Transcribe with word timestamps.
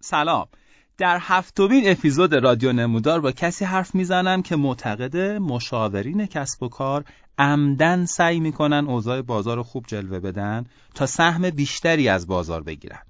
سلام. 0.00 0.46
در 0.98 1.18
هفتمین 1.20 1.90
اپیزود 1.90 2.34
رادیو 2.34 2.72
نمودار 2.72 3.20
با 3.20 3.32
کسی 3.32 3.64
حرف 3.64 3.94
می‌زنم 3.94 4.42
که 4.42 4.56
معتقد 4.56 5.16
مشاورین 5.16 6.26
کسب 6.26 6.62
و 6.62 6.68
کار 6.68 7.04
عمدن 7.38 8.04
سعی 8.04 8.40
می‌کنن 8.40 8.86
اوضاع 8.88 9.22
بازار 9.22 9.56
رو 9.56 9.62
خوب 9.62 9.84
جلوه 9.88 10.20
بدن 10.20 10.64
تا 10.94 11.06
سهم 11.06 11.50
بیشتری 11.50 12.08
از 12.08 12.26
بازار 12.26 12.62
بگیرن. 12.62 13.02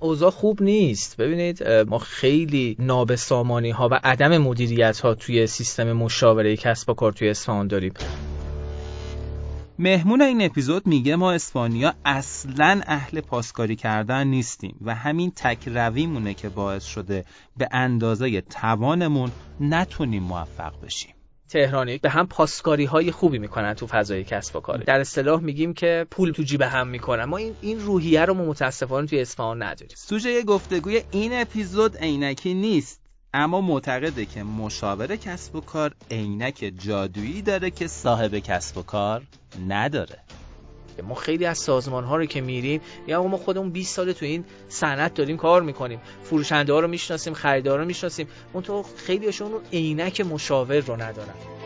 اوضاع 0.00 0.30
خوب 0.30 0.62
نیست. 0.62 1.16
ببینید 1.16 1.68
ما 1.68 1.98
خیلی 1.98 2.76
نابسامانی 2.78 3.70
ها 3.70 3.88
و 3.88 4.00
عدم 4.04 4.38
مدیریت 4.38 5.00
ها 5.00 5.14
توی 5.14 5.46
سیستم 5.46 5.92
مشاوره 5.92 6.56
کسب 6.56 6.90
و 6.90 6.94
کار 6.94 7.12
توی 7.12 7.28
اصفهان 7.28 7.66
داریم. 7.66 7.92
مهمون 9.82 10.22
این 10.22 10.42
اپیزود 10.42 10.86
میگه 10.86 11.16
ما 11.16 11.32
اسپانیا 11.32 11.94
اصلا 12.04 12.80
اهل 12.86 13.20
پاسکاری 13.20 13.76
کردن 13.76 14.26
نیستیم 14.26 14.76
و 14.80 14.94
همین 14.94 15.32
تک 15.36 15.68
رویمونه 15.68 16.34
که 16.34 16.48
باعث 16.48 16.84
شده 16.84 17.24
به 17.56 17.68
اندازه 17.72 18.40
توانمون 18.40 19.30
نتونیم 19.60 20.22
موفق 20.22 20.72
بشیم. 20.82 21.14
تهرانی 21.48 21.98
به 21.98 22.10
هم 22.10 22.26
پاسکاری 22.26 22.84
های 22.84 23.10
خوبی 23.10 23.38
می‌کنن 23.38 23.74
تو 23.74 23.86
فضای 23.86 24.24
کسب 24.24 24.56
و 24.56 24.60
کار. 24.60 24.78
در 24.78 25.00
اصطلاح 25.00 25.40
میگیم 25.40 25.74
که 25.74 26.06
پول 26.10 26.32
تو 26.32 26.42
جیب 26.42 26.62
هم 26.62 26.88
می‌کنن. 26.88 27.24
ما 27.24 27.36
این 27.36 27.54
این 27.60 27.80
روحیه 27.80 28.24
رو 28.24 28.34
ما 28.34 28.44
متاسفانه 28.44 29.06
توی 29.06 29.20
اصفهان 29.20 29.62
نداریم. 29.62 29.96
سوژه 29.96 30.42
گفتگوی 30.42 31.02
این 31.10 31.32
اپیزود 31.32 31.96
عینکی 31.96 32.54
نیست. 32.54 33.01
اما 33.34 33.60
معتقده 33.60 34.26
که 34.26 34.42
مشاور 34.42 35.16
کسب 35.16 35.56
و 35.56 35.60
کار 35.60 35.94
عینک 36.10 36.72
جادویی 36.78 37.42
داره 37.42 37.70
که 37.70 37.86
صاحب 37.86 38.38
کسب 38.38 38.76
و 38.76 38.82
کار 38.82 39.22
نداره. 39.68 40.18
ما 41.02 41.14
خیلی 41.14 41.46
از 41.46 41.58
سازمان 41.58 42.04
ها 42.04 42.16
رو 42.16 42.26
که 42.26 42.40
میریم 42.40 42.80
یا 43.06 43.22
ما 43.22 43.36
خودمون 43.36 43.70
20 43.70 43.96
سال 43.96 44.12
تو 44.12 44.24
این 44.24 44.44
صنعت 44.68 45.14
داریم 45.14 45.36
کار 45.36 45.62
می‌کنیم. 45.62 46.00
فروشنده 46.22 46.72
ها 46.72 46.80
رو 46.80 46.88
می‌شناسیم 46.88 47.34
خریدار 47.34 47.78
رو 47.78 47.84
می‌شناسیم. 47.84 48.28
اون 48.52 48.62
تو 48.62 48.82
خیلی 48.96 49.26
هاشون 49.26 49.50
عینک 49.72 50.20
مشاور 50.20 50.80
رو 50.80 51.02
ندارن. 51.02 51.61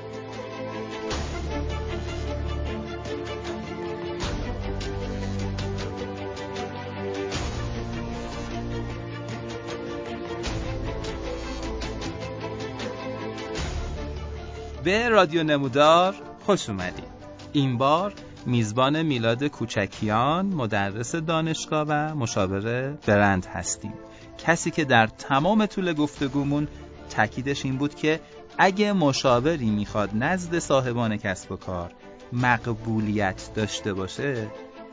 به 14.87 15.09
رادیو 15.09 15.43
نمودار 15.43 16.15
خوش 16.47 16.69
اومدید. 16.69 17.05
این 17.53 17.79
بار 17.79 18.13
میزبان 18.47 19.03
میلاد 19.03 19.45
کوچکیان 19.45 20.47
مدرس 20.47 21.15
دانشگاه 21.15 21.87
و 21.89 22.15
مشاور 22.15 22.91
برند 23.07 23.47
هستیم. 23.47 23.93
کسی 24.39 24.71
که 24.71 24.85
در 24.85 25.07
تمام 25.07 25.67
طول 25.67 25.93
گفتگومون 25.93 26.69
تاکیدش 27.11 27.65
این 27.65 27.77
بود 27.77 27.95
که 27.95 28.21
اگه 28.59 28.93
مشاوری 28.93 29.71
می‌خواد 29.71 30.11
نزد 30.15 30.59
صاحبان 30.59 31.17
کسب 31.17 31.53
و 31.53 31.57
کار 31.57 31.93
مقبولیت 32.33 33.51
داشته 33.55 33.95
باشه 33.95 34.47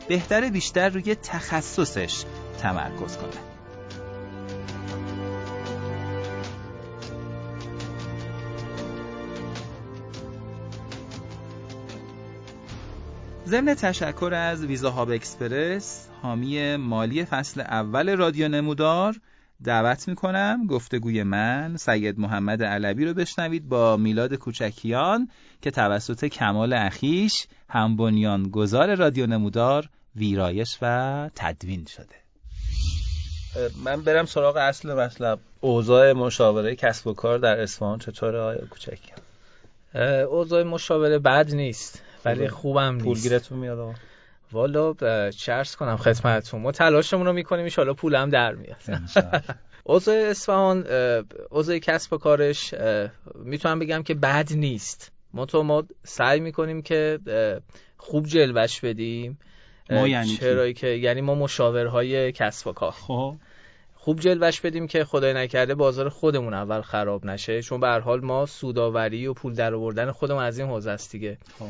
بهتره 0.07 0.49
بیشتر 0.49 0.89
روی 0.89 1.15
تخصصش 1.15 2.23
تمرکز 2.61 3.17
کنه. 3.17 3.52
ضمن 13.53 13.75
تشکر 13.75 14.33
از 14.33 14.65
ویزا 14.65 14.91
هاب 14.91 15.09
اکسپرس 15.09 16.07
حامی 16.21 16.75
مالی 16.75 17.25
فصل 17.25 17.61
اول 17.61 18.17
رادیو 18.17 18.47
نمودار 18.47 19.19
دعوت 19.63 20.07
می‌کنم 20.07 20.67
گفتگوی 20.67 21.23
من 21.23 21.77
سید 21.77 22.19
محمد 22.19 22.63
علوی 22.63 23.05
رو 23.05 23.13
بشنوید 23.13 23.69
با 23.69 23.97
میلاد 23.97 24.33
کوچکیان 24.33 25.29
که 25.61 25.71
توسط 25.71 26.25
کمال 26.25 26.73
اخیش 26.73 27.47
هم 27.69 27.97
بنیان 27.97 28.43
گذار 28.43 28.95
رادیو 28.95 29.27
نمودار 29.27 29.89
ویرایش 30.15 30.77
و 30.81 31.29
تدوین 31.35 31.85
شده. 31.85 32.15
من 33.83 34.01
برم 34.01 34.25
سراغ 34.25 34.57
اصل 34.57 34.93
مطلب. 34.93 35.39
اوضاع 35.61 36.13
مشاوره 36.13 36.75
کسب 36.75 37.07
و 37.07 37.13
کار 37.13 37.37
در 37.37 37.61
اصفهان 37.61 37.99
چطوره 37.99 38.39
آیا 38.39 38.65
کوچکیان؟ 38.69 39.19
اوضاع 40.25 40.63
مشاوره 40.63 41.19
بد 41.19 41.53
نیست. 41.55 42.01
ولی 42.25 42.47
خوبم 42.47 42.93
نیست. 42.93 43.05
پولگیرتون 43.05 43.57
میاد 43.57 43.79
آقا. 43.79 43.93
والا 44.51 44.93
چرس 45.29 45.75
کنم 45.75 45.97
خدمتتون. 45.97 46.61
ما 46.61 46.71
تلاشمون 46.71 47.25
رو 47.25 47.33
می‌کنیم 47.33 47.69
ان 47.77 47.93
پولم 47.93 48.29
در 48.29 48.55
میاد. 48.55 48.81
اوضاع 49.83 50.15
اصفهان 50.29 50.87
اوضاع 51.49 51.77
کسب 51.77 52.13
و 52.13 52.17
کارش 52.17 52.73
می‌تونم 53.35 53.79
بگم 53.79 54.03
که 54.03 54.13
بد 54.13 54.53
نیست. 54.53 55.11
ما 55.33 55.45
تو 55.45 55.63
ما 55.63 55.83
سعی 56.03 56.39
می‌کنیم 56.39 56.81
که 56.81 57.19
خوب 57.97 58.25
جلوش 58.25 58.79
بدیم. 58.79 59.39
ما 59.89 60.07
یعنی 60.07 60.37
چرا 60.37 60.71
که 60.71 60.87
یعنی 60.87 61.21
ما 61.21 61.35
مشاورهای 61.35 62.31
کسب 62.31 62.67
و 62.67 62.73
کار. 62.73 62.91
خب. 62.91 63.35
خوب 64.03 64.19
جلوش 64.19 64.61
بدیم 64.61 64.87
که 64.87 65.05
خدای 65.05 65.33
نکرده 65.33 65.75
بازار 65.75 66.09
خودمون 66.09 66.53
اول 66.53 66.81
خراب 66.81 67.25
نشه. 67.25 67.61
چون 67.61 67.79
به 67.79 67.87
حال 67.87 68.21
ما 68.21 68.45
سوداوری 68.45 69.27
و 69.27 69.33
پول 69.33 69.53
در 69.53 69.73
آوردن 69.73 70.11
خودمون 70.11 70.43
از 70.43 70.59
این 70.59 70.67
حوزه 70.67 70.91
است 70.91 71.11
دیگه. 71.11 71.37
خب. 71.59 71.65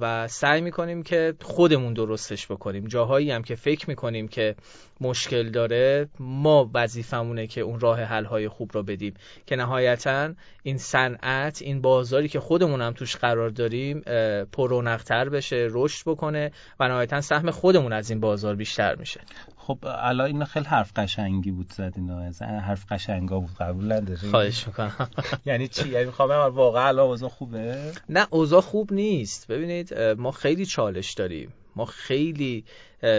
و 0.00 0.28
سعی 0.28 0.60
می‌کنیم 0.60 1.02
که 1.02 1.34
خودمون 1.42 1.92
درستش 1.92 2.46
بکنیم. 2.46 2.86
جاهایی 2.86 3.30
هم 3.30 3.42
که 3.42 3.54
فکر 3.54 3.88
می‌کنیم 3.88 4.28
که 4.28 4.54
مشکل 5.00 5.50
داره 5.50 6.08
ما 6.20 6.70
وظیفمونه 6.74 7.46
که 7.46 7.60
اون 7.60 7.80
راه 7.80 8.00
حل 8.00 8.24
های 8.24 8.48
خوب 8.48 8.70
رو 8.74 8.82
بدیم. 8.82 9.14
که 9.46 9.56
نهایتا 9.56 10.32
این 10.62 10.78
صنعت 10.78 11.62
این 11.62 11.80
بازاری 11.80 12.28
که 12.28 12.40
خودمون 12.40 12.80
هم 12.80 12.92
توش 12.92 13.16
قرار 13.16 13.48
داریم 13.48 14.00
پرونقتر 14.52 15.28
بشه 15.28 15.68
رشد 15.70 16.08
بکنه 16.08 16.52
و 16.80 16.88
نهایتا 16.88 17.20
سهم 17.20 17.50
خودمون 17.50 17.92
از 17.92 18.10
این 18.10 18.20
بازار 18.20 18.54
بیشتر 18.54 18.94
میشه. 18.94 19.20
خب 19.68 19.78
الان 19.82 20.26
این 20.26 20.44
خیلی 20.44 20.64
حرف 20.64 20.92
قشنگی 20.96 21.50
بود 21.50 21.72
زد 21.72 21.92
اینا 21.96 22.30
حرف 22.40 22.92
قشنگا 22.92 23.40
بود 23.40 23.56
قبول 23.60 23.92
نداری 23.92 24.30
خواهش 24.30 24.66
می‌کنم. 24.66 25.10
یعنی 25.46 25.68
چی؟ 25.68 25.88
یعنی 25.88 26.04
می‌خوام 26.04 26.30
واقعا 26.54 26.88
الان 26.88 27.06
اوضاع 27.06 27.28
خوبه؟ 27.28 27.92
نه 28.08 28.26
اوضاع 28.30 28.60
خوب 28.60 28.92
نیست. 28.92 29.46
ببینید 29.46 29.94
ما 29.98 30.30
خیلی 30.32 30.66
چالش 30.66 31.12
داریم. 31.12 31.52
ما 31.78 31.84
خیلی 31.84 32.64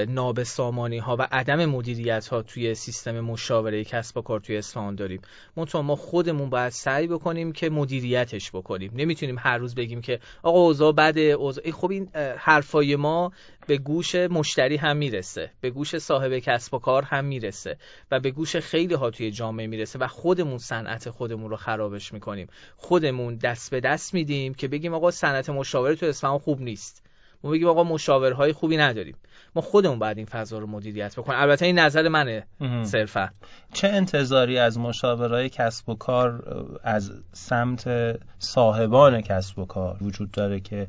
نابسامانی 0.08 0.98
ها 0.98 1.16
و 1.20 1.28
عدم 1.32 1.66
مدیریت 1.66 2.28
ها 2.28 2.42
توی 2.42 2.76
سیستم 2.76 3.20
مشاوره 3.20 3.84
کسب 3.84 4.18
و 4.18 4.22
کار 4.22 4.40
توی 4.40 4.58
اصفهان 4.58 4.96
داریم. 4.96 5.22
منتها 5.56 5.82
ما 5.82 5.96
خودمون 5.96 6.50
باید 6.50 6.70
سعی 6.70 7.08
بکنیم 7.08 7.52
که 7.52 7.70
مدیریتش 7.70 8.52
بکنیم. 8.52 8.92
نمی‌تونیم 8.96 9.36
هر 9.40 9.58
روز 9.58 9.76
بگیم 9.76 10.02
که 10.02 10.20
آقا 10.44 10.60
اوضاع 10.60 10.92
بده 10.92 11.22
اوضاع 11.22 11.72
خب 11.72 11.92
این 11.92 12.10
حرفای 12.38 12.96
ما 12.96 13.32
به 13.68 13.78
گوش 13.78 14.16
مشتری 14.16 14.76
هم 14.76 14.98
می‌رسه. 14.98 15.52
به 15.62 15.70
گوش 15.70 15.98
صاحب 15.98 16.40
کسب 16.40 16.74
و 16.74 16.80
کار 16.80 17.04
هم 17.04 17.26
می‌رسه. 17.26 17.78
و 18.12 18.20
به 18.20 18.32
گوش 18.32 18.56
خیلی 18.56 18.94
ها 18.94 19.10
توی 19.10 19.32
جامعه 19.32 19.68
می‌رسه 19.68 20.00
و 20.00 20.08
خودمون 20.08 20.58
صنعت 20.58 21.10
خودمون 21.10 21.50
رو 21.50 21.56
خرابش 21.56 22.14
می‌کنیم. 22.14 22.48
خودمون 22.78 23.36
دست 23.36 23.72
به 23.72 23.80
دست 23.80 24.14
میدیم 24.14 24.54
که 24.54 24.68
بگیم 24.68 24.94
آقا 24.94 25.12
صنعت 25.12 25.50
مشاوره 25.50 25.96
تو 25.96 26.06
اصفهان 26.06 26.40
خوب 26.40 26.62
نیست. 26.62 27.09
ما 27.44 27.52
بگیم 27.52 27.68
آقا 27.68 27.84
مشاورهای 27.84 28.54
خوبی 28.54 28.78
نداریم. 28.78 29.16
ما 29.56 29.62
خودمون 29.62 30.00
باید 30.00 30.18
این 30.18 30.26
فضا 30.26 30.60
رو 30.60 30.68
مدیریت 30.68 31.16
بکنیم. 31.20 31.40
البته 31.40 31.66
این 31.66 31.80
نظر 31.80 32.08
منه 32.08 32.44
صرفا. 32.84 33.30
چه 33.74 33.88
انتظاری 33.88 34.58
از 34.58 34.78
مشاورهای 34.78 35.50
کسب 35.50 35.90
و 35.90 35.96
کار 35.96 36.44
از 36.84 37.12
سمت 37.34 38.16
صاحبان 38.40 39.22
کسب 39.22 39.60
و 39.60 39.66
کار 39.66 39.98
وجود 40.02 40.32
داره 40.32 40.60
که 40.60 40.88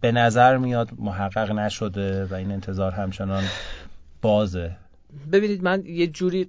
به 0.00 0.12
نظر 0.12 0.56
میاد 0.56 0.88
محقق 0.98 1.52
نشده 1.52 2.24
و 2.24 2.34
این 2.34 2.52
انتظار 2.52 2.92
همچنان 2.92 3.44
بازه؟ 4.22 4.76
ببینید 5.32 5.62
من 5.62 5.82
یه 5.86 6.06
جوری 6.06 6.48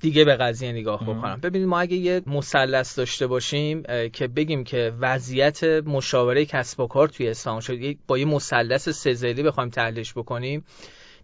دیگه 0.00 0.24
به 0.24 0.36
قضیه 0.36 0.72
نگاه 0.72 1.02
بکنم. 1.02 1.40
ببینید 1.42 1.68
ما 1.68 1.80
اگه 1.80 1.96
یه 1.96 2.22
مثلث 2.26 2.98
داشته 2.98 3.26
باشیم 3.26 3.82
که 4.12 4.28
بگیم 4.28 4.64
که 4.64 4.92
وضعیت 5.00 5.64
مشاوره 5.64 6.44
کسب 6.44 6.80
و 6.80 6.86
کار 6.86 7.08
توی 7.08 7.28
اصفهان 7.28 7.60
شد 7.60 7.96
با 8.06 8.18
یه 8.18 8.24
مثلث 8.24 8.88
سزلی 8.88 9.42
بخوایم 9.42 9.70
تحلیلش 9.70 10.12
بکنیم 10.12 10.64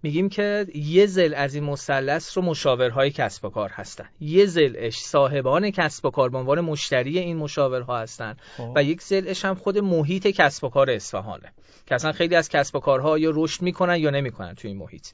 میگیم 0.02 0.28
که 0.28 0.66
یه 0.74 1.06
زل 1.06 1.34
از 1.34 1.54
این 1.54 1.64
مثلث 1.64 2.36
رو 2.36 2.42
مشاورهای 2.42 3.10
کسب 3.10 3.44
و 3.44 3.48
کار 3.48 3.70
هستن. 3.70 4.08
یه 4.20 4.46
زلش 4.46 4.98
صاحبان 4.98 5.70
کسب 5.70 6.06
و 6.06 6.10
کار 6.10 6.28
به 6.28 6.38
عنوان 6.38 6.60
مشتری 6.60 7.18
این 7.18 7.36
مشاورها 7.36 7.98
هستن 7.98 8.36
خب. 8.56 8.72
و 8.76 8.82
یک 8.82 9.02
زلش 9.02 9.44
هم 9.44 9.54
خود 9.54 9.78
محیط 9.78 10.26
کسب 10.26 10.64
و 10.64 10.68
کار 10.68 10.90
اصفهانه. 10.90 11.52
که 11.86 11.94
اصلا 11.94 12.12
خیلی 12.12 12.34
از 12.34 12.48
کسب 12.48 12.76
و 12.76 12.80
کارها 12.80 13.18
یا 13.18 13.32
رشد 13.34 13.62
می‌کنن 13.62 13.96
یا 13.96 14.10
نمی‌کنن 14.10 14.54
توی 14.54 14.70
این 14.70 14.78
محیط. 14.78 15.06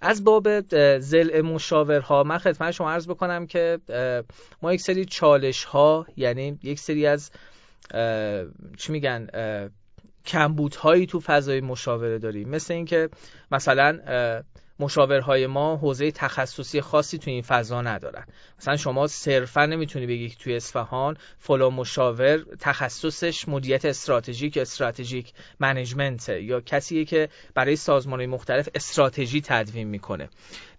از 0.00 0.24
باب 0.24 0.60
زل 0.98 1.40
مشاورها 1.40 2.22
من 2.22 2.38
خدمت 2.38 2.70
شما 2.70 2.90
عرض 2.90 3.08
بکنم 3.08 3.46
که 3.46 3.78
ما 4.62 4.74
یک 4.74 4.80
سری 4.80 5.04
چالش 5.04 5.64
ها 5.64 6.06
یعنی 6.16 6.58
یک 6.62 6.78
سری 6.78 7.06
از 7.06 7.30
چی 8.76 8.92
میگن 8.92 9.26
کمبودهایی 10.28 11.06
تو 11.06 11.20
فضای 11.20 11.60
مشاوره 11.60 12.18
داریم. 12.18 12.48
مثل 12.48 12.74
اینکه 12.74 13.08
مثلا 13.52 13.98
مشاورهای 14.80 15.46
ما 15.46 15.76
حوزه 15.76 16.10
تخصصی 16.10 16.80
خاصی 16.80 17.18
توی 17.18 17.32
این 17.32 17.42
فضا 17.42 17.82
ندارن. 17.82 18.24
مثلا 18.58 18.76
شما 18.76 19.06
صرفا 19.06 19.66
نمی‌تونی 19.66 20.06
بگی 20.06 20.28
که 20.28 20.36
توی 20.36 20.56
اصفهان 20.56 21.16
فلان 21.38 21.74
مشاور 21.74 22.44
تخصصش 22.60 23.48
مدیریت 23.48 23.84
استراتژیک 23.84 24.56
استراتژیک 24.56 25.32
منیجمنت 25.60 26.28
یا 26.28 26.60
کسیه 26.60 27.04
که 27.04 27.28
برای 27.54 27.76
سازمانهای 27.76 28.26
مختلف 28.26 28.68
استراتژی 28.74 29.40
تدوین 29.40 29.88
می‌کنه. 29.88 30.28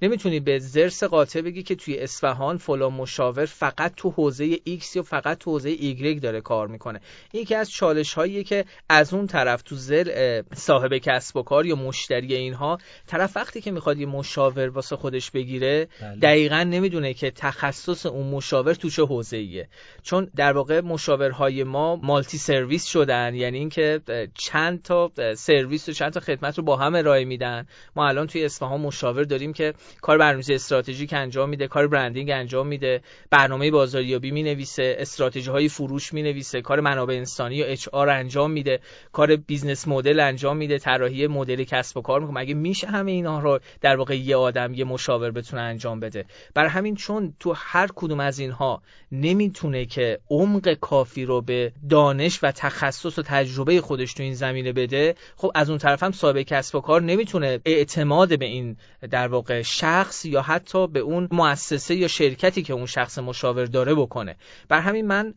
نمی‌تونی 0.02 0.40
به 0.40 0.60
زرس 0.60 1.04
قاطع 1.04 1.42
بگی 1.42 1.64
که 1.64 1.76
توی 1.76 2.00
اصفهان 2.00 2.58
فلان 2.58 2.94
مشاور 2.94 3.46
فقط 3.46 3.94
تو 3.96 4.10
حوزه 4.10 4.56
X 4.56 4.96
یا 4.96 5.04
فقط 5.04 5.38
تو 5.38 5.52
حوزه 5.52 5.76
Y 5.78 6.20
داره 6.22 6.42
کار 6.42 6.68
می‌کنه. 6.68 7.02
این 7.32 7.44
یکی 7.44 7.56
از 7.56 7.72
چالش 7.72 8.16
که 8.20 8.66
از 8.90 9.14
اون 9.14 9.28
طرف 9.28 9.62
تو 9.62 9.76
زل 9.76 10.42
صاحب 10.54 10.98
کسب 10.98 11.38
و 11.38 11.44
کار 11.44 11.66
یا 11.66 11.76
مشتری 11.76 12.36
اینها 12.36 12.78
طرف 13.08 13.38
وقتی 13.38 13.62
که 13.62 13.72
یه 13.98 14.06
مشاور 14.06 14.70
واسه 14.70 14.96
خودش 14.96 15.32
بگیره 15.32 15.88
بله. 16.02 16.16
دقیقا 16.16 16.64
نمی‌دونه 16.64 17.14
که 17.14 17.32
تخصص 17.32 18.06
اون 18.06 18.28
مشاور 18.28 18.74
تو 18.74 18.90
چه 18.90 19.04
حوزه 19.04 19.38
ایه 19.38 19.68
چون 20.04 20.32
در 20.36 20.54
واقع 20.54 20.82
مشاورهای 20.82 21.64
ما 21.64 21.96
multi 21.96 22.38
service 22.38 22.86
شدن 22.86 23.36
یعنی 23.36 23.58
اینکه 23.58 24.02
چند 24.34 24.82
تا 24.82 25.12
سرویس 25.36 25.90
و 25.90 25.92
چند 25.92 26.14
تا 26.14 26.20
خدمت 26.20 26.58
رو 26.58 26.64
با 26.64 26.76
هم 26.76 26.96
ارائه 26.96 27.26
میدن. 27.26 27.68
ما 27.96 28.08
الان 28.08 28.28
توی 28.28 28.46
اصفهان 28.46 28.82
مشاور 28.82 29.24
داریم 29.24 29.54
که 29.54 29.74
کار 30.02 30.18
برنامه‌ریزی 30.18 30.54
استراتژیک 30.54 31.14
انجام 31.14 31.50
میده 31.50 31.68
کار 31.68 31.88
branding 31.88 32.30
انجام 32.30 32.68
میده 32.68 33.02
برنامه 33.30 33.72
بازاریابی 33.72 34.32
می‌نویسه 34.32 34.96
استراتژی 35.00 35.52
های 35.52 35.70
فروش 35.70 36.14
می‌نویسه 36.14 36.62
کار 36.62 36.80
منابع 36.80 37.14
انسانی 37.14 37.56
یا 37.56 37.66
HR 37.66 38.10
انجام 38.10 38.52
میده 38.52 38.80
کار 39.12 39.36
business 39.36 39.88
model 39.88 40.20
انجام 40.20 40.58
میده 40.58 40.78
طراحی 40.78 41.28
مدل 41.28 41.64
کسب 41.64 41.98
و 41.98 42.02
کار 42.02 42.20
می‌کنه. 42.20 42.40
مگه 42.40 42.54
میشه 42.54 42.88
همه 42.88 43.12
اینا 43.12 43.40
رو 43.40 43.60
در 43.82 43.96
واقع 43.96 44.18
یه 44.18 44.36
آدم 44.36 44.74
یه 44.74 44.84
مشاور 44.84 45.32
بتونه 45.32 45.62
انجام 45.62 46.00
بده. 46.00 46.26
برای 46.54 46.70
همین 46.70 46.96
چون 46.96 47.34
تو 47.40 47.54
هر 47.56 47.88
کدوم 47.96 48.20
از 48.20 48.40
اینها 48.40 48.82
نمی‌تونه 49.12 49.86
که 49.86 50.20
عمق 50.30 50.74
کافی 50.74 51.26
رو 51.26 51.42
به 51.42 51.72
دانش 51.90 52.40
و 52.44 52.52
تخصص 52.52 53.20
و 53.20 53.22
تجربه 53.22 53.82
خودش 53.82 54.14
تو 54.14 54.24
این 54.24 54.34
زمینه 54.34 54.74
بده 54.74 55.16
خب 55.36 55.52
از 55.56 55.70
اون 55.70 55.78
طرف 55.80 56.04
هم 56.04 56.12
صاحب 56.12 56.42
کسب 56.42 56.76
و 56.76 56.82
کار 56.82 57.02
نمی‌تونه 57.02 57.60
اعتماد 57.66 58.40
به 58.40 58.46
این 58.46 58.78
در 59.12 59.28
واقع 59.28 59.62
شخص 59.62 60.26
یا 60.26 60.42
حتی 60.42 60.88
به 60.88 61.00
اون 61.00 61.28
مؤسسه 61.32 61.96
یا 61.96 62.08
شرکتی 62.08 62.64
که 62.64 62.74
اون 62.74 62.86
شخص 62.86 63.18
مشاور 63.20 63.66
داره 63.66 63.96
بکنه. 63.96 64.36
بر 64.70 64.80
همین 64.80 65.08
من 65.08 65.34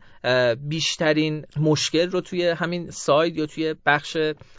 بیشترین 0.55 1.45
مشکل 1.59 2.11
رو 2.11 2.21
توی 2.21 2.47
همین 2.47 2.91
ساید 2.91 3.37
یا 3.37 3.45
توی 3.45 3.75
بخش 3.85 4.17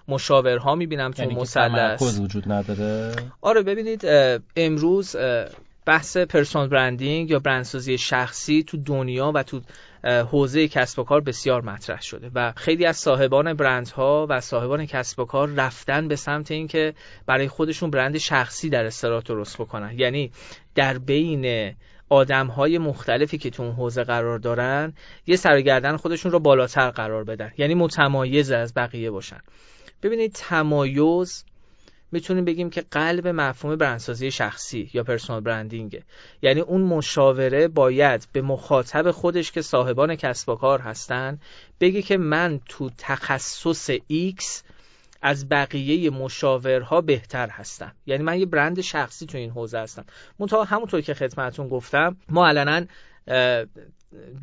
مشاورها 0.08 0.74
می‌بینم 0.74 1.10
تو 1.10 1.22
یعنی 1.22 1.34
مثلث. 1.34 2.20
وجود 2.20 2.52
نداره؟ 2.52 3.12
آره 3.40 3.62
ببینید 3.74 4.06
امروز 4.56 5.16
بحث 5.86 6.16
پرسونال 6.16 6.68
برندینگ 6.68 7.30
یا 7.30 7.38
برندسازی 7.38 7.98
شخصی 7.98 8.62
تو 8.62 8.76
دنیا 8.76 9.32
و 9.34 9.42
تو 9.42 9.60
حوزه 10.04 10.68
کسب 10.68 10.98
و 10.98 11.04
کار 11.04 11.20
بسیار 11.20 11.62
مطرح 11.62 12.02
شده 12.02 12.30
و 12.34 12.52
خیلی 12.56 12.86
از 12.86 12.96
صاحبان 12.96 13.54
برندها 13.54 14.26
و 14.30 14.40
صاحبان 14.40 14.86
کسب 14.86 15.20
و 15.20 15.24
کار 15.24 15.48
رفتن 15.48 16.08
به 16.08 16.16
سمت 16.16 16.50
اینکه 16.50 16.94
برای 17.26 17.48
خودشون 17.48 17.90
برند 17.90 18.18
شخصی 18.18 18.70
در 18.70 18.84
اصطلاح 18.84 19.22
درست 19.22 19.58
بکنن. 19.58 19.98
یعنی 19.98 20.32
در 20.74 20.98
بین 20.98 21.74
آدم 22.08 22.46
های 22.46 22.78
مختلفی 22.78 23.38
که 23.38 23.50
تو 23.50 23.62
اون 23.62 23.72
حوزه 23.72 24.04
قرار 24.04 24.38
دارن 24.38 24.92
یه 25.26 25.36
سرگردن 25.36 25.96
خودشون 25.96 26.32
رو 26.32 26.38
بالاتر 26.38 26.90
قرار 26.90 27.24
بدن. 27.24 27.52
یعنی 27.58 27.74
متمایز 27.74 28.50
از 28.50 28.74
بقیه 28.74 29.10
باشن. 29.10 29.40
ببینید 30.02 30.32
تمایز 30.32 31.44
می‌تونیم 32.14 32.44
بگیم 32.44 32.70
که 32.70 32.84
قلب 32.90 33.28
مفهوم 33.28 33.76
برندسازی 33.76 34.30
شخصی 34.30 34.90
یا 34.94 35.04
پرسونال 35.04 35.40
برندینگه 35.40 36.02
یعنی 36.42 36.60
اون 36.60 36.80
مشاوره 36.80 37.68
باید 37.68 38.28
به 38.32 38.42
مخاطب 38.42 39.10
خودش 39.10 39.52
که 39.52 39.62
صاحبان 39.62 40.16
کسب 40.16 40.48
و 40.48 40.54
کار 40.54 40.80
هستن 40.80 41.38
بگه 41.80 42.02
که 42.02 42.16
من 42.16 42.60
تو 42.68 42.90
تخصص 42.98 43.90
X 43.90 44.44
از 45.22 45.48
بقیه 45.48 46.10
مشاورها 46.10 47.00
بهتر 47.00 47.48
هستم. 47.48 47.92
یعنی 48.06 48.22
من 48.22 48.38
یه 48.38 48.46
برند 48.46 48.80
شخصی 48.80 49.26
تو 49.26 49.38
این 49.38 49.50
حوزه 49.50 49.78
هستم. 49.78 50.04
منتها 50.38 50.64
همونطور 50.64 51.00
که 51.00 51.14
خدمتون 51.14 51.68
گفتم 51.68 52.16
ما 52.28 52.48
علنا 52.48 52.86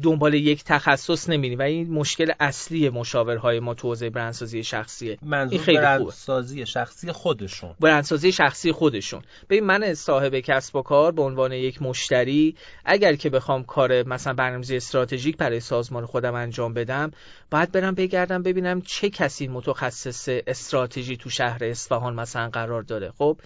دنبال 0.03 0.33
یک 0.33 0.63
تخصص 0.63 1.29
نمیریم 1.29 1.59
و 1.59 1.61
این 1.61 1.91
مشکل 1.91 2.31
اصلی 2.39 2.89
مشاورهای 2.89 3.59
ما 3.59 3.73
تو 3.73 3.87
حوزه 3.87 4.09
برندسازی 4.09 4.63
شخصیه. 4.63 5.17
منظور 5.21 5.53
این 5.53 5.61
خیلی 5.61 5.77
برندسازی 5.77 6.65
شخصی 6.65 7.11
خودشون. 7.11 7.75
برندسازی 7.79 8.31
شخصی 8.31 8.71
خودشون. 8.71 9.21
ببین 9.49 9.63
من 9.63 9.93
صاحب 9.93 10.39
کسب 10.39 10.75
و 10.75 10.81
کار 10.81 11.11
به 11.11 11.21
عنوان 11.21 11.51
یک 11.51 11.81
مشتری 11.81 12.55
اگر 12.85 13.15
که 13.15 13.29
بخوام 13.29 13.63
کار 13.63 14.07
مثلا 14.07 14.33
برنامه‌ریزی 14.33 14.75
استراتژیک 14.75 15.37
برای 15.37 15.59
سازمان 15.59 16.05
خودم 16.05 16.35
انجام 16.35 16.73
بدم 16.73 17.11
باید 17.51 17.71
برم 17.71 17.95
بگردم 17.95 18.43
ببینم 18.43 18.81
چه 18.81 19.09
کسی 19.09 19.47
متخصص 19.47 20.29
استراتژی 20.47 21.17
تو 21.17 21.29
شهر 21.29 21.63
اصفهان 21.63 22.15
مثلا 22.15 22.49
قرار 22.49 22.81
داره. 22.81 23.11
خب 23.17 23.37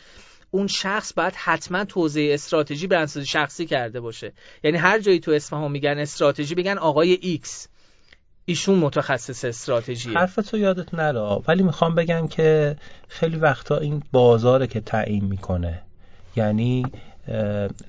اون 0.55 0.67
شخص 0.67 1.13
باید 1.13 1.33
حتما 1.35 1.85
توضیح 1.85 2.33
استراتژی 2.33 2.87
برندسازی 2.87 3.25
شخصی 3.25 3.65
کرده 3.65 3.99
باشه. 3.99 4.33
یعنی 4.63 4.77
هر 4.77 4.99
جایی 4.99 5.19
تو 5.19 5.31
اصفهان 5.31 5.71
میگن 5.71 5.97
استراتژی 5.97 6.55
بگن 6.55 6.77
آقای 6.77 7.11
X. 7.21 7.67
ایشون 8.45 8.79
متخصص 8.79 9.45
استراتژی 9.45 10.13
حرف 10.13 10.35
تو 10.35 10.57
یادت 10.57 10.93
نره 10.93 11.19
ولی 11.47 11.63
می‌خوام 11.63 11.95
بگم 11.95 12.27
که 12.27 12.75
خیلی 13.07 13.37
وقتا 13.37 13.77
این 13.77 14.03
بازاره 14.11 14.67
که 14.67 14.79
تعیین 14.79 15.25
می‌کنه. 15.25 15.81
یعنی 16.35 16.85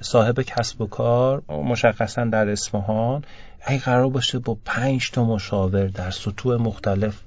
صاحب 0.01 0.43
کسب 0.43 0.81
و 0.81 0.87
کار 0.87 1.43
مشخصا 1.49 2.25
در 2.25 2.49
اصفهان 2.49 3.25
اگه 3.61 3.81
قرار 3.81 4.09
باشه 4.09 4.39
با 4.39 4.57
پنج 4.65 5.11
تا 5.11 5.25
مشاور 5.25 5.87
در 5.87 6.11
سطوح 6.11 6.57
مختلف 6.57 7.21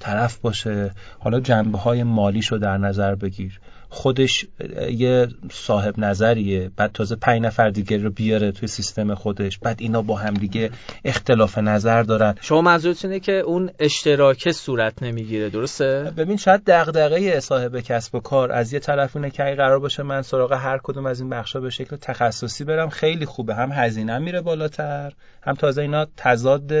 طرف 0.00 0.36
باشه 0.36 0.90
حالا 1.18 1.40
جنبه 1.40 1.78
های 1.78 2.02
مالیش 2.02 2.46
رو 2.46 2.58
در 2.58 2.78
نظر 2.78 3.14
بگیر. 3.14 3.60
خودش 3.88 4.46
یه 4.90 5.28
صاحب 5.52 5.98
نظریه 5.98 6.70
بعد 6.76 6.92
تازه 6.92 7.16
پنج 7.16 7.42
نفر 7.42 7.70
دیگه 7.70 7.96
رو 7.96 8.10
بیاره 8.10 8.52
توی 8.52 8.68
سیستم 8.68 9.14
خودش 9.14 9.58
بعد 9.58 9.76
اینا 9.80 10.02
با 10.02 10.16
هم 10.16 10.34
دیگه 10.34 10.70
اختلاف 11.04 11.58
نظر 11.58 12.02
دارن. 12.02 12.34
شما 12.40 12.62
منظورت 12.62 13.04
اینه 13.04 13.20
که 13.20 13.32
اون 13.32 13.70
اشتراک 13.78 14.52
صورت 14.52 15.02
نمی‌گیره 15.02 15.50
درسته؟ 15.50 16.12
ببین 16.16 16.36
شاید 16.36 16.62
دغدغه 16.66 17.40
صاحب 17.40 17.80
کسب 17.80 18.14
و 18.14 18.20
کار 18.20 18.52
از 18.52 18.72
یه 18.72 18.78
طرف 18.78 19.16
اینه 19.16 19.30
که 19.30 19.42
قرار 19.42 19.78
باشه 19.78 20.02
من 20.02 20.22
سراغ 20.22 20.52
هر 20.52 20.78
کدوم 20.82 21.06
از 21.06 21.20
این 21.20 21.30
بخشا 21.30 21.60
به 21.60 21.70
شکل 21.70 21.96
تخصصی 21.96 22.64
برم 22.64 22.88
خیلی 22.88 23.26
خوبه. 23.26 23.54
هم 23.54 23.72
هزینه 23.72 24.18
میره 24.18 24.40
بالاتر 24.40 25.12
هم 25.42 25.54
تازه 25.54 25.82
اینا 25.82 26.06
تضاد 26.16 26.72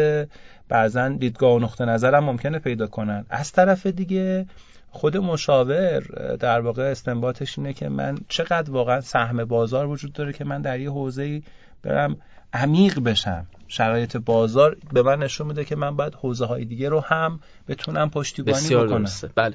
بعضا 0.68 1.08
دیدگاه 1.08 1.54
و 1.54 1.58
نقطه 1.58 1.84
نظرم 1.84 2.24
ممکنه 2.24 2.58
پیدا 2.58 2.86
کنن. 2.86 3.26
از 3.30 3.52
طرف 3.52 3.86
دیگه 3.86 4.46
خود 4.94 5.16
مشاور 5.16 6.00
در 6.36 6.60
واقع 6.60 6.82
استنباطش 6.82 7.58
اینه 7.58 7.72
که 7.72 7.88
من 7.88 8.18
چقدر 8.28 8.70
واقعا 8.70 9.00
سهم 9.00 9.44
بازار 9.44 9.86
وجود 9.86 10.12
داره 10.12 10.32
که 10.32 10.44
من 10.44 10.62
در 10.62 10.80
یه 10.80 10.90
حوزه 10.90 11.42
برم 11.82 12.16
عمیق 12.52 13.00
بشم. 13.00 13.46
شرایط 13.68 14.16
بازار 14.16 14.76
به 14.92 15.02
من 15.02 15.18
نشون 15.18 15.46
میده 15.46 15.64
که 15.64 15.76
من 15.76 15.96
باید 15.96 16.14
حوزه 16.14 16.46
های 16.46 16.64
دیگه 16.64 16.88
رو 16.88 17.00
هم 17.00 17.40
بتونم 17.68 18.10
پشتیبانی 18.10 18.56
بسیار 18.56 18.86
بکنم. 18.86 18.98
درسته. 18.98 19.30
بله. 19.34 19.54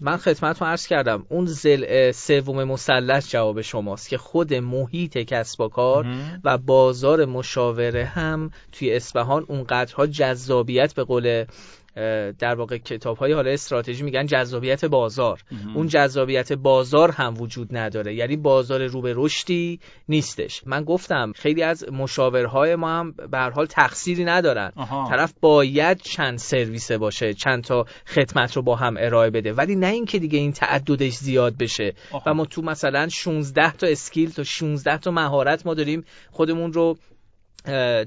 من 0.00 0.16
خدمتتون 0.16 0.68
عرض 0.68 0.86
کردم 0.86 1.26
اون 1.28 1.46
زل 1.46 2.12
سوم 2.12 2.64
مثلث 2.64 3.30
جواب 3.30 3.60
شماست 3.60 4.08
که 4.08 4.18
خود 4.18 4.54
محیط 4.54 5.18
کسب 5.18 5.60
و 5.60 5.68
کار 5.68 6.06
و 6.44 6.58
بازار 6.58 7.24
مشاوره 7.24 8.04
هم 8.04 8.50
توی 8.72 8.96
اصفهان 8.96 9.44
اونقدرها 9.48 10.06
جذابیت 10.06 10.94
به 10.94 11.04
قول 11.04 11.44
در 12.38 12.54
واقع 12.54 12.78
کتاب 12.78 13.16
های 13.16 13.32
حالا 13.32 13.50
استراتژی 13.50 14.02
میگن 14.02 14.26
جذابیت 14.26 14.84
بازار. 14.84 15.40
اون 15.74 15.86
جذابیت 15.86 16.52
بازار 16.52 17.10
هم 17.10 17.34
وجود 17.40 17.76
نداره. 17.76 18.14
یعنی 18.14 18.36
بازار 18.36 18.86
رو 18.86 19.00
به 19.00 19.12
رشدی 19.16 19.80
نیستش. 20.08 20.62
من 20.66 20.84
گفتم 20.84 21.32
خیلی 21.36 21.62
از 21.62 21.92
مشاورهای 21.92 22.76
ما 22.76 22.88
هم 22.88 23.12
به 23.12 23.38
هر 23.38 23.50
حال 23.50 23.66
تقصیری 23.66 24.24
ندارن. 24.24 24.72
طرف 25.08 25.32
باید 25.40 26.00
چند 26.00 26.38
سرویسه 26.38 26.98
باشه 26.98 27.34
چند 27.34 27.64
تا 27.64 27.86
خدمت 28.06 28.56
رو 28.56 28.62
با 28.62 28.76
هم 28.76 28.96
ارائه 28.98 29.30
بده. 29.30 29.52
ولی 29.52 29.76
نه 29.76 29.86
اینکه 29.86 30.18
دیگه 30.18 30.38
این 30.38 30.52
تعددش 30.52 31.12
زیاد 31.12 31.56
بشه. 31.56 31.94
و 32.26 32.34
ما 32.34 32.44
تو 32.44 32.62
مثلا 32.62 33.08
16 33.08 33.72
تا 33.72 33.86
اسکیل 33.86 34.30
تا 34.30 34.42
16 34.42 34.98
تا 34.98 35.10
مهارت 35.10 35.66
ما 35.66 35.74
داریم 35.74 36.04
خودمون 36.30 36.72
رو 36.72 36.96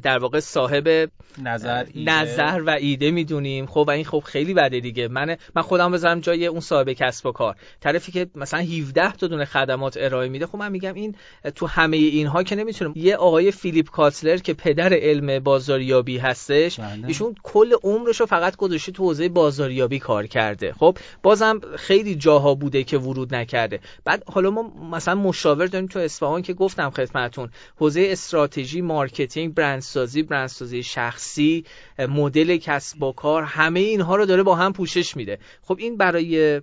در 0.03 0.17
واقع 0.17 0.39
صاحب 0.39 1.09
نظر, 1.41 1.85
نظر 1.95 2.63
و 2.65 2.69
ایده 2.69 3.11
می‌دونیم. 3.11 3.65
خب 3.65 3.85
و 3.87 3.91
این 3.91 4.05
خب 4.05 4.19
خیلی 4.19 4.53
بده 4.53 4.79
دیگه. 4.79 5.07
من 5.07 5.37
من 5.55 5.61
خودم 5.61 5.91
بذارم 5.91 6.19
جای 6.19 6.45
اون 6.45 6.59
صاحب 6.59 6.89
کسب 6.89 7.25
و 7.25 7.31
کار. 7.31 7.55
طرفی 7.81 8.11
که 8.11 8.27
مثلا 8.35 8.59
17 8.59 9.11
تا 9.11 9.27
دونه 9.27 9.45
خدمات 9.45 9.97
ارائه 9.99 10.29
میده 10.29 10.47
خب 10.47 10.55
من 10.55 10.71
میگم 10.71 10.93
این 10.93 11.15
تو 11.55 11.67
همه 11.67 11.97
اینها 11.97 12.43
که 12.43 12.55
نمی‌تونم. 12.55 12.93
یه 12.95 13.15
آقای 13.15 13.51
فیلیپ 13.51 13.89
کاتلر 13.89 14.37
که 14.37 14.53
پدر 14.53 14.93
علم 14.93 15.39
بازاریابی 15.39 16.17
هستش 16.17 16.79
بله. 16.79 17.07
ایشون 17.07 17.35
کل 17.43 17.73
عمرش 17.83 18.19
رو 18.19 18.25
فقط 18.25 18.55
گذاشته 18.55 18.91
تو 18.91 19.03
حوزه 19.03 19.29
بازاریابی 19.29 19.99
کار 19.99 20.27
کرده. 20.27 20.73
خب 20.73 20.97
بازم 21.23 21.61
خیلی 21.75 22.15
جاها 22.15 22.55
بوده 22.55 22.83
که 22.83 22.97
ورود 22.97 23.35
نکرده. 23.35 23.79
بعد 24.05 24.23
حالا 24.27 24.49
ما 24.49 24.89
مثلا 24.91 25.15
مشاور 25.15 25.65
داریم 25.65 25.87
تو 25.87 25.99
اصفهان 25.99 26.41
که 26.41 26.53
گفتم 26.53 26.89
خدمتتون 26.89 27.49
حوزه 27.77 28.07
استراتژی 28.09 28.81
مارکتینگ 28.81 29.42
برندسازی 29.51 30.23
برندسازی 30.23 30.83
شخصی 30.83 31.65
مدل 31.99 32.57
کسب 32.57 33.03
و 33.03 33.11
کار 33.11 33.43
همه 33.43 33.79
اینها 33.79 34.15
رو 34.15 34.25
داره 34.25 34.43
با 34.43 34.55
هم 34.55 34.73
پوشش 34.73 35.17
میده. 35.17 35.39
خب 35.61 35.77
این 35.79 35.97
برای 35.97 36.61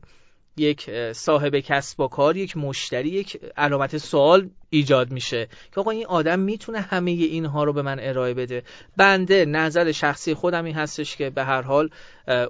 یک 0.56 0.90
صاحب 1.12 1.58
کسب 1.58 2.00
و 2.00 2.08
کار 2.08 2.37
یک 2.37 2.56
مشتری 2.56 3.08
یک 3.08 3.40
علامت 3.56 3.99
سوال 3.99 4.50
ایجاد 4.70 5.10
میشه. 5.10 5.48
که 5.74 5.80
آقا 5.80 5.90
این 5.90 6.06
آدم 6.06 6.38
می‌تونه 6.38 6.80
همه 6.80 7.10
اینها 7.10 7.64
رو 7.64 7.72
به 7.72 7.82
من 7.82 7.98
ارائه 8.00 8.34
بده. 8.34 8.62
بنده 8.96 9.44
نظر 9.44 9.92
شخصی 9.92 10.34
خودم 10.34 10.64
این 10.64 10.74
هستش 10.74 11.16
که 11.16 11.30
به 11.30 11.44
هر 11.44 11.62
حال 11.62 11.90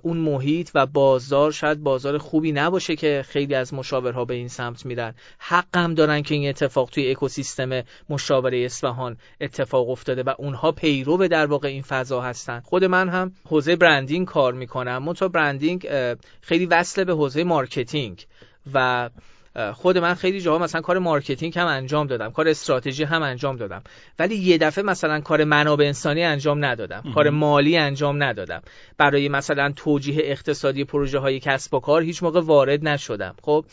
اون 0.02 0.16
محیط 0.16 0.70
و 0.74 0.86
بازار 0.86 1.52
شاید 1.52 1.82
بازار 1.82 2.18
خوبی 2.18 2.52
نباشه 2.52 2.96
که 2.96 3.24
خیلی 3.28 3.54
از 3.54 3.74
مشاورها 3.74 4.24
به 4.24 4.34
این 4.34 4.48
سمت 4.48 4.86
میرن. 4.86 5.14
حقم 5.38 5.94
دارن 5.94 6.22
که 6.22 6.34
این 6.34 6.48
اتفاق 6.48 6.90
توی 6.90 7.10
اکوسیستم 7.10 7.82
مشاوره 8.08 8.58
اصفهان 8.58 9.16
اتفاق 9.40 9.90
افتاده 9.90 10.22
و 10.22 10.34
اونها 10.38 10.72
پیرو 10.72 11.16
به 11.16 11.28
در 11.28 11.46
واقع 11.46 11.68
این 11.68 11.82
فضا 11.82 12.20
هستن. 12.20 12.60
خود 12.60 12.84
من 12.84 13.08
هم 13.08 13.32
حوزه 13.46 13.76
برندینگ 13.76 14.26
کار 14.26 14.52
می‌کنم. 14.52 15.02
منتها 15.02 15.28
برندینگ 15.28 15.88
خیلی 16.40 16.66
وصله 16.66 17.04
به 17.04 17.12
حوزه 17.12 17.44
مارکتینگ 17.44 18.26
و 18.74 19.10
خود 19.74 19.98
من 19.98 20.14
خیلی 20.14 20.40
جاها 20.40 20.58
مثلا 20.58 20.80
کار 20.80 20.98
مارکتینگ 20.98 21.58
هم 21.58 21.66
انجام 21.66 22.06
دادم 22.06 22.30
کار 22.30 22.48
استراتژی 22.48 23.04
هم 23.04 23.22
انجام 23.22 23.56
دادم. 23.56 23.82
ولی 24.18 24.36
یه 24.36 24.58
دفعه 24.58 24.84
مثلا 24.84 25.20
کار 25.20 25.44
منابع 25.44 25.84
انسانی 25.84 26.24
انجام 26.24 26.64
ندادم 26.64 27.12
کار 27.14 27.30
مالی 27.30 27.76
انجام 27.76 28.22
ندادم. 28.22 28.62
برای 28.98 29.28
مثلا 29.28 29.72
توجیه 29.76 30.22
اقتصادی 30.24 30.84
پروژه 30.84 31.18
های 31.18 31.40
کسب 31.40 31.74
و 31.74 31.80
کار 31.80 32.02
هیچ 32.02 32.22
موقع 32.22 32.40
وارد 32.40 32.88
نشدم 32.88 33.34
خب؟ 33.42 33.64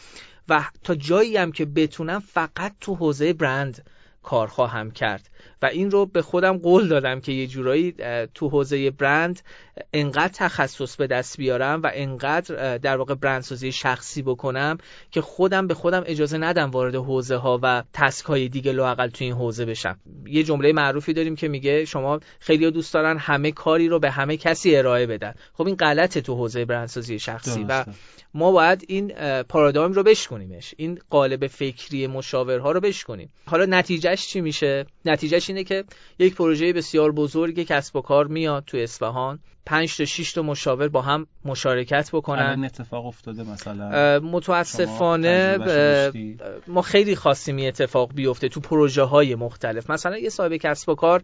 و 0.49 0.63
تا 0.83 0.95
جایی 0.95 1.37
هم 1.37 1.51
که 1.51 1.65
بتونم 1.65 2.19
فقط 2.19 2.73
تو 2.81 2.95
حوزه 2.95 3.33
برند 3.33 3.85
کار 4.23 4.47
خواهم 4.47 4.91
کرد. 4.91 5.29
و 5.61 5.65
این 5.65 5.91
رو 5.91 6.05
به 6.05 6.21
خودم 6.21 6.57
قول 6.57 6.87
دادم 6.87 7.19
که 7.19 7.31
یه 7.31 7.47
جورایی 7.47 7.95
تو 8.33 8.49
حوزه 8.49 8.91
برند 8.91 9.41
انقدر 9.93 10.33
تخصص 10.33 10.95
به 10.95 11.07
دست 11.07 11.37
بیارم 11.37 11.81
و 11.83 11.91
انقدر 11.93 12.77
در 12.77 12.97
واقع 12.97 13.15
برندسازی 13.15 13.71
شخصی 13.71 14.21
بکنم 14.21 14.77
که 15.11 15.21
خودم 15.21 15.67
به 15.67 15.73
خودم 15.73 16.03
اجازه 16.05 16.37
ندم 16.37 16.71
وارد 16.71 16.95
حوزه 16.95 17.35
ها 17.35 17.59
و 17.63 17.83
تسک 17.93 18.25
های 18.25 18.49
دیگه 18.49 18.71
لاقل 18.71 19.07
تو 19.07 19.23
این 19.23 19.33
حوزه 19.33 19.65
بشم. 19.65 19.99
یه 20.25 20.43
جمله 20.43 20.73
معروفی 20.73 21.13
داریم 21.13 21.35
که 21.35 21.47
میگه 21.47 21.85
شما 21.85 22.19
خیلی 22.39 22.71
دوست 22.71 22.93
دارن 22.93 23.17
همه 23.17 23.51
کاری 23.51 23.87
رو 23.87 23.99
به 23.99 24.11
همه 24.11 24.37
کسی 24.37 24.75
ارائه 24.75 25.05
بدن. 25.05 25.33
خب 25.53 25.67
این 25.67 25.75
غلطه 25.75 26.21
تو 26.21 26.35
حوزه 26.35 26.65
برندسازی 26.65 27.19
شخصی 27.19 27.65
و 27.69 27.85
ما 28.33 28.51
باید 28.51 28.85
این 28.87 29.13
پارادایم 29.43 29.91
رو 29.91 30.03
بشکنیمش. 30.03 30.73
این 30.77 30.99
قالب 31.09 31.47
فکری 31.47 32.07
مشاورها 32.07 32.71
رو 32.71 32.79
بشکنیم. 32.79 33.29
حالا 33.45 33.65
نتیجهش 33.65 34.27
چی 34.27 34.41
میشه؟ 34.41 34.85
نتیجهش 35.05 35.46
اینه 35.49 35.63
که 35.63 35.83
یک 36.19 36.35
پروژه 36.35 36.73
بسیار 36.73 37.11
بزرگ 37.11 37.63
کسب 37.63 37.95
و 37.95 38.01
کار 38.01 38.27
میاد 38.27 38.63
تو 38.65 38.77
اصفهان 38.77 39.39
5 39.65 39.97
تا 39.97 40.05
6 40.05 40.33
تا 40.33 40.41
مشاور 40.41 40.87
با 40.87 41.01
هم 41.01 41.27
مشارکت 41.45 42.09
بکنن. 42.13 42.49
این 42.55 42.65
اتفاق 42.65 43.05
افتاده 43.05 43.43
مثلا 43.43 44.19
متاسفانه 44.19 45.57
ما 46.67 46.81
خیلی 46.81 47.15
خواستیم 47.15 47.55
این 47.55 47.67
اتفاق 47.67 48.13
بیفته 48.13 48.49
تو 48.49 48.59
پروژه 48.59 49.03
های 49.03 49.35
مختلف. 49.35 49.89
مثلا 49.89 50.17
یه 50.17 50.29
صاحب 50.29 50.55
کسب 50.55 50.89
و 50.89 50.95
کار 50.95 51.23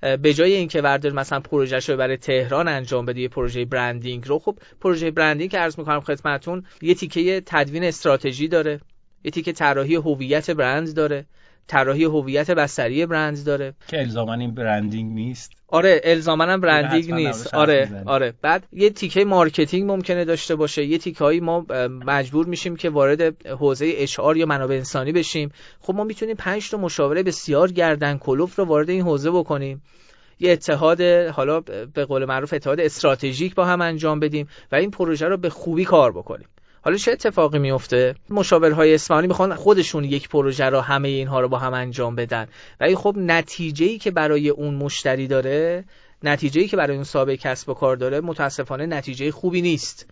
به 0.00 0.34
جای 0.34 0.54
اینکه 0.54 0.80
وردار 0.80 1.12
مثلا 1.12 1.40
پروژهش 1.40 1.88
رو 1.88 1.96
برای 1.96 2.16
تهران 2.16 2.68
انجام 2.68 3.04
بده 3.06 3.20
یه 3.20 3.28
پروژه 3.28 3.64
برندینگ 3.64 4.28
رو 4.28 4.38
خب 4.38 4.58
پروژه 4.80 5.10
برندینگ 5.10 5.50
که 5.50 5.58
عرض 5.58 5.78
می‌کنم 5.78 6.00
خدمتتون 6.00 6.64
یه 6.82 6.94
تیکه 6.94 7.42
تدوین 7.46 7.84
استراتژی 7.84 8.48
داره. 8.48 8.80
یه 9.24 9.30
تیکه 9.30 9.52
طراحی 9.52 9.94
هویت 9.94 10.50
برند 10.50 10.94
داره. 10.94 11.24
طراحی 11.66 12.04
هویت 12.04 12.50
بصری 12.50 13.06
برند 13.06 13.44
داره. 13.44 13.74
که 13.88 14.00
الزاما 14.00 14.34
این 14.34 14.54
برندینگ 14.54 15.12
نیست. 15.12 15.52
آره 15.68 16.00
الزاما 16.04 16.44
هم 16.44 16.60
برندینگ 16.60 17.14
نیست. 17.14 17.54
آره 17.54 18.02
آره. 18.06 18.34
بعد 18.42 18.66
یه 18.72 18.90
تیکه 18.90 19.24
مارکتینگ 19.24 19.90
ممکنه 19.90 20.24
داشته 20.24 20.56
باشه. 20.56 20.84
یه 20.84 20.98
تیکه 20.98 21.24
هایی 21.24 21.40
ما 21.40 21.66
مجبور 22.06 22.46
میشیم 22.46 22.76
که 22.76 22.90
وارد 22.90 23.46
حوزه 23.46 23.92
HR 23.96 24.18
یا 24.36 24.46
منابع 24.46 24.74
انسانی 24.74 25.12
بشیم. 25.12 25.52
خب 25.80 25.94
ما 25.94 26.04
می‌تونیم 26.04 26.36
5 26.36 26.70
تا 26.70 26.76
مشاوره 26.76 27.22
بسیار 27.22 27.72
گردن 27.72 28.18
کلفت 28.18 28.58
رو 28.58 28.64
وارد 28.64 28.90
این 28.90 29.02
حوزه 29.02 29.30
بکنیم. 29.30 29.82
یه 30.40 30.52
اتحاد 30.52 31.00
حالا 31.30 31.60
به 31.94 32.04
قول 32.04 32.24
معروف 32.24 32.54
اتحاد 32.54 32.80
استراتژیک 32.80 33.54
با 33.54 33.64
هم 33.64 33.80
انجام 33.80 34.20
بدیم 34.20 34.48
و 34.72 34.76
این 34.76 34.90
پروژه 34.90 35.28
رو 35.28 35.36
به 35.36 35.50
خوبی 35.50 35.84
کار 35.84 36.12
بکنیم. 36.12 36.48
حالا 36.84 36.96
چه 36.96 37.12
اتفاقی 37.12 37.58
میفته؟ 37.58 38.14
مشاورهای 38.30 38.94
اسفهانی 38.94 39.26
می‌خوان 39.26 39.54
خودشون 39.54 40.04
یک 40.04 40.28
پروژه 40.28 40.64
رو 40.64 40.80
همه 40.80 41.08
اینها 41.08 41.40
رو 41.40 41.48
با 41.48 41.58
هم 41.58 41.74
انجام 41.74 42.14
بدن. 42.14 42.48
ولی 42.80 42.94
خب 42.94 43.14
نتیجه 43.18 43.86
ای 43.86 43.98
که 43.98 44.10
برای 44.10 44.48
اون 44.48 44.74
مشتری 44.74 45.26
داره 45.26 45.84
نتیجه 46.22 46.60
ای 46.60 46.68
که 46.68 46.76
برای 46.76 46.96
اون 46.96 47.04
صاحب 47.04 47.34
کسب 47.34 47.68
و 47.68 47.74
کار 47.74 47.96
داره 47.96 48.20
متاسفانه 48.20 48.86
نتیجه 48.86 49.30
خوبی 49.30 49.62
نیست. 49.62 50.08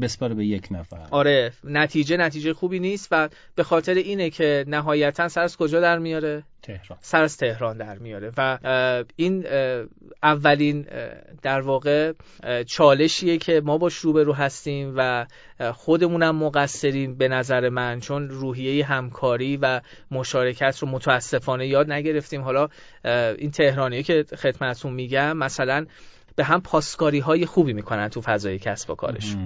بسپاره 0.00 0.34
به 0.34 0.46
یک 0.46 0.68
نفر. 0.70 1.06
آره 1.10 1.52
نتیجه 1.64 2.16
نتیجه 2.16 2.54
خوبی 2.54 2.78
نیست 2.78 3.08
و 3.10 3.28
به 3.54 3.62
خاطر 3.62 3.94
اینه 3.94 4.30
که 4.30 4.64
نهایتا 4.68 5.28
سر 5.28 5.42
از 5.42 5.56
کجا 5.56 5.80
در 5.80 5.98
میاره؟ 5.98 6.42
تهران. 6.62 6.98
سر 7.00 7.22
از 7.22 7.36
تهران 7.36 7.76
در 7.76 7.98
میاره 7.98 8.32
و 8.36 8.58
این 9.16 9.46
اولین 10.22 10.86
در 11.42 11.60
واقع 11.60 12.12
چالشیه 12.66 13.38
که 13.38 13.60
ما 13.64 13.78
باش 13.78 13.94
روبرو 13.94 14.32
هستیم 14.32 14.94
و 14.96 15.26
خودمونم 15.72 16.36
مقصریم 16.36 17.14
به 17.14 17.28
نظر 17.28 17.68
من 17.68 18.00
چون 18.00 18.28
روحیه 18.28 18.86
همکاری 18.86 19.56
و 19.56 19.80
مشارکت 20.10 20.78
رو 20.78 20.88
متاسفانه 20.88 21.66
یاد 21.66 21.92
نگرفتیم. 21.92 22.42
حالا 22.42 22.68
این 23.38 23.50
تهرانی 23.50 24.02
که 24.02 24.24
خدمتتون 24.38 24.92
میگم 24.92 25.36
مثلا 25.36 25.86
به 26.36 26.44
هم 26.44 26.60
پاسکاری 26.60 27.18
های 27.18 27.46
خوبی 27.46 27.72
می‌کنن 27.72 28.08
تو 28.08 28.20
فضای 28.20 28.58
کسب 28.58 28.90
و 28.90 28.94
کارش. 28.94 29.36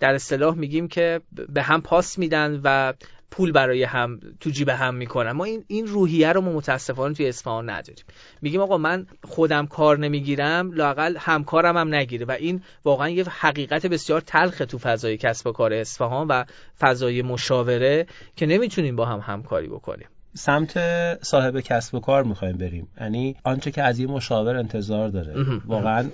در 0.00 0.14
اصطلاح 0.14 0.54
میگیم 0.54 0.88
که 0.88 1.20
به 1.48 1.62
هم 1.62 1.82
پاس 1.82 2.18
میدن 2.18 2.60
و 2.64 2.92
پول 3.30 3.52
برای 3.52 3.82
هم 3.82 4.20
تو 4.40 4.50
جیب 4.50 4.68
هم 4.68 4.94
می‌کنن. 4.94 5.32
ما 5.32 5.44
این 5.44 5.64
این 5.66 5.86
روحیه 5.86 6.32
رو 6.32 6.40
ما 6.40 6.52
متاسفانه 6.52 7.14
توی 7.14 7.28
اصفهان 7.28 7.70
نداریم. 7.70 8.04
میگیم 8.42 8.60
آقا 8.60 8.78
من 8.78 9.06
خودم 9.24 9.66
کار 9.66 9.98
نمی‌گیرم 9.98 10.72
لاقل 10.72 11.16
همکارم 11.16 11.76
هم 11.76 11.94
نگیره. 11.94 12.26
و 12.26 12.30
این 12.30 12.62
واقعا 12.84 13.08
یه 13.08 13.24
حقیقت 13.24 13.86
بسیار 13.86 14.20
تلخه 14.20 14.66
تو 14.66 14.78
فضای 14.78 15.16
کسب 15.16 15.46
و 15.46 15.52
کار 15.52 15.72
اصفهان 15.72 16.26
و 16.28 16.44
فضای 16.80 17.22
مشاوره 17.22 18.06
که 18.36 18.46
نمی‌تونیم 18.46 18.96
با 18.96 19.04
هم 19.04 19.18
همکاری 19.18 19.68
بکنیم. 19.68 20.06
سمت 20.34 20.78
صاحب 21.24 21.60
کسب 21.60 21.94
و 21.94 22.00
کار 22.00 22.24
می‌خوایم 22.24 22.56
بریم. 22.56 22.88
یعنی 23.00 23.36
آنچه 23.44 23.70
که 23.70 23.82
از 23.82 23.98
یه 23.98 24.06
مشاور 24.06 24.56
انتظار 24.56 25.08
داره. 25.08 25.34
واقعا 25.66 26.08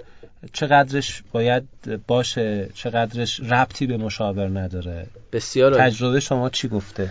چقدرش 0.52 1.22
باید 1.32 1.64
باشه 2.06 2.68
چقدرش 2.74 3.40
ربطی 3.40 3.86
به 3.86 3.96
مشاور 3.96 4.48
نداره. 4.48 5.06
بسیار 5.32 5.74
تجربه 5.74 6.20
شما 6.20 6.50
چی 6.50 6.68
گفته؟ 6.68 7.10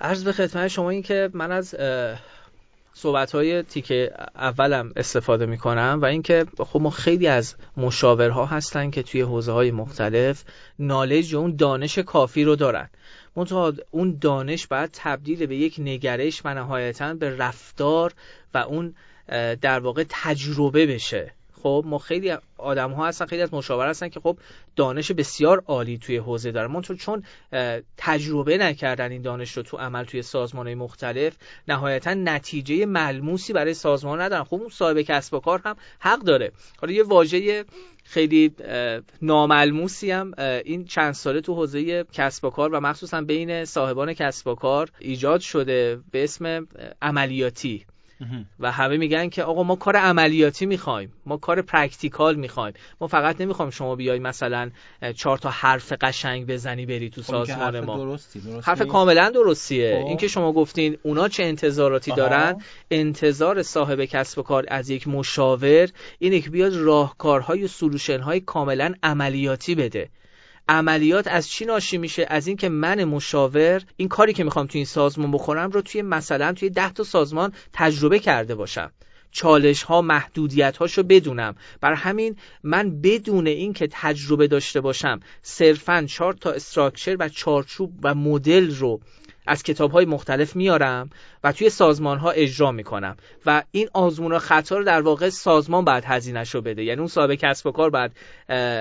عرض 0.00 0.24
به 0.24 0.32
خدمت 0.32 0.68
شما 0.68 0.90
این 0.90 1.02
که 1.02 1.30
من 1.32 1.52
از 1.52 1.74
صحبت 2.94 3.34
های 3.34 3.62
تیکه 3.62 4.12
اولم 4.34 4.92
استفاده 4.96 5.46
می 5.46 5.58
کنم 5.58 5.98
و 6.02 6.04
اینکه 6.04 6.46
خب 6.58 6.80
ما 6.80 6.90
خیلی 6.90 7.26
از 7.26 7.54
مشاورها 7.76 8.46
هستن 8.46 8.90
که 8.90 9.02
توی 9.02 9.20
حوزه 9.20 9.52
های 9.52 9.70
مختلف 9.70 10.44
نالج 10.78 11.34
و 11.34 11.38
اون 11.38 11.56
دانش 11.56 11.98
کافی 11.98 12.44
رو 12.44 12.56
دارن. 12.56 12.88
منتها 13.36 13.72
اون 13.90 14.18
دانش 14.20 14.66
باید 14.66 14.90
تبدیل 14.92 15.46
به 15.46 15.56
یک 15.56 15.76
نگرش 15.78 16.42
و 16.44 16.54
نهایتا 16.54 17.14
به 17.14 17.36
رفتار 17.36 18.12
و 18.54 18.58
اون 18.58 18.94
در 19.60 19.78
واقع 19.78 20.04
تجربه 20.08 20.86
بشه. 20.86 21.32
خب 21.66 21.84
ما 21.86 21.98
خیلی 21.98 22.34
آدم 22.58 22.90
ها 22.90 23.08
هستن 23.08 23.26
خیلی 23.26 23.42
از 23.42 23.54
مشاور 23.54 23.88
هستن 23.88 24.08
که 24.08 24.20
خب 24.20 24.38
دانش 24.76 25.12
بسیار 25.12 25.62
عالی 25.66 25.98
توی 25.98 26.16
حوزه 26.16 26.52
دارن. 26.52 26.70
منتها 26.70 26.96
چون 26.96 27.22
تجربه 27.96 28.58
نکردن 28.58 29.10
این 29.10 29.22
دانش 29.22 29.56
رو 29.56 29.62
تو 29.62 29.76
عمل 29.76 30.04
توی 30.04 30.22
سازمان 30.22 30.66
های 30.66 30.74
مختلف 30.74 31.36
نهایتا 31.68 32.14
نتیجه 32.14 32.86
ملموسی 32.86 33.52
برای 33.52 33.74
سازمان 33.74 34.20
ندارن. 34.20 34.44
خب 34.44 34.54
اون 34.54 34.68
صاحب 34.68 35.00
کسب 35.00 35.34
و 35.34 35.40
کار 35.40 35.60
هم 35.64 35.76
حق 35.98 36.20
داره. 36.20 36.52
حالا 36.80 36.92
یه 36.92 37.02
واژه 37.02 37.64
خیلی 38.04 38.54
ناملموسی 39.22 40.10
هم 40.10 40.32
این 40.64 40.84
چند 40.84 41.14
ساله 41.14 41.40
تو 41.40 41.54
حوزه 41.54 42.04
کسب 42.04 42.44
و 42.44 42.50
کار 42.50 42.74
و 42.74 42.80
مخصوصا 42.80 43.20
بین 43.20 43.64
صاحبان 43.64 44.14
کسب 44.14 44.46
و 44.46 44.54
کار 44.54 44.90
ایجاد 44.98 45.40
شده 45.40 46.00
به 46.10 46.24
اسم 46.24 46.66
عملیاتی. 47.02 47.86
و 48.60 48.72
همه 48.72 48.96
میگن 48.96 49.28
که 49.28 49.42
آقا 49.42 49.62
ما 49.62 49.76
کار 49.76 49.96
عملیاتی 49.96 50.66
می‌خوایم 50.66 51.12
ما 51.26 51.36
کار 51.36 51.62
practical 51.62 52.34
می‌خوایم. 52.34 52.74
ما 53.00 53.06
فقط 53.06 53.40
نمی‌خوایم 53.40 53.70
شما 53.70 53.96
بیای 53.96 54.18
مثلا 54.18 54.70
چهار 55.16 55.38
تا 55.38 55.50
حرف 55.50 55.92
قشنگ 55.92 56.46
بزنی 56.46 56.86
بری 56.86 57.10
تو 57.10 57.22
خب، 57.22 57.30
سازمان 57.30 57.80
ما. 57.80 57.96
درستی. 57.96 58.42
حرف 58.62 58.82
کاملا 58.82 59.30
درستیه. 59.30 59.98
خب. 60.00 60.06
اینکه 60.06 60.28
شما 60.28 60.52
گفتین 60.52 60.96
اونا 61.02 61.28
چه 61.28 61.42
انتظاراتی 61.42 62.12
دارن 62.12 62.62
انتظار 62.90 63.62
صاحب 63.62 64.04
کسب 64.04 64.38
و 64.38 64.42
کار 64.42 64.64
از 64.68 64.90
یک 64.90 65.08
مشاور 65.08 65.88
اینه 66.18 66.40
که 66.40 66.50
بیاد 66.50 66.74
راهکارهای 66.74 67.64
و 67.64 67.68
سلوشن 67.68 68.20
های 68.20 68.40
کاملا 68.40 68.94
عملیاتی 69.02 69.74
بده. 69.74 70.08
عملیات 70.68 71.26
از 71.26 71.48
چی 71.48 71.64
ناشی 71.64 71.98
میشه؟ 71.98 72.26
از 72.28 72.46
اینکه 72.46 72.68
من 72.68 73.04
مشاور 73.04 73.82
این 73.96 74.08
کاری 74.08 74.32
که 74.32 74.44
می‌خوام 74.44 74.66
توی 74.66 74.78
این 74.78 74.86
سازمان 74.86 75.30
بخورم 75.30 75.70
رو 75.70 75.80
توی 75.80 76.02
مثلا 76.02 76.52
توی 76.52 76.70
ده 76.70 76.92
تا 76.92 77.04
سازمان 77.04 77.52
تجربه 77.72 78.18
کرده 78.18 78.54
باشم. 78.54 78.92
چالش 79.30 79.82
ها 79.82 80.02
محدودیت 80.02 80.76
هاشو 80.76 81.02
بدونم. 81.02 81.54
بر 81.80 81.94
همین 81.94 82.36
من 82.62 83.00
بدون 83.00 83.46
اینکه 83.46 83.88
تجربه 83.90 84.46
داشته 84.46 84.80
باشم 84.80 85.20
صرفا 85.42 86.06
چهار 86.08 86.32
تا 86.32 86.50
استراکچر 86.50 87.16
و 87.20 87.28
چارچوب 87.28 87.92
و 88.02 88.14
مدل 88.14 88.76
رو 88.76 89.00
از 89.46 89.62
کتاب 89.62 89.90
های 89.90 90.04
مختلف 90.04 90.56
میارم 90.56 91.10
و 91.44 91.52
توی 91.52 91.70
سازمان 91.70 92.18
ها 92.18 92.30
اجرا 92.30 92.72
می‌کنم. 92.72 93.16
و 93.46 93.62
این 93.70 93.88
آزمون 93.92 94.32
و 94.32 94.38
خطا 94.38 94.76
رو 94.76 94.84
در 94.84 95.00
واقع 95.00 95.28
سازمان 95.28 95.84
بعد 95.84 96.04
هزینهش 96.06 96.54
رو 96.54 96.60
بده. 96.60 96.84
یعنی 96.84 96.98
اون 96.98 97.08
صاحب 97.08 97.34
کسب 97.34 97.66
و 97.66 97.72
کار 97.72 97.90
بعد 97.90 98.12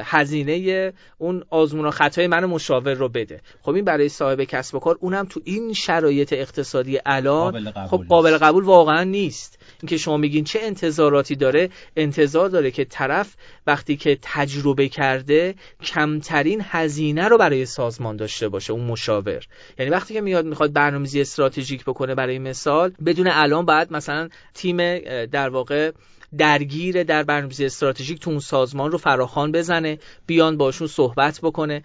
هزینه 0.03 0.93
اون 1.17 1.43
آزمون 1.49 1.85
و 1.85 1.91
خطای 1.91 2.27
من 2.27 2.45
مشاور 2.45 2.93
رو 2.93 3.09
بده. 3.09 3.41
خب 3.61 3.73
این 3.73 3.85
برای 3.85 4.09
صاحب 4.09 4.43
کسب 4.43 4.75
و 4.75 4.79
کار 4.79 4.97
اونم 4.99 5.25
تو 5.25 5.41
این 5.43 5.73
شرایط 5.73 6.33
اقتصادی 6.33 6.99
الان 7.05 7.71
خب 7.71 8.03
قابل 8.09 8.37
قبول 8.37 8.63
واقعا 8.63 9.03
نیست. 9.03 9.59
اینکه 9.81 9.97
شما 9.97 10.17
میگین 10.17 10.43
چه 10.43 10.59
انتظاراتی 10.61 11.35
داره 11.35 11.69
انتظار 11.95 12.49
داره 12.49 12.71
که 12.71 12.85
طرف 12.85 13.35
وقتی 13.67 13.95
که 13.95 14.17
تجربه 14.21 14.89
کرده 14.89 15.55
کمترین 15.83 16.61
هزینه 16.63 17.27
رو 17.27 17.37
برای 17.37 17.65
سازمان 17.65 18.15
داشته 18.15 18.49
باشه 18.49 18.73
اون 18.73 18.85
مشاور. 18.85 19.43
یعنی 19.79 19.91
وقتی 19.91 20.13
که 20.13 20.21
میاد 20.21 20.45
می‌خواد 20.45 20.73
برنامه‌ریزی 20.73 21.21
استراتژیک 21.21 21.83
بکنه 21.83 22.15
برای 22.15 22.39
مثال 22.39 22.91
بدون 23.05 23.27
الان 23.27 23.65
بعد 23.65 23.93
مثلا 23.93 24.29
تیم 24.53 24.77
در 25.25 25.49
واقع 25.49 25.91
درگیر 26.37 27.03
در 27.03 27.23
برنامه‌ریزی 27.23 27.65
استراتژیک 27.65 28.19
تو 28.19 28.29
اون 28.29 28.39
سازمان 28.39 28.91
رو 28.91 28.97
فراخوان 28.97 29.51
بزنه 29.51 29.99
بیان 30.27 30.57
باشون 30.57 30.87
صحبت 30.87 31.39
بکنه 31.43 31.83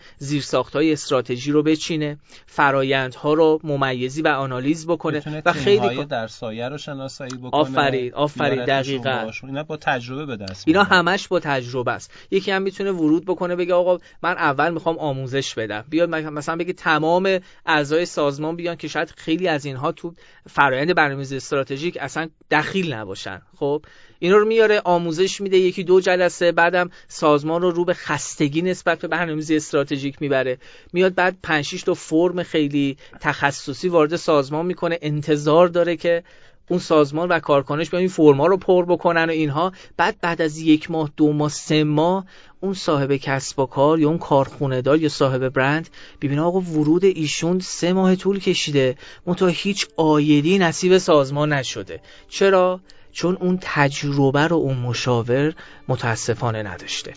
های 0.75 0.92
استراتژی 0.92 1.52
رو 1.52 1.62
بچینه 1.62 2.19
فرایندها 2.47 3.35
رو 3.35 3.61
ممیزی 3.64 4.23
و 4.23 4.28
آنالیز 4.28 4.87
بکنه 4.87 5.42
و 5.45 5.52
خیلی 5.52 6.04
در 6.04 6.26
سایه 6.26 6.69
رو 6.69 6.78
شناسایی 6.78 7.35
بکنه 7.35 7.50
آفرین 7.61 8.14
آفرین 8.14 8.64
دقیقاً. 8.64 9.30
اینا 9.42 9.62
با 9.62 9.76
تجربه 9.76 10.26
به 10.26 10.37
دست 10.37 10.69
اینا 10.69 10.83
همش 10.83 11.28
با 11.28 11.40
تجربه 11.40 11.92
است. 11.92 12.12
یکی 12.30 12.50
هم 12.50 12.62
می‌تونه 12.62 12.92
ورود 12.92 13.25
بکنه 13.25 13.57
بگه 13.57 13.75
آقا 13.75 13.99
من 14.23 14.33
اول 14.33 14.73
می‌خوام 14.73 14.99
آموزش 14.99 15.54
بدم. 15.54 15.85
بیاد 15.88 16.09
مثلا 16.09 16.57
بگه 16.57 16.73
تمام 16.73 17.38
اعضای 17.66 18.07
سازمان 18.07 18.57
بیان 18.57 18.76
که 18.76 18.88
شاید 18.88 19.11
خیلی 19.16 19.49
از 19.49 19.64
اینها 19.64 19.92
تو 19.92 20.14
فرایند 20.49 20.95
برنامه‌ریزی 20.95 21.37
استراتژیک 21.37 21.99
اصلا 22.00 22.28
دخیل 22.50 22.92
نباشن. 22.92 23.42
خب؟ 23.57 23.85
اینا 24.22 24.36
رو 24.36 24.44
میاره 24.44 24.80
آموزش 24.84 25.40
میده 25.40 25.58
یکی 25.58 25.84
دو 25.84 26.00
جلسه 26.00 26.52
بعدم 26.52 26.90
سازمان 27.08 27.62
رو 27.62 27.70
رو 27.70 27.84
به 27.84 27.94
خستگی 27.94 28.62
نسبت 28.62 28.98
به 29.00 29.08
برنامه‌ریزی 29.08 29.56
استراتژیک 29.56 30.22
می‌بره. 30.22 30.58
میاد 30.92 31.14
بعد 31.14 31.36
5 31.42 31.84
تا 31.84 31.94
فرم 31.94 32.42
خیلی 32.42 32.96
تخصصی 33.20 33.88
وارد 33.88 34.16
سازمان 34.16 34.66
می‌کنه. 34.66 34.98
انتظار 35.02 35.68
داره 35.68 35.96
که 35.96 36.22
اون 36.70 36.78
سازمان 36.78 37.28
و 37.28 37.38
کارکنش 37.38 37.90
بیان 37.90 38.00
این 38.00 38.08
فرما 38.08 38.46
رو 38.46 38.56
پر 38.56 38.84
بکنن 38.84 39.24
و 39.24 39.30
اینها. 39.30 39.72
بعد 39.96 40.16
بعد 40.20 40.42
از 40.42 40.58
یک 40.58 40.90
ماه 40.90 41.10
دو 41.16 41.32
ماه 41.32 41.50
سه 41.50 41.84
ماه 41.84 42.26
اون 42.60 42.74
صاحب 42.74 43.16
کسب 43.16 43.58
و 43.58 43.66
کار 43.66 44.00
یا 44.00 44.08
اون 44.08 44.18
کارخونه 44.18 44.82
دار 44.82 44.98
یا 45.00 45.08
صاحب 45.08 45.48
برند 45.48 45.88
ببینه 46.20 46.42
آقا 46.42 46.60
ورود 46.60 47.04
ایشون 47.04 47.60
سه 47.60 47.92
ماه 47.92 48.16
طول 48.16 48.38
کشیده. 48.38 48.96
منتها 49.26 49.48
هیچ 49.48 49.86
آیدی 49.96 50.58
نصیب 50.58 50.98
سازمان 50.98 51.52
نشده. 51.52 52.00
چرا؟ 52.28 52.80
چون 53.12 53.37
اون 53.40 53.59
تجربه 53.61 54.47
رو 54.47 54.57
اون 54.57 54.76
مشاور 54.76 55.55
متاسفانه 55.88 56.62
نداشته. 56.62 57.14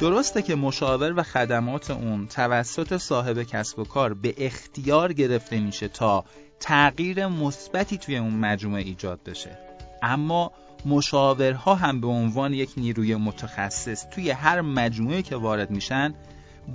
درسته 0.00 0.42
که 0.42 0.54
مشاور 0.54 1.18
و 1.18 1.22
خدمات 1.22 1.90
اون 1.90 2.26
توسط 2.26 2.96
صاحب 2.96 3.42
کسب 3.42 3.78
و 3.78 3.84
کار 3.84 4.14
به 4.14 4.34
اختیار 4.38 5.12
گرفته 5.12 5.60
میشه 5.60 5.88
تا 5.88 6.24
تغییر 6.60 7.26
مثبتی 7.26 7.98
توی 7.98 8.16
اون 8.16 8.34
مجموعه 8.34 8.82
ایجاد 8.82 9.20
بشه. 9.22 9.58
اما 10.02 10.52
مشاورها 10.86 11.74
هم 11.74 12.00
به 12.00 12.06
عنوان 12.06 12.54
یک 12.54 12.70
نیروی 12.76 13.16
متخصص 13.16 14.06
توی 14.10 14.30
هر 14.30 14.60
مجموعه 14.60 15.22
که 15.22 15.36
وارد 15.36 15.70
میشن 15.70 16.14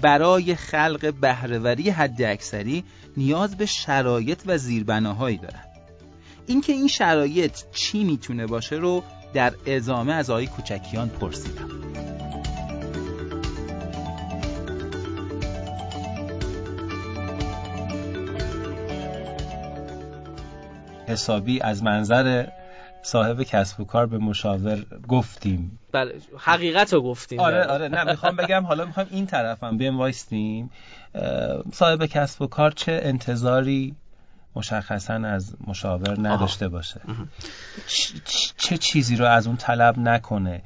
برای 0.01 0.55
خلق 0.55 1.13
بهرهوری 1.21 1.89
حد 1.89 2.21
اکثری 2.21 2.83
نیاز 3.17 3.57
به 3.57 3.65
شرایط 3.65 4.39
و 4.45 4.57
زیربناهایی 4.57 5.37
دارن. 5.37 5.76
اینکه 6.47 6.73
این 6.73 6.87
شرایط 6.87 7.57
چی 7.71 8.03
می‌تونه 8.03 8.45
باشه 8.45 8.75
رو 8.75 9.03
در 9.33 9.53
ادامه 9.65 10.13
از 10.13 10.29
آقای 10.29 10.47
کوچکیان 10.47 11.09
پرسیدم. 11.09 11.69
حسابی 21.07 21.61
از 21.61 21.83
منظر 21.83 22.47
صاحب 23.03 23.43
کسب 23.43 23.79
و 23.79 23.85
کار 23.85 24.05
به 24.05 24.17
مشاور 24.17 24.85
گفتیم. 25.07 25.79
بله 25.91 26.15
حقیقت 26.37 26.93
رو 26.93 27.01
گفتیم. 27.01 27.39
آره 27.39 27.63
آره 27.63 27.87
نه 27.87 28.03
می‌خوام 28.03 28.35
بگم 28.35 28.63
حالا 28.63 28.85
می‌خوام 28.85 29.07
این 29.11 29.25
طرفم 29.25 29.77
بیم 29.77 29.97
وایستیم 29.97 30.69
صاحب 31.73 32.05
کسب 32.05 32.41
و 32.41 32.47
کار 32.47 32.71
چه 32.71 32.99
انتظاری 33.03 33.95
مشخصا 34.57 35.13
از 35.13 35.53
مشاور 35.67 36.29
نداشته 36.29 36.67
باشه. 36.67 37.01
چه 38.57 38.77
چیزی 38.77 39.15
رو 39.15 39.25
از 39.25 39.47
اون 39.47 39.57
طلب 39.57 39.99
نکنه؟ 39.99 40.61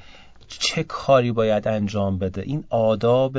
چه 0.48 0.84
کاری 0.84 1.32
باید 1.32 1.68
انجام 1.68 2.18
بده؟ 2.18 2.42
این 2.42 2.64
آداب 2.70 3.38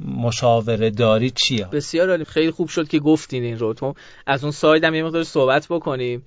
مشاوره 0.00 0.90
داری 0.90 1.30
چیه؟ 1.30 1.64
بسیار 1.64 2.10
عالی. 2.10 2.24
خیلی 2.24 2.50
خوب 2.50 2.68
شد 2.68 2.88
که 2.88 2.98
گفتین 2.98 3.42
این 3.42 3.58
رو. 3.58 3.74
تو 3.74 3.94
از 4.26 4.44
اون 4.44 4.52
ساید 4.52 4.84
هم 4.84 4.94
یه 4.94 5.04
مقدار 5.04 5.24
صحبت 5.24 5.66
بکنیم. 5.70 6.22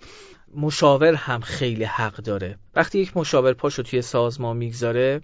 مشاور 0.55 1.13
هم 1.13 1.41
خیلی 1.41 1.83
حق 1.83 2.15
داره. 2.15 2.57
وقتی 2.75 2.99
یک 2.99 3.17
مشاور 3.17 3.53
پاشو 3.53 3.83
توی 3.83 4.01
سازمان 4.01 4.57
می‌گذاره 4.57 5.21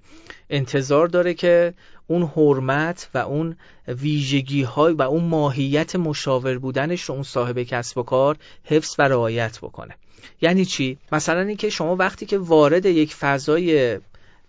انتظار 0.49 1.07
داره 1.07 1.33
که 1.33 1.73
اون 2.07 2.23
حرمت 2.23 3.09
و 3.13 3.17
اون 3.17 3.55
ویژگی 3.88 4.63
های 4.63 4.93
و 4.93 5.01
اون 5.01 5.23
ماهیت 5.23 5.95
مشاور 5.95 6.57
بودنش 6.57 7.01
رو 7.01 7.15
اون 7.15 7.23
صاحب 7.23 7.63
کسب 7.63 7.97
و 7.97 8.03
کار 8.03 8.38
حفظ 8.63 8.95
و 8.99 9.03
رعایت 9.03 9.57
بکنه. 9.57 9.95
یعنی 10.41 10.65
چی؟ 10.65 10.97
مثلا 11.12 11.41
اینکه 11.41 11.69
شما 11.69 11.95
وقتی 11.95 12.25
که 12.25 12.38
وارد 12.38 12.86
یک 12.86 13.13
فضای 13.13 13.99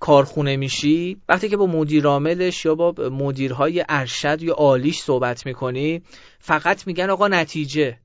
کارخونه 0.00 0.56
میشی 0.56 1.16
وقتی 1.28 1.48
که 1.48 1.56
با 1.56 1.66
مدیرعاملش 1.66 2.64
یا 2.64 2.74
با 2.74 2.94
مدیرهای 3.10 3.84
ارشد 3.88 4.42
یا 4.42 4.54
عالیش 4.54 5.00
صحبت 5.00 5.46
می‌کنی 5.46 6.02
فقط 6.38 6.87
میگن 6.87 7.10
آقا 7.10 7.28
نتیجه. 7.28 7.98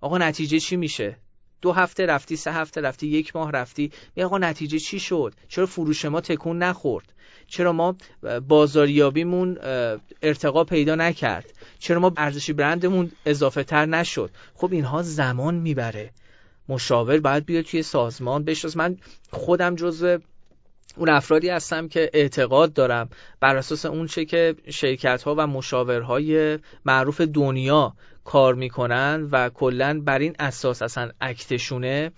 آقا 0.00 0.18
نتیجه 0.18 0.60
چی 0.60 0.76
میشه؟ 0.76 1.16
دو 1.62 1.72
هفته 1.72 2.06
رفتی 2.06 2.36
سه 2.36 2.52
هفته 2.52 2.80
رفتی 2.80 3.06
یک 3.06 3.36
ماه 3.36 3.52
رفتی. 3.52 3.92
میگه 4.16 4.26
آقا 4.26 4.38
نتیجه 4.38 4.78
چی 4.78 5.00
شد؟ 5.00 5.34
چرا 5.48 5.66
فروش 5.66 6.04
ما 6.04 6.20
تکون 6.20 6.58
نخورد؟ 6.58 7.12
چرا 7.46 7.72
ما 7.72 7.96
بازاریابیمون 8.48 9.58
ارتقا 10.22 10.64
پیدا 10.64 10.94
نکرد؟ 10.94 11.52
چرا 11.78 12.00
ما 12.00 12.12
ارزش 12.16 12.50
برندمون 12.50 13.12
اضافه 13.26 13.64
تر 13.64 13.86
نشد؟ 13.86 14.30
خب 14.54 14.72
اینها 14.72 15.02
زمان 15.02 15.54
می‌بره. 15.54 16.10
مشاور 16.68 17.20
باید 17.20 17.46
بیاد 17.46 17.64
توی 17.64 17.82
سازمان 17.82 18.44
بشناس 18.44 18.76
من 18.76 18.96
خودم 19.30 19.74
جزو 19.76 20.18
اون 20.96 21.08
افرادی 21.08 21.48
هستم 21.48 21.88
که 21.88 22.10
اعتقاد 22.12 22.72
دارم 22.72 23.08
بر 23.40 23.56
اساس 23.56 23.86
اون 23.86 24.06
چه 24.06 24.24
که 24.24 24.54
شرکت 24.70 25.22
ها 25.22 25.34
و 25.38 25.46
مشاورهای 25.46 26.58
معروف 26.84 27.20
دنیا 27.20 27.94
کار 28.24 28.54
می‌کنن 28.54 29.28
و 29.32 29.48
کلا 29.48 30.00
بر 30.04 30.18
این 30.18 30.36
اساس 30.38 30.82
اصلا 30.82 31.10
اکتشونه 31.20 32.12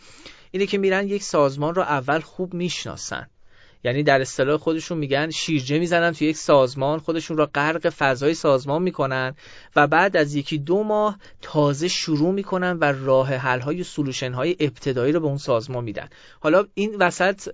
اینه 0.51 0.67
که 0.67 0.79
میرن 0.79 1.09
یک 1.09 1.23
سازمان 1.23 1.75
رو 1.75 1.83
اول 1.83 2.21
خوب 2.21 2.55
می‌شناسن. 2.55 3.27
یعنی 3.85 4.03
در 4.03 4.21
اصطلاح 4.21 4.57
خودشون 4.57 4.99
میگن 4.99 5.31
شیرجه 5.31 5.79
می‌زنن 5.79 6.12
تو 6.12 6.25
یک 6.25 6.37
سازمان 6.37 6.99
خودشون 6.99 7.37
را 7.37 7.51
غرق 7.55 7.88
فضای 7.88 8.35
سازمان 8.35 8.83
می‌کنن 8.83 9.35
و 9.77 9.87
بعد 9.87 10.17
از 10.17 10.35
یکی 10.35 10.59
دو 10.59 10.83
ماه 10.83 11.19
تازه 11.43 11.88
شروع 11.88 12.35
می‌کنن 12.35 12.79
و 12.81 12.85
راه 12.85 13.35
حل 13.35 13.61
های 13.61 13.85
سلوشن 13.85 14.33
های 14.33 14.57
ابتدایی 14.61 15.12
رو 15.12 15.21
به 15.21 15.27
اون 15.27 15.38
سازمان 15.38 15.85
میدن. 15.85 16.09
حالا 16.40 16.67
این 16.75 16.97
وسط 16.97 17.49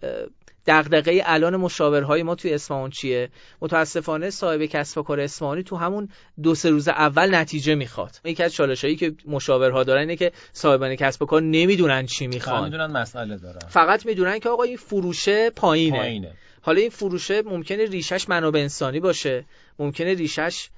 دغدغه 0.66 1.22
الان 1.24 1.56
مشاورهای 1.56 2.22
ما 2.22 2.34
توی 2.34 2.54
اصفهان 2.54 2.90
چیه؟ 2.90 3.28
متاسفانه 3.60 4.30
صاحب 4.30 4.64
کسب 4.64 4.98
و 4.98 5.02
کار 5.02 5.20
اصفهانی 5.20 5.62
تو 5.62 5.76
همون 5.76 6.08
دو 6.42 6.54
سه 6.54 6.70
روز 6.70 6.88
اول 6.88 7.34
نتیجه 7.34 7.74
می‌خواد. 7.74 8.20
یکی 8.24 8.42
از 8.42 8.52
چالشایی 8.52 8.96
که 8.96 9.14
مشاورها 9.26 9.84
دارن 9.84 10.00
اینه 10.00 10.16
که 10.16 10.32
صاحبان 10.52 10.96
کسب 10.96 11.22
و 11.22 11.26
کار 11.26 11.42
نمی‌دونن 11.42 12.06
چی 12.06 12.26
می‌خوان. 12.26 12.64
می‌دونن 12.64 12.86
مسئله 12.86 13.36
دارن. 13.36 13.68
فقط 13.68 14.06
می‌دونن 14.06 14.38
که 14.38 14.48
آقا 14.48 14.62
این 14.62 14.76
فروشه 14.76 15.50
پایینه, 15.50 15.98
پایینه. 15.98 16.32
حالا 16.62 16.80
این 16.80 16.90
فروشه 16.90 17.42
ممکنه 17.42 17.84
ریشش 17.84 18.28
منابع 18.28 18.60
انسانی 18.60 19.00
باشه. 19.00 19.44
ممکنه 19.78 20.14
ریشش 20.14 20.68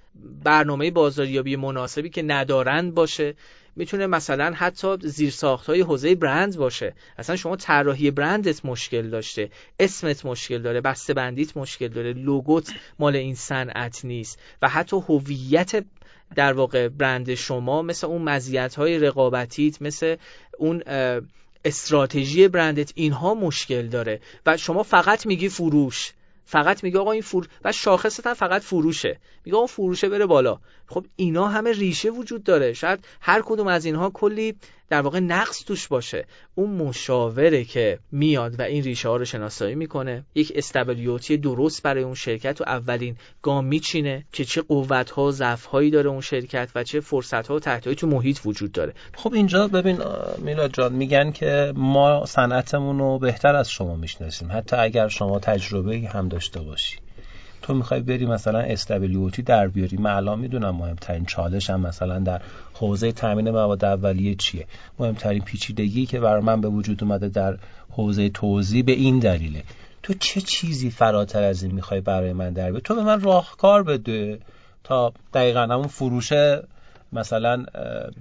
برنامه 0.44 0.90
بازاریابی 0.90 1.56
مناسبی 1.56 2.10
که 2.10 2.22
ندارند 2.22 2.94
باشه. 2.94 3.34
می‌تونه 3.76 4.06
مثلا 4.06 4.52
حتی 4.54 4.96
زیرساخت 5.02 5.66
های 5.66 5.80
حوزه 5.80 6.14
برند 6.14 6.56
باشه. 6.56 6.94
اصلا 7.18 7.36
شما 7.36 7.56
طراحی 7.56 8.10
برندت 8.10 8.64
مشکل 8.64 9.10
داشته. 9.10 9.50
اسمت 9.80 10.26
مشکل 10.26 10.62
داره. 10.62 10.80
بسته 10.80 11.14
بندیت 11.14 11.56
مشکل 11.56 11.88
داره. 11.88 12.12
لوگوت 12.12 12.72
مال 12.98 13.16
این 13.16 13.34
صنعت 13.34 14.04
نیست. 14.04 14.38
و 14.62 14.68
حتی 14.68 14.96
هویت 14.96 15.84
در 16.34 16.52
واقع 16.52 16.88
برند 16.88 17.34
شما 17.34 17.82
مثل 17.82 18.06
اون 18.06 18.22
مزیت 18.22 18.74
های 18.74 18.98
رقابتیت 18.98 19.82
مثل 19.82 20.16
اون 20.58 20.82
استراتژی 21.64 22.48
برندت 22.48 22.92
اینها 22.94 23.34
مشکل 23.34 23.86
داره. 23.86 24.20
و 24.46 24.56
شما 24.56 24.82
فقط 24.82 25.26
میگی 25.26 25.48
فروش. 25.48 26.12
فقط 26.44 26.84
میگه 26.84 26.98
آقا 26.98 27.12
این 27.12 27.22
فور 27.22 27.48
و 27.64 27.72
شاخصت 27.72 28.26
هم 28.26 28.34
فقط 28.34 28.62
فروشه. 28.62 29.18
میگه 29.44 29.56
اون 29.58 29.66
فروشه 29.66 30.08
بره 30.08 30.26
بالا. 30.26 30.60
خب 30.86 31.06
اینا 31.16 31.48
همه 31.48 31.72
ریشه 31.72 32.10
وجود 32.10 32.44
داره. 32.44 32.72
شاید 32.72 33.04
هر 33.20 33.42
کدوم 33.44 33.66
از 33.66 33.84
اینها 33.84 34.10
کلی 34.10 34.56
در 34.88 35.00
واقع 35.00 35.20
نقص 35.20 35.64
توش 35.64 35.88
باشه. 35.88 36.26
اون 36.54 36.70
مشاوره 36.70 37.64
که 37.64 37.98
میاد 38.12 38.60
و 38.60 38.62
این 38.62 38.84
ریشه 38.84 39.08
ها 39.08 39.16
رو 39.16 39.24
شناسایی 39.24 39.74
می‌کنه 39.74 40.24
یک 40.34 40.52
استابیلیتی 40.54 41.36
درست 41.36 41.82
برای 41.82 42.02
اون 42.02 42.14
شرکت 42.14 42.60
و 42.60 42.64
اولین 42.66 43.16
گام 43.42 43.64
میچینه 43.64 44.24
که 44.32 44.44
چه 44.44 44.62
قوت 44.62 45.10
ها 45.10 45.30
ضعف 45.30 45.64
هایی 45.64 45.90
داره 45.90 46.10
اون 46.10 46.20
شرکت 46.20 46.70
و 46.74 46.84
چه 46.84 47.00
فرصت 47.00 47.46
ها 47.46 47.54
و 47.54 47.60
تحتایی 47.60 47.96
تو 47.96 48.06
محیط 48.06 48.38
وجود 48.44 48.72
داره. 48.72 48.94
خب 49.14 49.32
اینجا 49.32 49.68
ببین 49.68 49.98
میلاد 50.38 50.72
جان 50.72 50.92
میگن 50.92 51.32
که 51.32 51.72
ما 51.76 52.26
صنعتمون 52.26 52.98
رو 52.98 53.18
بهتر 53.18 53.56
از 53.56 53.70
شما 53.70 53.96
می‌شناسیم. 53.96 54.52
حتی 54.52 54.76
اگر 54.76 55.08
شما 55.08 55.38
تجربه 55.38 55.98
هم 55.98 56.28
داشته 56.28 56.60
باشی. 56.60 56.96
تو 57.62 57.74
می‌خوای 57.74 58.00
بری 58.00 58.26
مثلا 58.26 58.58
استابیلیتی 58.58 59.42
در 59.42 59.68
بیاری؟ 59.68 59.96
من 59.96 60.10
الان 60.10 60.38
می‌دونم 60.38 60.76
مهمترین 60.76 61.24
چالش 61.24 61.70
هم 61.70 61.80
مثلا 61.80 62.18
در 62.18 62.40
حوزه 62.74 63.12
تامین 63.12 63.50
مواد 63.50 63.84
اولیه 63.84 64.34
چیه. 64.34 64.66
مهمترین 64.98 65.42
پیچیدگی 65.42 66.06
که 66.06 66.20
برای 66.20 66.42
من 66.42 66.60
به 66.60 66.68
وجود 66.68 67.04
اومده 67.04 67.28
در 67.28 67.58
حوزه 67.90 68.28
توزیع 68.28 68.82
به 68.82 68.92
این 68.92 69.18
دلیله. 69.18 69.62
تو 70.02 70.14
چه 70.14 70.40
چیزی 70.40 70.90
فراتر 70.90 71.42
از 71.42 71.62
این 71.62 71.72
می‌خوای 71.72 72.00
برای 72.00 72.32
من 72.32 72.52
در 72.52 72.72
تو 72.72 72.94
به 72.94 73.02
من 73.02 73.20
راهکار 73.20 73.82
بده 73.82 74.38
تا 74.84 75.12
دقیقا 75.34 75.60
همون 75.60 75.86
فروشه 75.86 76.62
مثلا 77.12 77.64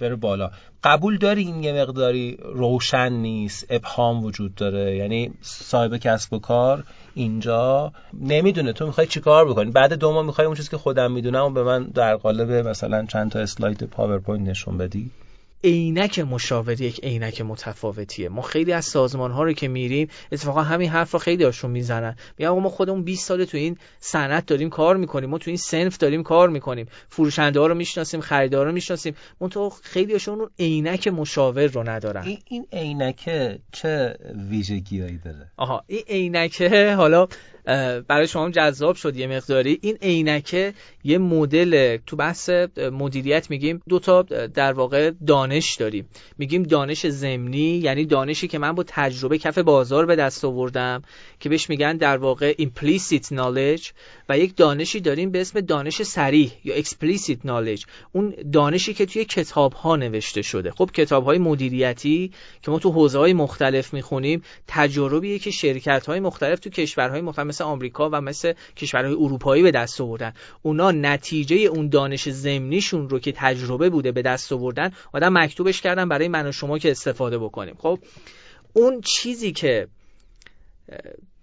بره 0.00 0.16
بالا. 0.16 0.50
قبول 0.84 1.18
داری 1.18 1.42
این 1.42 1.62
یه 1.62 1.72
مقداری 1.72 2.38
روشن 2.42 3.12
نیست 3.12 3.66
ابهام 3.70 4.24
وجود 4.24 4.54
داره؟ 4.54 4.96
یعنی 4.96 5.30
صاحب 5.40 5.96
کسب 5.96 6.32
و 6.32 6.38
کار 6.38 6.84
اینجا 7.14 7.92
نمی‌دونه. 8.20 8.72
تو 8.72 8.86
می‌خوای 8.86 9.06
چیکار 9.06 9.48
بکنی؟ 9.48 9.70
بعد 9.70 9.92
دو 9.92 10.12
ماه 10.12 10.26
می‌خوای 10.26 10.46
اون 10.46 10.56
چیزی 10.56 10.68
که 10.68 10.76
خودم 10.76 11.12
می‌دونم 11.12 11.44
و 11.44 11.50
به 11.50 11.62
من 11.62 11.84
در 11.84 12.16
قالب 12.16 12.68
مثلا 12.68 13.04
چند 13.06 13.30
تا 13.30 13.38
اسلاید 13.38 13.82
پاورپوینت 13.82 14.48
نشون 14.48 14.78
بدی. 14.78 15.10
عینک 15.64 16.18
مشاوره 16.18 16.82
یک 16.82 17.00
عینک 17.02 17.40
متفاوتیه. 17.40 18.28
ما 18.28 18.42
خیلی 18.42 18.72
از 18.72 18.84
سازمان 18.84 19.30
ها 19.30 19.42
رو 19.42 19.52
که 19.52 19.68
میریم 19.68 20.08
اتفاقا 20.32 20.62
همین 20.62 20.90
حرف 20.90 21.10
رو 21.10 21.18
خیلی 21.18 21.44
هاشون 21.44 21.70
می‌زنن. 21.70 22.16
میگن 22.38 22.50
ما 22.50 22.68
خودمون 22.68 23.02
20 23.02 23.28
سال 23.28 23.44
تو 23.44 23.56
این 23.56 23.78
صنعت 24.00 24.46
داریم 24.46 24.70
کار 24.70 24.96
می‌کنیم. 24.96 25.30
ما 25.30 25.38
تو 25.38 25.50
این 25.50 25.56
صنف 25.56 25.96
داریم 25.96 26.22
کار 26.22 26.48
می‌کنیم. 26.48 26.86
فروشنده 27.08 27.60
ها 27.60 27.66
رو 27.66 27.74
می‌شناسیم 27.74 28.20
خریدار 28.20 28.66
رو 28.66 28.72
می‌شناسیم. 28.72 29.14
من 29.40 29.48
تو 29.48 29.70
خیلی 29.82 30.12
هاشون 30.12 30.38
اون 30.38 30.50
عینک 30.58 31.08
مشاور 31.08 31.66
رو 31.66 31.88
ندارن. 31.88 32.36
این 32.48 32.66
عینک 32.72 33.30
چه 33.72 34.16
ویژگیایی 34.50 35.18
داره؟ 35.24 35.50
آها 35.56 35.84
این 35.86 36.02
عینکه 36.08 36.94
حالا 36.94 37.28
برای 38.08 38.26
شما 38.26 38.50
جذاب 38.50 38.96
شد 38.96 39.16
یه 39.16 39.26
مقداری. 39.26 39.78
این 39.82 39.98
عینکه 40.02 40.74
یه 41.04 41.18
مدل 41.18 41.96
تو 42.06 42.16
بحث 42.16 42.50
مدیریت 42.78 43.50
میگیم 43.50 43.82
دو 43.88 43.98
تا 43.98 44.22
در 44.54 44.72
واقع 44.72 45.10
دانش 45.26 45.74
داریم. 45.74 46.08
میگیم 46.38 46.62
دانش 46.62 47.06
زمینی 47.06 47.58
یعنی 47.58 48.04
دانشی 48.04 48.48
که 48.48 48.58
من 48.58 48.72
با 48.72 48.84
تجربه 48.86 49.38
کف 49.38 49.58
بازار 49.58 50.06
به 50.06 50.16
دست 50.16 50.44
آوردم 50.44 51.02
که 51.40 51.48
بهش 51.48 51.70
میگن 51.70 51.96
در 51.96 52.16
واقع 52.16 52.54
implicit 52.54 53.24
knowledge 53.24 53.90
و 54.28 54.38
یک 54.38 54.56
دانشی 54.56 55.00
داریم 55.00 55.30
به 55.30 55.40
اسم 55.40 55.60
دانش 55.60 56.02
سریح 56.02 56.52
یا 56.64 56.82
explicit 56.82 57.36
knowledge. 57.46 57.84
اون 58.12 58.34
دانشی 58.52 58.94
که 58.94 59.06
توی 59.06 59.24
کتاب 59.24 59.72
ها 59.72 59.96
نوشته 59.96 60.42
شده. 60.42 60.70
خب 60.70 60.90
کتاب 60.94 61.24
های 61.24 61.38
مدیریتی 61.38 62.32
که 62.62 62.70
ما 62.70 62.78
تو 62.78 62.90
حوزه 62.90 63.18
های 63.18 63.32
مختلف 63.32 63.94
می‌خونیم 63.94 64.42
تجربیه 64.68 65.38
که 65.38 65.50
شرکت 65.50 66.06
های 66.06 66.20
مختلف 66.20 66.60
تو 66.60 66.70
کشورهای 66.70 67.20
مختلف 67.20 67.51
مثل 67.52 67.64
آمریکا 67.64 68.10
و 68.12 68.20
مثل 68.20 68.52
کشورهای 68.76 69.14
اروپایی 69.14 69.62
به 69.62 69.70
دست 69.70 70.00
آوردن. 70.00 70.32
اونا 70.62 70.90
نتیجه 70.90 71.56
اون 71.56 71.88
دانش 71.88 72.28
زمینیشون 72.28 73.08
رو 73.08 73.18
که 73.18 73.32
تجربه 73.36 73.90
بوده 73.90 74.12
به 74.12 74.22
دست 74.22 74.52
آوردن 74.52 74.92
آدم 75.12 75.32
مکتوبش 75.38 75.80
کردن 75.80 76.08
برای 76.08 76.28
من 76.28 76.46
و 76.46 76.52
شما 76.52 76.78
که 76.78 76.90
استفاده 76.90 77.38
بکنیم. 77.38 77.74
خب 77.78 77.98
اون 78.72 79.00
چیزی 79.00 79.52
که 79.52 79.88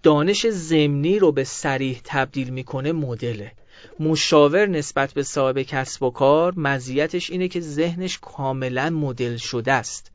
دانش 0.03 0.47
زمینی 0.47 1.19
رو 1.19 1.31
به 1.31 1.43
سریح 1.43 2.01
تبدیل 2.03 2.49
می‌کنه 2.49 2.91
مدله. 2.91 3.51
مشاور 3.99 4.65
نسبت 4.65 5.13
به 5.13 5.23
صاحب 5.23 5.61
کسب 5.61 6.03
و 6.03 6.09
کار 6.09 6.53
مزیتش 6.57 7.29
اینه 7.29 7.47
که 7.47 7.59
ذهنش 7.59 8.19
کاملا 8.21 8.89
مدل 8.89 9.37
شده 9.37 9.71
است. 9.71 10.11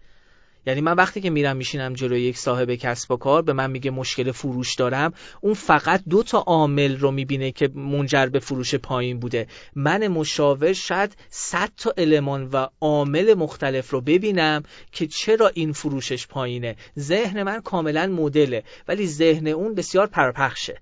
یعنی 0.66 0.80
من 0.80 0.92
وقتی 0.92 1.20
که 1.20 1.30
میرم 1.30 1.56
میشینم 1.56 1.92
جلوی 1.92 2.20
یک 2.20 2.38
صاحب 2.38 2.74
کسب 2.74 3.10
و 3.10 3.16
کار 3.16 3.42
به 3.42 3.52
من 3.52 3.70
میگه 3.70 3.90
مشکل 3.90 4.32
فروش 4.32 4.74
دارم 4.74 5.12
اون 5.40 5.54
فقط 5.54 6.02
دو 6.08 6.22
تا 6.22 6.38
عامل 6.38 6.98
رو 6.98 7.10
می‌بینه 7.10 7.52
که 7.52 7.68
منجر 7.74 8.26
به 8.26 8.38
فروش 8.38 8.74
پایین 8.74 9.20
بوده. 9.20 9.46
من 9.74 10.08
مشاور 10.08 10.72
شاید 10.72 11.16
100 11.30 11.70
تا 11.76 11.94
المان 11.96 12.48
و 12.52 12.66
عامل 12.80 13.34
مختلف 13.34 13.90
رو 13.90 14.00
ببینم 14.00 14.62
که 14.92 15.06
چرا 15.06 15.48
این 15.54 15.72
فروشش 15.72 16.26
پایینه. 16.26 16.76
ذهن 16.98 17.42
من 17.42 17.60
کاملا 17.60 18.06
مدله 18.06 18.62
ولی 18.88 19.06
ذهن 19.06 19.46
اون 19.46 19.74
بسیار 19.74 20.06
پرپخشه. 20.06 20.80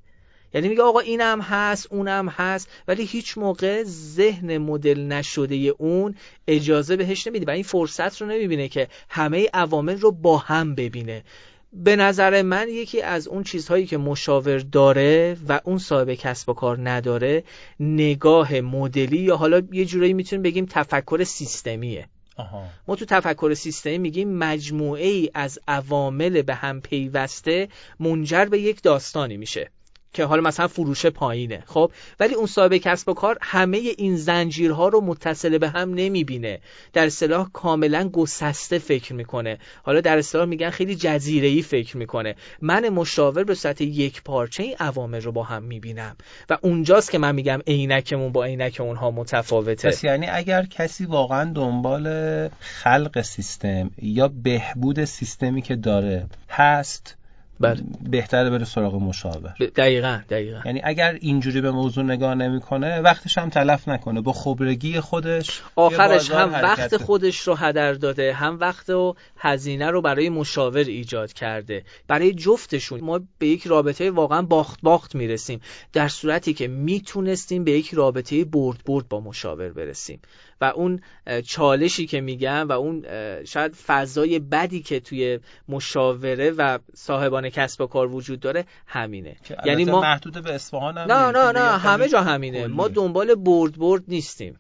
یعنی 0.55 0.69
میگه 0.69 0.83
آقا 0.83 1.01
اینم 1.01 1.41
هست 1.41 1.87
اونم 1.91 2.29
هست 2.29 2.69
ولی 2.89 3.05
هیچ 3.05 3.39
موقع 3.39 3.83
ذهن 3.85 4.59
مدل 4.59 5.01
نشده 5.01 5.55
اون 5.55 6.15
اجازه 6.49 6.97
بهش 6.97 7.27
نمیده. 7.27 7.47
و 7.47 7.51
این 7.51 7.63
فرصت 7.63 8.23
رو 8.23 8.27
نمی‌بینه 8.27 8.69
که 8.69 8.89
همه 9.09 9.49
عوامل 9.55 9.99
رو 9.99 10.13
با 10.13 10.39
هم 10.39 10.75
ببینه. 10.75 11.25
به 11.73 11.97
نظر 11.97 12.43
من 12.43 12.69
یکی 12.69 13.03
از 13.03 13.29
اون 13.29 13.43
چیزهایی 13.43 13.87
که 13.87 13.97
مشاور 13.97 14.59
داره 14.59 15.37
و 15.49 15.61
اون 15.65 15.79
صاحب 15.79 16.15
کسب 16.15 16.49
و 16.49 16.53
کار 16.53 16.91
نداره 16.91 17.45
نگاه 17.81 18.61
مدلی 18.61 19.19
یا 19.19 19.37
حالا 19.37 19.63
یه 19.73 19.85
جورایی 19.85 20.13
می‌تونیم 20.13 20.43
بگیم 20.43 20.67
تفکر 20.71 21.25
سیستمیه. 21.25 22.09
آها. 22.37 22.65
ما 22.89 22.97
تو 22.97 23.05
تفکر 23.05 23.55
سیستمی 23.55 23.99
میگیم 23.99 24.39
مجموعه 24.39 25.07
ای 25.07 25.31
از 25.35 25.59
عوامل 25.69 26.43
به 26.43 26.55
هم 26.55 26.81
پیوسته 26.81 27.69
منجر 28.01 28.45
به 28.45 28.59
یک 28.59 28.83
داستانی 28.83 29.37
میشه. 29.37 29.71
که 30.13 30.25
حالا 30.25 30.43
مثلا 30.43 30.69
فروش 30.69 31.07
پایینه 31.07 31.63
خب؟ 31.67 31.93
ولی 32.21 32.35
اون 32.35 32.47
صاحب 32.47 32.77
کسب 32.77 33.09
و 33.09 33.15
کار 33.15 33.39
همه 33.43 33.77
این 33.77 34.17
زنجیرها 34.17 34.89
رو 34.89 35.01
متصل 35.01 35.59
به 35.59 35.69
هم 35.69 35.95
نمی‌بینه. 35.95 36.61
در 36.93 37.07
اصطلاح 37.07 37.51
کاملا 37.53 38.09
گسسته 38.09 38.79
فکر 38.79 39.15
می‌کنه. 39.15 39.59
حالا 39.83 40.01
در 40.01 40.19
اصطلاح 40.19 40.45
میگن 40.45 40.71
خیلی 40.71 40.95
جزیره 40.95 41.49
ای 41.49 41.63
فکر 41.63 41.97
می‌کنه. 41.97 42.35
من 42.61 42.89
مشاور 42.89 43.45
به 43.45 43.55
صورت 43.55 43.81
یک 43.81 44.23
پارچه 44.23 44.63
این 44.63 44.77
عوامل 44.81 45.21
رو 45.21 45.33
با 45.33 45.43
هم 45.43 45.63
می‌بینم. 45.63 46.17
و 46.51 46.59
اونجاست 46.63 47.11
که 47.11 47.19
من 47.19 47.35
میگم 47.35 47.61
عینکمون 47.67 48.33
با 48.33 48.45
عینک 48.45 48.77
اونها 48.81 49.11
متفاوته. 49.11 49.89
پس 49.89 50.05
یعنی 50.05 50.27
اگر 50.27 50.67
کسی 50.67 51.05
واقعا 51.05 51.53
دنبال 51.53 52.49
خلق 52.61 53.23
سیستم 53.23 53.91
یا 54.03 54.29
بهبود 54.29 55.05
سیستمی 55.05 55.63
که 55.63 55.77
داره 55.77 56.27
هست 56.49 57.17
بله. 57.63 57.83
بهتره 58.11 58.51
بره 58.51 58.65
سراغ 58.65 58.95
مشاور. 58.95 59.55
دقیقا 59.77 60.21
دقیقا. 60.29 60.61
یعنی 60.65 60.81
اگر 60.85 61.19
اینجوری 61.21 61.61
به 61.61 61.71
موضوع 61.71 62.05
نگاه 62.05 62.35
نمی‌کنه 62.35 63.01
وقتش 63.01 63.39
هم 63.39 63.49
تلف 63.49 63.89
نکنه. 63.89 64.21
با 64.21 64.33
خبرگی 64.33 65.01
خودش 65.01 65.63
آخرش 65.77 66.31
هم 66.31 66.53
وقت 66.53 66.97
خودش 66.97 67.39
رو 67.39 67.55
هدر 67.55 67.93
داده 67.93 68.33
هم 68.33 68.59
وقت 68.61 68.91
و 68.91 69.15
هزینه 69.37 69.91
رو 69.91 70.03
برای 70.03 70.29
مشاور 70.29 70.85
ایجاد 70.85 71.33
کرده. 71.33 71.85
برای 72.09 72.33
جفتشون 72.33 73.01
ما 73.01 73.21
به 73.39 73.47
یک 73.47 73.67
رابطه 73.67 74.11
واقعا 74.11 74.43
باخت 74.43 74.81
باخت 74.83 75.15
می‌رسیم. 75.15 75.61
در 75.93 76.09
صورتی 76.09 76.55
که 76.55 76.69
می‌تونستیم 76.69 77.65
به 77.65 77.71
یک 77.71 77.95
رابطه 77.95 78.45
برد 78.45 78.79
برد 78.87 79.09
با 79.09 79.21
مشاور 79.21 79.69
برسیم. 79.69 80.21
و 80.63 80.65
اون 80.65 81.01
چالشی 81.47 82.07
که 82.07 82.21
میگم 82.21 82.69
و 82.69 82.73
اون 82.73 83.05
شاید 83.45 83.75
فضای 83.75 84.39
بدی 84.39 84.83
که 84.83 85.01
توی 85.01 85.39
مشاوره 85.69 86.51
و 86.51 86.79
صاحبان 86.95 87.49
کسب 87.49 87.81
و 87.81 87.87
کار 87.87 88.15
وجود 88.15 88.41
داره 88.41 88.65
همینه. 88.87 89.37
یعنی 89.65 89.85
ما 89.85 90.01
محدود 90.01 90.45
به 90.45 90.55
اصفهان 90.55 90.99
هم 90.99 91.13
نه 91.13 91.31
نه 91.31 91.53
نه 91.53 91.79
همه 91.79 92.09
جا 92.09 92.21
همینه. 92.21 92.67
ما 92.67 92.89
دنبال 92.89 93.35
برد 93.35 93.79
برد 93.79 94.03
نیستیم. 94.09 94.57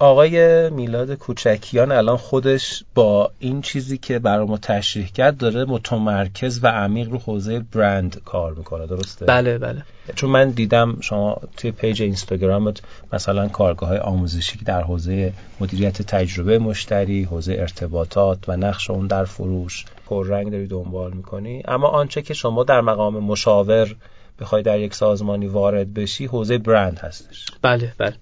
آقای 0.00 0.70
میلاد 0.70 1.14
کوچکیان 1.14 1.92
الان 1.92 2.16
خودش 2.16 2.84
با 2.94 3.30
این 3.38 3.62
چیزی 3.62 3.98
که 3.98 4.18
برای 4.18 4.46
ما 4.46 4.58
تشریح 4.58 5.06
کرد 5.06 5.36
داره 5.36 5.64
متمرکز 5.64 6.64
و 6.64 6.66
عمیق 6.66 7.10
رو 7.10 7.18
حوزه 7.18 7.60
برند 7.72 8.22
کار 8.24 8.54
می‌کنه 8.54 8.86
درسته؟ 8.86 9.24
بله 9.26 9.58
بله. 9.58 9.82
چون 10.14 10.30
من 10.30 10.50
دیدم 10.50 10.96
شما 11.00 11.36
توی 11.56 11.70
پیج 11.70 12.02
اینستاگرامت 12.02 12.80
مثلا 13.12 13.48
کارگاه 13.48 13.88
های 13.88 13.98
آموزشی 13.98 14.58
که 14.58 14.64
در 14.64 14.82
حوزه 14.82 15.32
مدیریت 15.60 16.02
تجربه 16.02 16.58
مشتری 16.58 17.24
حوزه 17.24 17.52
ارتباطات 17.58 18.38
و 18.48 18.56
نقش 18.56 18.90
اون 18.90 19.06
در 19.06 19.24
فروش 19.24 19.84
پررنگ 20.06 20.50
داری 20.50 20.66
دنبال 20.66 21.12
می‌کنی. 21.12 21.62
اما 21.68 21.88
آنچه 21.88 22.22
که 22.22 22.34
شما 22.34 22.64
در 22.64 22.80
مقام 22.80 23.18
مشاور 23.18 23.96
بخوای 24.40 24.62
در 24.62 24.78
یک 24.80 24.94
سازمانی 24.94 25.46
وارد 25.46 25.94
بشی 25.94 26.26
حوزه 26.26 26.58
برند 26.58 26.98
هستش. 26.98 27.46
بله 27.62 27.92
بله. 27.98 28.14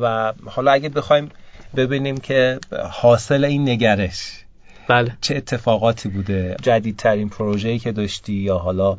و 0.00 0.32
حالا 0.46 0.72
اگه 0.72 0.88
بخوایم 0.88 1.28
ببینیم 1.76 2.16
که 2.16 2.58
حاصل 2.90 3.44
این 3.44 3.68
نگرش 3.68 4.38
بله. 4.88 5.16
چه 5.20 5.36
اتفاقاتی 5.36 6.08
بوده 6.08 6.56
جدیدترین 6.62 7.28
پروژه‌ای 7.28 7.78
که 7.78 7.92
داشتی 7.92 8.32
یا 8.32 8.58
حالا 8.58 8.96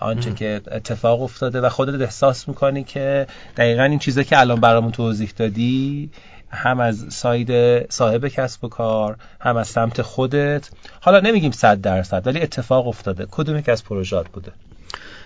آنچه 0.00 0.34
که 0.34 0.60
اتفاق 0.70 1.22
افتاده 1.22 1.60
و 1.60 1.68
خودت 1.68 2.00
احساس 2.00 2.48
می‌کنی 2.48 2.84
که 2.84 3.26
دقیقا 3.56 3.82
این 3.82 3.98
چیزا 3.98 4.22
که 4.22 4.40
الان 4.40 4.60
برامون 4.60 4.92
توضیح 4.92 5.32
دادی 5.36 6.10
هم 6.50 6.80
از 6.80 7.06
ساید 7.08 7.50
صاحب 7.92 8.28
کسب 8.28 8.64
و 8.64 8.68
کار 8.68 9.16
هم 9.40 9.56
از 9.56 9.68
سمت 9.68 10.02
خودت. 10.02 10.70
حالا 11.00 11.20
نمیگیم 11.20 11.50
صد 11.50 11.80
درصد 11.80 12.26
ولی 12.26 12.40
اتفاق 12.40 12.88
افتاده. 12.88 13.26
کدوم 13.30 13.56
یک 13.56 13.68
از 13.68 13.84
پروژات 13.84 14.28
بوده؟ 14.28 14.52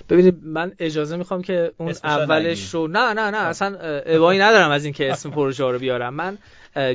ببینید 0.09 0.39
من 0.43 0.73
اجازه 0.79 1.17
می‌خوام 1.17 1.43
که 1.43 1.73
اون 1.77 1.95
اولش 2.05 2.75
رو 2.75 2.87
نه 2.87 3.13
نه 3.13 3.31
نه 3.31 3.39
اصلا 3.39 3.79
ابایی 4.07 4.41
ندارم 4.41 4.71
از 4.71 4.85
اینکه 4.85 5.13
اسم 5.13 5.31
پروژه 5.39 5.65
رو 5.65 5.79
بیارم. 5.79 6.15
من 6.15 6.39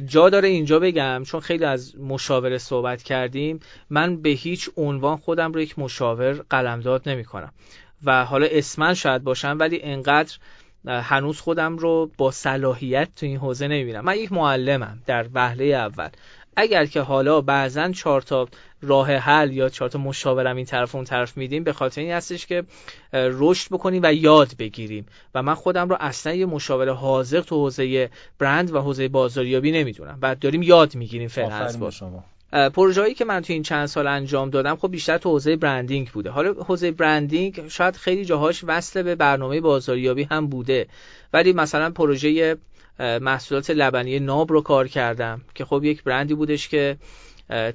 جا 0.05 0.29
داره 0.29 0.47
اینجا 0.47 0.79
بگم 0.79 1.23
چون 1.25 1.39
خیلی 1.39 1.65
از 1.65 1.99
مشاوره 1.99 2.57
صحبت 2.57 3.03
کردیم 3.03 3.59
من 3.89 4.21
به 4.21 4.29
هیچ 4.29 4.69
عنوان 4.77 5.17
خودم 5.17 5.51
رو 5.51 5.61
یک 5.61 5.79
مشاور 5.79 6.33
قلمداد 6.49 7.09
نمی 7.09 7.25
کنم 7.25 7.53
و 8.03 8.25
حالا 8.25 8.47
اسمن 8.51 8.93
شاید 8.93 9.23
باشم 9.23 9.57
ولی 9.59 9.79
انقدر 9.83 10.37
هنوز 10.87 11.39
خودم 11.39 11.77
رو 11.77 12.11
با 12.17 12.31
صلاحیت 12.31 13.09
تو 13.15 13.25
این 13.25 13.37
حوزه 13.37 13.67
نمی‌بینم. 13.67 14.05
من 14.05 14.15
یک 14.15 14.31
معلمم 14.31 14.99
در 15.05 15.25
وهله 15.33 15.65
اول. 15.65 16.09
اگر 16.55 16.85
که 16.85 17.01
حالا 17.01 17.41
بعضا 17.41 17.91
چهار 17.91 18.21
تا 18.21 18.47
راه 18.81 19.11
حل 19.11 19.53
یا 19.53 19.69
چهار 19.69 19.89
تا 19.89 19.99
مشاورم 19.99 20.55
این 20.55 20.65
طرف 20.65 20.95
اون 20.95 21.03
طرف 21.03 21.37
میدیم 21.37 21.63
به 21.63 21.73
خاطر 21.73 22.01
این 22.01 22.11
هستش 22.11 22.45
که 22.45 22.63
رشد 23.13 23.69
بکنیم 23.71 24.01
و 24.03 24.13
یاد 24.13 24.51
بگیریم. 24.59 25.05
و 25.35 25.43
من 25.43 25.53
خودم 25.53 25.89
رو 25.89 25.97
اصلا 25.99 26.33
یه 26.33 26.45
مشاور 26.45 26.89
حاضر 26.89 27.41
تو 27.41 27.55
حوزه 27.55 28.09
برند 28.39 28.73
و 28.73 28.81
حوزه 28.81 29.07
بازاریابی 29.07 29.71
نمی‌دونم. 29.71 30.19
و 30.21 30.35
داریم 30.35 30.63
یاد 30.63 30.95
می‌گیریم 30.95 31.27
فعلا 31.27 31.55
از 31.55 31.77
شما. 31.89 32.23
پروژه‌ای 32.69 33.13
که 33.13 33.25
من 33.25 33.41
تو 33.41 33.53
این 33.53 33.63
چند 33.63 33.85
سال 33.85 34.07
انجام 34.07 34.49
دادم 34.49 34.75
خب 34.75 34.91
بیشتر 34.91 35.17
تو 35.17 35.29
حوزه 35.29 35.55
برندینگ 35.55 36.09
بوده. 36.09 36.29
حالا 36.29 36.53
حوزه 36.53 36.91
برندینگ 36.91 37.67
شاید 37.67 37.95
خیلی 37.95 38.25
جاهاش 38.25 38.63
وصل 38.67 39.03
به 39.03 39.15
برنامه 39.15 39.61
بازاریابی 39.61 40.23
هم 40.23 40.47
بوده. 40.47 40.87
ولی 41.33 41.53
مثلا 41.53 41.89
پروژه 41.89 42.57
محصولات 42.99 43.69
لبنی 43.69 44.19
ناب 44.19 44.51
رو 44.51 44.61
کار 44.61 44.87
کردم 44.87 45.41
که 45.55 45.65
خب 45.65 45.83
یک 45.83 46.03
برندی 46.03 46.33
بودش 46.33 46.69
که 46.69 46.97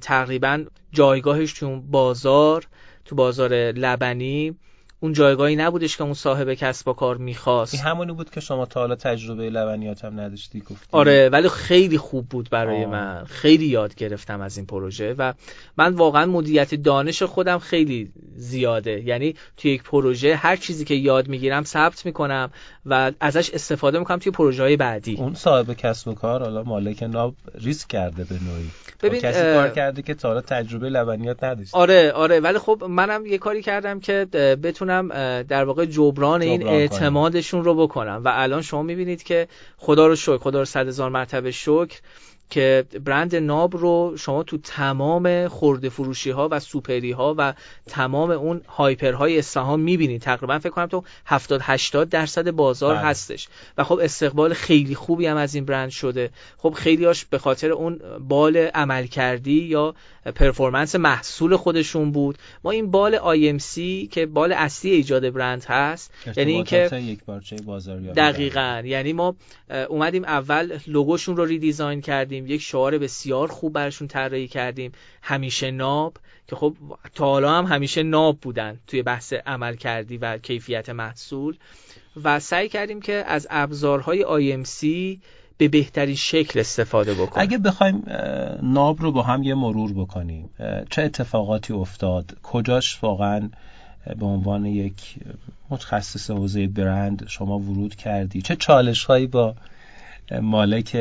تقریبا 0.01 0.65
جایگاهش 0.91 1.53
تو 1.53 1.81
بازار 1.81 2.67
تو 3.05 3.15
بازار 3.15 3.53
لبنی 3.71 4.55
اون 4.99 5.13
جایگاهی 5.13 5.55
نبودش 5.55 5.97
که 5.97 6.03
اون 6.03 6.13
صاحب 6.13 6.53
کسب 6.53 6.87
و 6.87 6.93
کار 6.93 7.17
می‌خواست. 7.17 7.73
این 7.73 7.83
همونی 7.83 8.11
بود 8.11 8.29
که 8.29 8.39
شما 8.39 8.65
تا 8.65 8.79
حالا 8.79 8.95
تجربه 8.95 9.49
لبنیات 9.49 10.05
هم 10.05 10.19
نداشتی 10.19 10.59
گفتی؟ 10.59 10.87
آره 10.91 11.29
ولی 11.29 11.49
خیلی 11.49 11.97
خوب 11.97 12.29
بود 12.29 12.49
برای 12.49 12.83
آه. 12.83 12.91
من. 12.91 13.23
خیلی 13.25 13.65
یاد 13.65 13.95
گرفتم 13.95 14.41
از 14.41 14.57
این 14.57 14.65
پروژه 14.65 15.13
و 15.13 15.33
من 15.77 15.93
واقعا 15.93 16.25
مدیریت 16.25 16.75
دانش 16.75 17.23
خودم 17.23 17.59
خیلی 17.59 18.11
زیاده. 18.35 19.01
یعنی 19.05 19.35
توی 19.57 19.71
یک 19.71 19.83
پروژه 19.83 20.35
هر 20.35 20.55
چیزی 20.55 20.85
که 20.85 20.93
یاد 20.93 21.27
می‌گیرم 21.27 21.63
ثبت 21.63 22.05
می‌کنم 22.05 22.51
و 22.85 23.11
ازش 23.19 23.49
استفاده 23.49 23.99
می‌کنم 23.99 24.17
توی 24.17 24.31
پروژه 24.31 24.63
های 24.63 24.77
بعدی. 24.77 25.15
اون 25.15 25.33
صاحب 25.33 25.73
کسب 25.73 26.07
و 26.07 26.13
کار 26.13 26.43
حالا 26.43 26.63
مالک 26.63 27.03
ناب 27.03 27.35
ریسک 27.55 27.87
کرده 27.87 28.23
به 28.23 28.35
نوعی. 28.35 28.69
ببین 29.03 29.21
کسی 29.21 29.41
کار 29.41 29.69
کرده 29.69 30.01
که 30.01 30.13
تا 30.13 30.27
حالا 30.27 30.41
تجربه 30.41 30.89
لبنیات 30.89 31.43
نداشته. 31.43 31.77
آره 31.77 32.11
آره 32.11 32.39
ولی 32.39 32.57
خب 32.57 32.83
منم 32.89 33.25
یه 33.25 33.37
کاری 33.37 33.61
کردم 33.61 33.99
که 33.99 34.27
بتونم 34.63 34.88
در 35.47 35.63
واقع 35.63 35.85
جبران, 35.85 36.41
این 36.41 36.67
اعتمادشون 36.67 37.63
رو 37.63 37.75
بکنم. 37.87 38.21
و 38.25 38.31
الان 38.33 38.61
شما 38.61 38.83
می‌بینید 38.83 39.23
که 39.23 39.47
خدا 39.77 40.07
رو 40.07 40.15
شکر 40.15 40.37
خدا 40.37 40.59
رو 40.59 40.65
صد 40.65 40.87
هزار 40.87 41.09
مرتبه 41.09 41.51
شکر. 41.51 41.99
که 42.49 42.85
برند 43.05 43.35
ناب 43.35 43.77
رو 43.77 44.13
شما 44.17 44.43
تو 44.43 44.57
تمام 44.57 45.47
خورده 45.47 45.89
فروشی 45.89 46.29
ها 46.29 46.47
و 46.51 46.59
سوپری 46.59 47.11
ها 47.11 47.35
و 47.37 47.53
تمام 47.87 48.31
اون 48.31 48.61
هایپر 48.67 49.13
های 49.13 49.39
اصفهان 49.39 49.79
می‌بینید. 49.79 50.21
تقریبا 50.21 50.59
فکر 50.59 50.69
کنم 50.69 50.85
تو 50.85 51.03
70 51.25 51.61
80 51.63 52.09
درصد 52.09 52.51
بازار 52.51 52.95
بله. 52.95 53.05
هستش. 53.05 53.47
و 53.77 53.83
خب 53.83 53.99
استقبال 54.01 54.53
خیلی 54.53 54.95
خوبی 54.95 55.25
هم 55.25 55.37
از 55.37 55.55
این 55.55 55.65
برند 55.65 55.89
شده. 55.89 56.29
خب 56.57 56.73
خیلی 56.77 57.05
هاش 57.05 57.25
به 57.25 57.37
خاطر 57.37 57.71
اون 57.71 57.99
بال 58.27 58.57
عمل 58.57 59.05
کردی 59.05 59.51
یا 59.51 59.95
پرفورمنس 60.35 60.95
محصول 60.95 61.55
خودشون 61.55 62.11
بود. 62.11 62.37
ما 62.63 62.71
این 62.71 62.91
بال 62.91 63.17
IMC 63.17 63.79
که 64.11 64.25
بال 64.25 64.51
اصلی 64.51 64.91
ایجاد 64.91 65.29
برند 65.29 65.63
هست 65.63 66.11
یعنی 66.37 66.51
اینکه 66.51 66.89
یک 66.93 67.19
دقیقاً. 68.15 68.81
یعنی 68.85 69.13
ما 69.13 69.35
اومدیم 69.89 70.23
اول 70.23 70.79
لوگوشون 70.87 71.37
رو 71.37 71.45
ریدیزاین 71.45 72.01
کردیم. 72.01 72.38
یک 72.47 72.61
شعار 72.61 72.97
بسیار 72.97 73.47
خوب 73.47 73.73
برشون 73.73 74.07
طراحی 74.07 74.47
کردیم. 74.47 74.91
همیشه 75.21 75.71
ناب 75.71 76.17
که 76.47 76.55
خب 76.55 76.75
تا 77.15 77.25
حالا 77.25 77.57
هم 77.57 77.65
همیشه 77.65 78.03
ناب 78.03 78.39
بودن 78.39 78.79
توی 78.87 79.03
بحث 79.03 79.33
عمل 79.33 79.75
کردی 79.75 80.17
و 80.17 80.37
کیفیت 80.37 80.89
محصول. 80.89 81.57
و 82.23 82.39
سعی 82.39 82.69
کردیم 82.69 83.01
که 83.01 83.13
از 83.27 83.47
ابزارهای 83.49 84.25
IMC 84.63 84.85
به 85.57 85.67
بهترین 85.67 86.15
شکل 86.15 86.59
استفاده 86.59 87.13
بکنیم 87.13 87.33
اگه 87.35 87.57
بخوایم 87.57 88.03
ناب 88.61 89.01
رو 89.01 89.11
با 89.11 89.21
هم 89.21 89.43
یه 89.43 89.55
مرور 89.55 89.93
بکنیم 89.93 90.49
چه 90.89 91.01
اتفاقاتی 91.01 91.73
افتاد؟ 91.73 92.37
کجاش 92.43 93.03
واقعا 93.03 93.49
به 94.19 94.25
عنوان 94.25 94.65
یک 94.65 95.15
متخصص 95.69 96.31
حوزه 96.31 96.67
برند 96.67 97.25
شما 97.27 97.59
ورود 97.59 97.95
کردی؟ 97.95 98.41
چه 98.41 98.55
چالش 98.55 99.05
هایی 99.05 99.27
با 99.27 99.55
مالک 100.31 100.97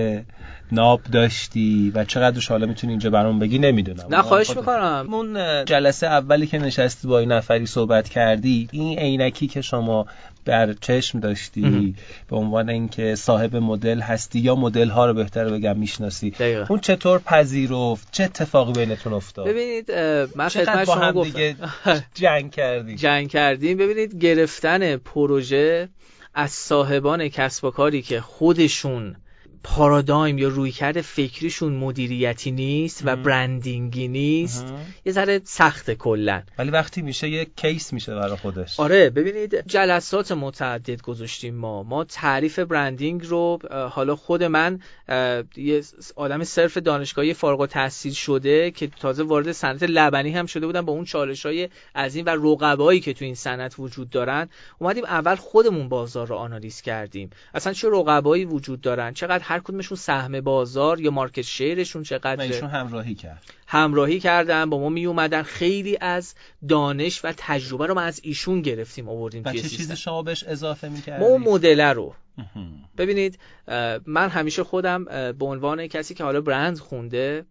ناب 0.72 1.00
داشتی 1.12 1.92
و 1.94 2.04
چقدر 2.04 2.40
حالا 2.48 2.66
می‌تونی 2.66 2.92
اینجا 2.92 3.10
برام 3.10 3.38
بگی 3.38 3.58
نمی‌دونم. 3.58 4.06
نه 4.10 4.22
خواهش 4.22 4.56
می‌کنم. 4.56 5.08
اون 5.12 5.64
جلسه 5.64 6.06
اولی 6.06 6.46
که 6.46 6.58
نشستی 6.58 7.08
با 7.08 7.18
این 7.18 7.32
نفری 7.32 7.66
صحبت 7.66 8.08
کردی 8.08 8.68
این 8.72 8.98
عینکی 8.98 9.46
که 9.46 9.60
شما 9.60 10.06
در 10.44 10.72
چشم 10.72 11.20
داشتی 11.20 11.94
به 12.30 12.36
عنوان 12.36 12.70
اینکه 12.70 13.14
صاحب 13.14 13.56
مدل 13.56 14.00
هستی 14.00 14.38
یا 14.38 14.54
مدل 14.54 14.88
ها 14.88 15.06
رو 15.06 15.14
بهتر 15.14 15.48
بگم 15.48 15.76
می‌شناسی. 15.76 16.32
اون 16.68 16.78
چطور 16.78 17.18
پذیرفت؟ 17.18 18.08
چه 18.12 18.24
اتفاقی 18.24 18.72
بینتون 18.72 19.12
افتاد؟ 19.12 19.46
ببینید 19.48 19.92
من 20.36 20.48
خدمت 20.48 20.84
شما 20.84 21.12
گفتم. 21.12 21.54
جنگ 22.14 22.50
کردیم 22.50 22.96
جنگ 22.96 23.28
کردیم. 23.28 23.78
ببینید 23.78 24.18
گرفتن 24.24 24.96
پروژه 24.96 25.88
از 26.38 26.50
صاحبان 26.50 27.28
کسب 27.28 27.64
و 27.64 27.70
کاری 27.70 28.02
که 28.02 28.20
خودشون 28.20 29.16
پارادایم 29.76 30.38
یا 30.38 30.48
رویکرد 30.48 31.00
فکریشون 31.00 31.72
مدیریتی 31.72 32.50
نیست 32.50 33.02
و 33.04 33.16
برندینگی 33.16 34.08
نیست. 34.08 34.66
یه 35.04 35.12
ذره 35.12 35.40
سخت 35.44 35.90
کلا. 35.90 36.42
ولی 36.58 36.70
وقتی 36.70 37.02
میشه 37.02 37.28
یه 37.28 37.46
کیس 37.56 37.92
میشه 37.92 38.14
برای 38.14 38.36
خودش. 38.36 38.80
آره 38.80 39.10
ببینید 39.10 39.66
جلسات 39.66 40.32
متعدد 40.32 41.02
گذاشتیم 41.02 41.54
ما. 41.54 41.82
ما 41.82 42.04
تعریف 42.04 42.58
برندینگ 42.58 43.26
رو 43.26 43.58
حالا 43.90 44.16
خود 44.16 44.42
من 44.42 44.80
یه 45.56 45.82
آدم 46.16 46.44
صرف 46.44 46.76
دانشگاهی 46.76 47.34
فارغ 47.34 47.60
التحصیل 47.60 48.12
شده 48.12 48.70
که 48.70 48.86
تازه 48.86 49.22
وارد 49.22 49.52
صنعت 49.52 49.82
لبنی 49.82 50.30
هم 50.30 50.46
شده 50.46 50.66
بودم 50.66 50.84
با 50.84 50.92
اون 50.92 51.04
چالش 51.04 51.46
های 51.46 51.68
از 51.94 52.16
این 52.16 52.24
و 52.24 52.30
رقبایی 52.30 53.00
که 53.00 53.12
تو 53.12 53.24
این 53.24 53.34
صنعت 53.34 53.74
وجود 53.78 54.10
دارن. 54.10 54.48
اومدیم 54.78 55.04
اول 55.04 55.34
خودمون 55.34 55.88
بازار 55.88 56.26
رو 56.26 56.36
آنالیز 56.36 56.80
کردیم. 56.80 57.30
اصلا 57.54 57.72
چه 57.72 57.88
رقبایی 57.92 58.44
وجود 58.44 58.80
دارن؟ 58.80 59.14
چقدر 59.14 59.44
هر 59.44 59.57
هر 59.58 59.64
کدومشون 59.64 59.96
سهم 59.96 60.40
بازار 60.40 61.00
یا 61.00 61.10
مارکت 61.10 61.42
شیرشون 61.42 62.02
چقدره. 62.02 62.44
ایشون 62.44 62.68
همراهی 62.68 63.14
کرد. 63.14 63.42
همراهی 63.66 64.20
کردن 64.20 64.70
با 64.70 64.78
ما 64.78 64.88
می 64.88 65.06
اومدن 65.06 65.42
خیلی 65.42 65.98
از 66.00 66.34
دانش 66.68 67.24
و 67.24 67.34
تجربه 67.36 67.86
رو 67.86 67.94
ما 67.94 68.00
از 68.00 68.20
ایشون 68.22 68.62
گرفتیم 68.62 69.08
آوردیم 69.08 69.42
و 69.44 69.52
چه 69.52 69.68
چیزی 69.68 69.96
شما 69.96 70.22
بهش 70.22 70.44
اضافه 70.44 70.88
ما 70.88 70.94
می‌کردید 70.94 71.26
اون 71.26 71.42
مدل 71.42 71.80
رو. 71.80 72.14
ببینید 72.98 73.38
من 74.06 74.28
همیشه 74.28 74.64
خودم 74.64 75.04
به 75.32 75.44
عنوان 75.44 75.86
کسی 75.86 76.14
که 76.14 76.24
حالا 76.24 76.40
برند 76.40 76.78
خونده 76.78 77.44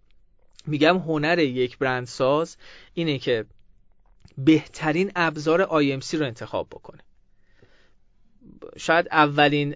میگم 0.67 0.98
هنر 0.98 1.39
یک 1.39 1.78
برندساز 1.78 2.58
اینه 2.93 3.20
که 3.20 3.46
بهترین 4.38 5.12
ابزار 5.15 5.65
IMC 5.65 6.13
رو 6.13 6.26
انتخاب 6.26 6.67
بکنه. 6.70 7.00
شاید 8.77 9.08
اولین 9.12 9.75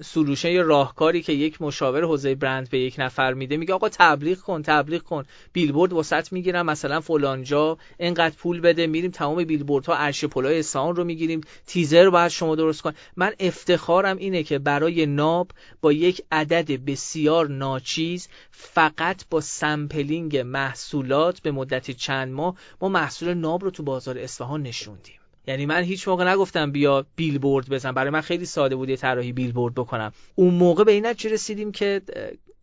سلوشن 0.00 0.50
یا 0.50 0.62
راهکاری 0.62 1.22
که 1.22 1.32
یک 1.32 1.62
مشاور 1.62 2.04
حوزه 2.04 2.34
برند 2.34 2.70
به 2.70 2.78
یک 2.78 2.94
نفر 2.98 3.34
میده 3.34 3.56
میگه 3.56 3.74
آقا 3.74 3.88
تبلیغ 3.88 4.38
کن 4.38 4.62
تبلیغ 4.62 5.02
کن. 5.02 5.24
بیلبورد 5.52 5.92
وسط 5.92 6.32
می‌گیرم 6.32 6.66
مثلا 6.66 7.00
فلانجا 7.00 7.78
اینقدر 7.98 8.34
پول 8.36 8.60
بده 8.60 8.86
میریم 8.86 9.10
تمام 9.10 9.44
بیلبوردها 9.44 9.94
عرش 9.94 10.24
پلای 10.24 10.58
اصفهان 10.58 10.96
رو 10.96 11.04
می‌گیریم 11.04 11.40
تیزر 11.66 12.10
باید 12.10 12.28
شما 12.28 12.54
درست 12.54 12.82
کن 12.82 12.92
من 13.16 13.32
افتخارم 13.40 14.16
اینه 14.16 14.42
که 14.42 14.58
برای 14.58 15.06
ناب 15.06 15.50
با 15.80 15.92
یک 15.92 16.22
عدد 16.32 16.84
بسیار 16.84 17.48
ناچیز 17.48 18.28
فقط 18.50 19.24
با 19.30 19.40
sampling 19.40 20.36
محصولات 20.36 21.40
به 21.40 21.50
مدت 21.50 21.90
چند 21.90 22.32
ماه 22.32 22.54
ما 22.80 22.88
محصول 22.88 23.34
ناب 23.34 23.64
رو 23.64 23.70
تو 23.70 23.82
بازار 23.82 24.18
اصفهان 24.18 24.62
نشوندیم. 24.62 25.21
یعنی 25.46 25.66
من 25.66 25.82
هیچ 25.82 26.08
موقع 26.08 26.32
نگفتم 26.32 26.70
بیا 26.70 27.06
بیلبورد 27.16 27.68
بزن. 27.68 27.92
برای 27.92 28.10
من 28.10 28.20
خیلی 28.20 28.46
ساده 28.46 28.76
بود 28.76 28.88
یه 28.88 28.96
طراحی 28.96 29.32
بیلبورد 29.32 29.74
بکنم. 29.74 30.12
اون 30.34 30.54
موقع 30.54 30.84
به 30.84 30.92
این 30.92 31.06
نتیجه 31.06 31.34
رسیدیم 31.34 31.72
که 31.72 32.02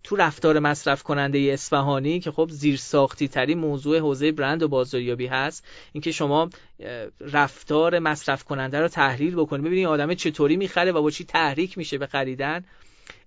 تو 0.03 0.15
رفتار 0.15 0.59
مصرف 0.59 1.03
کننده 1.03 1.39
اصفهانی 1.39 2.19
که 2.19 2.31
خب 2.31 2.49
زیر 2.51 2.77
ساختی 2.77 3.27
ترین 3.27 3.59
موضوع 3.59 3.99
حوزه 3.99 4.31
برند 4.31 4.63
و 4.63 4.67
بازاریابی 4.67 5.27
هست 5.27 5.63
اینکه 5.93 6.11
شما 6.11 6.49
رفتار 7.19 7.99
مصرف 7.99 8.43
کننده 8.43 8.79
رو 8.79 8.87
تحلیل 8.87 9.35
بکنید 9.35 9.65
ببینید 9.65 9.85
آدم 9.85 10.13
چطوری 10.13 10.57
می‌خره 10.57 10.91
و 10.91 11.01
با 11.01 11.11
چی 11.11 11.23
تحریک 11.23 11.77
میشه 11.77 11.97
به 11.97 12.07
خریدن. 12.07 12.65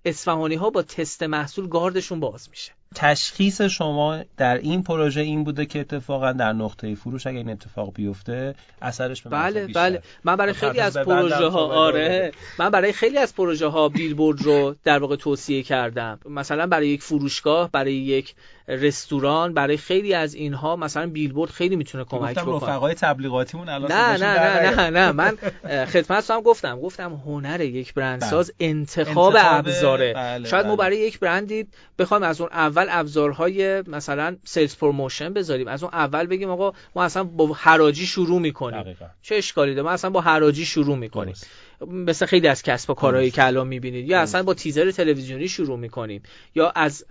اصفهانی 0.05 0.55
ها 0.55 0.69
با 0.69 0.81
تست 0.81 1.23
محصول 1.23 1.67
گاردشون 1.67 2.19
باز 2.19 2.49
میشه. 2.49 2.71
تشخیص 2.95 3.61
شما 3.61 4.19
در 4.37 4.57
این 4.57 4.83
پروژه 4.83 5.21
این 5.21 5.43
بوده 5.43 5.65
که 5.65 5.79
اتفاقا 5.79 6.31
در 6.31 6.53
نقطه 6.53 6.95
فروش 6.95 7.27
اگه 7.27 7.37
این 7.37 7.49
اتفاق 7.49 7.93
بیفته 7.93 8.55
اثرش 8.81 9.21
به 9.21 9.29
بله 9.29 9.65
بیشتر. 9.65 9.89
بله 9.89 10.01
من 10.23 10.35
برای 10.35 10.53
خب، 10.53 10.67
خیلی 10.67 10.79
از 10.79 10.93
تبریز 10.93 11.07
ببندم 11.07 11.29
پروژه 11.29 11.47
ها 11.47 11.65
آره. 11.67 12.31
من 12.59 12.69
برای 12.69 12.93
خیلی 12.93 13.17
از 13.17 13.35
پروژه 13.35 13.67
ها 13.67 13.89
بیلبورد 13.89 14.41
رو 14.41 14.75
در 14.83 14.99
واقع 14.99 15.15
توصیه 15.15 15.63
کردم 15.63 16.19
مثلا 16.29 16.67
برای 16.67 16.87
یک 16.87 17.03
فروشگاه 17.03 17.71
برای 17.71 17.93
یک 17.93 18.35
رستوران 18.67 19.53
برای 19.53 19.77
خیلی 19.77 20.13
از 20.13 20.33
اینها 20.33 20.75
مثلا 20.75 21.07
بیلبورد 21.07 21.51
خیلی 21.51 21.75
می‌تونه 21.75 22.03
کمک 22.03 22.35
گفتم 22.35 22.51
بکنه 22.51 22.69
رفقای 22.69 22.93
تبلیغاتیمون 22.93 23.69
الان 23.69 23.91
نه 23.91 24.17
نه 24.17 24.39
نه. 24.39 24.75
نه 24.75 24.89
نه 24.89 25.11
من 25.11 25.37
خدمت 25.85 26.31
هم 26.31 26.41
گفتم 26.41 26.79
گفتم 26.79 27.21
هنر 27.25 27.61
یک 27.61 27.93
برندساز 27.93 28.53
انتخاب 28.59 29.35
انتخاب- 29.35 29.57
ابزاره 29.57 30.13
بله، 30.13 30.49
شاید 30.49 30.65
ما 30.65 30.75
بله. 30.75 30.85
برای 30.85 30.97
یک 30.97 31.19
برندی 31.19 31.67
بخوایم 31.99 32.23
از 32.23 32.41
اون 32.41 32.49
اول 32.53 32.82
ابزارهای 32.89 33.81
مثلا 33.81 34.35
sales 34.43 34.77
promotion 34.77 35.33
بذاریم 35.33 35.67
از 35.67 35.83
اون 35.83 35.93
اول 35.93 36.27
بگیم 36.27 36.49
آقا 36.49 36.73
ما 36.95 37.03
اصلا 37.03 37.23
با 37.23 37.53
حراجی 37.53 38.05
شروع 38.05 38.41
می‌کنیم 38.41 38.81
دقیقاً. 38.81 39.05
چه 39.21 39.35
اشکالی 39.35 39.75
داره 39.75 39.83
ما 39.83 39.91
اصلا 39.91 40.09
با 40.09 40.21
حراجی 40.21 40.65
شروع 40.65 40.97
می‌کنیم 40.97 41.33
درست. 41.33 41.49
مثل 41.87 42.25
خیلی 42.25 42.47
از 42.47 42.63
کسب 42.63 42.89
و 42.89 42.93
کارهایی 42.93 43.27
درست. 43.27 43.35
که 43.35 43.45
الان 43.45 43.67
می‌بینید. 43.67 44.09
یا 44.09 44.19
اصلا 44.19 44.43
با 44.43 44.53
تیزر 44.53 44.91
تلویزیونی 44.91 45.47
شروع 45.47 45.79
می‌کنیم. 45.79 46.23
یا 46.55 46.69
از 46.69 47.05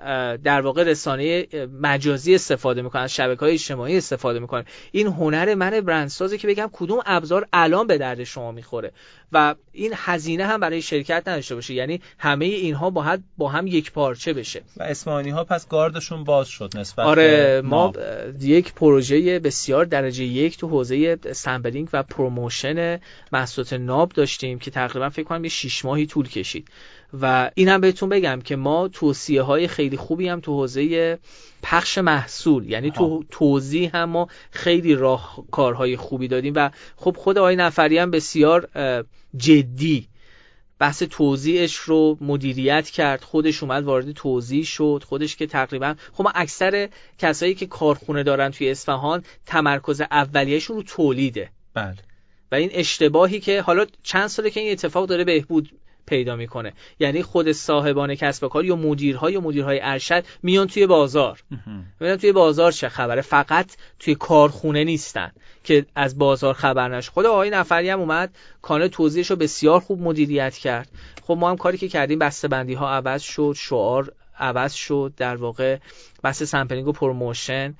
در 0.45 0.61
واقع 0.61 0.85
رسانه 0.85 1.47
مجازی 1.81 2.35
استفاده 2.35 2.83
می‌کنیم 2.83 3.05
از 3.05 3.15
شبکه 3.15 3.41
های 3.41 3.55
اجتماعی 3.55 3.97
استفاده 3.97 4.39
می‌کنیم 4.39 4.65
این 4.93 5.07
هنر 5.07 5.55
من 5.55 5.81
برندسازه 5.81 6.39
که 6.39 6.49
بگم 6.49 6.71
کدوم 6.73 7.01
ابزار 7.07 7.47
الان 7.53 7.87
به 7.87 7.99
درد 7.99 8.25
شما 8.25 8.53
می‌خوره؟ 8.53 8.93
و 9.33 9.55
این 9.73 9.93
هزینه 9.97 10.47
هم 10.47 10.61
برای 10.61 10.83
شرکت 10.83 11.23
نداشته 11.29 11.55
باشه. 11.55 11.75
یعنی 11.75 12.01
همه 12.19 12.45
اینها 12.45 12.91
با 12.91 13.03
هم 13.03 13.25
با 13.37 13.49
هم 13.49 13.67
یک 13.67 13.93
پارچه 13.93 14.33
بشه. 14.33 14.63
و 14.77 14.83
اسمانی 14.83 15.31
ها 15.31 15.45
پس 15.45 15.69
گاردشون 15.69 16.25
باز 16.25 16.49
شد 16.49 16.71
نسبت 16.77 17.07
آره 17.07 17.29
به 17.29 17.69
ما. 17.69 17.87
اه، 17.87 17.93
یک 18.45 18.75
پروژه 18.75 19.39
بسیار 19.39 19.85
درجه 19.85 20.25
یک 20.25 20.59
تو 20.59 20.69
حوزه 20.69 21.19
sampling 21.33 21.89
و 21.93 22.03
promotion 22.03 23.01
محصولات 23.33 23.73
ناب 23.73 24.13
داشتیم. 24.13 24.52
که 24.59 24.71
تقریبا 24.71 25.09
فکر 25.09 25.25
کنم 25.25 25.45
یه 25.45 25.51
شیش 25.51 25.85
ماهی 25.85 26.07
طول 26.07 26.29
کشید. 26.29 26.69
و 27.21 27.51
این 27.55 27.69
هم 27.69 27.81
بهتون 27.81 28.09
بگم 28.09 28.41
که 28.41 28.57
ما 28.57 28.89
توصیه 28.89 29.43
های 29.43 29.69
خیلی 29.69 29.97
خوبی 29.97 30.29
هم 30.29 30.41
تو 30.41 30.53
حوزه 30.53 31.19
پخش 31.63 31.99
محصول 31.99 32.71
یعنی 32.71 32.91
تو 32.91 33.25
توضیح 33.31 33.97
هم 33.97 34.05
ما 34.05 34.29
خیلی 34.51 34.95
راه 34.95 35.45
کارهای 35.51 35.97
خوبی 35.97 36.29
دادیم 36.29 36.53
و 36.57 36.71
خب 36.97 37.17
خود 37.19 37.39
آقای 37.39 37.57
نفری 37.57 37.99
هم 37.99 38.11
بسیار 38.11 38.69
جدی 39.37 40.09
بحث 40.79 41.03
توضیحش 41.03 41.77
رو 41.77 42.19
مدیریت 42.21 42.91
کرد 42.91 43.23
خودش 43.23 43.63
اومد 43.63 43.85
وارد 43.85 44.13
توضیح 44.13 44.65
شد 44.65 45.05
خودش 45.07 45.37
که 45.37 45.47
تقریبا 45.47 45.95
خب 46.13 46.25
ما 46.25 46.33
اکثر 46.35 46.89
کسایی 47.19 47.55
که 47.55 47.67
کارخونه 47.67 48.23
دارن 48.23 48.51
توی 48.51 48.71
اصفهان 48.71 49.23
تمرکز 49.47 50.01
اولیهشون 50.01 50.77
رو 50.77 50.83
تولیده 50.83 51.51
بله. 51.75 51.97
و 52.53 52.55
این 52.55 52.71
اشتباهی 52.73 53.41
که 53.41 53.63
حالا 53.63 53.87
چند 54.03 54.27
ساله 54.27 54.51
که 54.51 54.61
این 54.61 54.73
اتفاق 54.73 55.07
داره 55.07 55.25
بهبود 55.25 55.71
پیدا 56.07 56.37
می‌کنه. 56.37 56.73
یعنی 57.01 57.23
خود 57.23 57.53
صاحبان 57.53 58.15
کسب 58.15 58.45
و 58.45 58.49
کار 58.49 58.65
یا 58.65 58.77
مدیرها 58.77 59.31
یا 59.31 59.41
مدیرهای 59.41 59.81
ارشد 59.83 60.25
میان 60.43 60.67
توی 60.67 60.87
بازار. 60.87 61.43
ببینن 62.01 62.17
توی 62.17 62.33
بازار 62.33 62.73
چه 62.73 62.89
خبره؟ 62.89 63.23
فقط 63.23 63.77
توی 63.99 64.15
کارخونه 64.15 64.85
نیستن 64.85 65.33
که 65.65 65.87
از 65.95 66.19
بازار 66.19 66.55
خبر 66.55 66.97
نشه. 66.97 67.11
خود 67.11 67.27
آقای 67.27 67.51
نفری 67.51 67.89
هم 67.89 68.01
اومد 68.01 68.35
کانال 68.63 68.89
توزیعش 68.89 69.31
رو 69.31 69.37
بسیار 69.37 69.81
خوب 69.81 70.01
مدیریت 70.01 70.57
کرد. 70.57 70.89
خب 71.23 71.37
ما 71.41 71.51
هم 71.51 71.57
کاری 71.57 71.79
که 71.79 71.89
کردیم 71.89 72.19
بسته 72.19 72.49
بندی 72.49 72.75
ها 72.75 72.91
عوض 72.91 73.23
شد 73.23 73.55
شعار 73.59 74.13
عوض 74.39 74.73
شد 74.73 75.13
در 75.17 75.37
واقع 75.37 75.79
بحث 76.23 76.43
sampling 76.43 76.89
و 76.89 76.93
promotion 76.93 77.75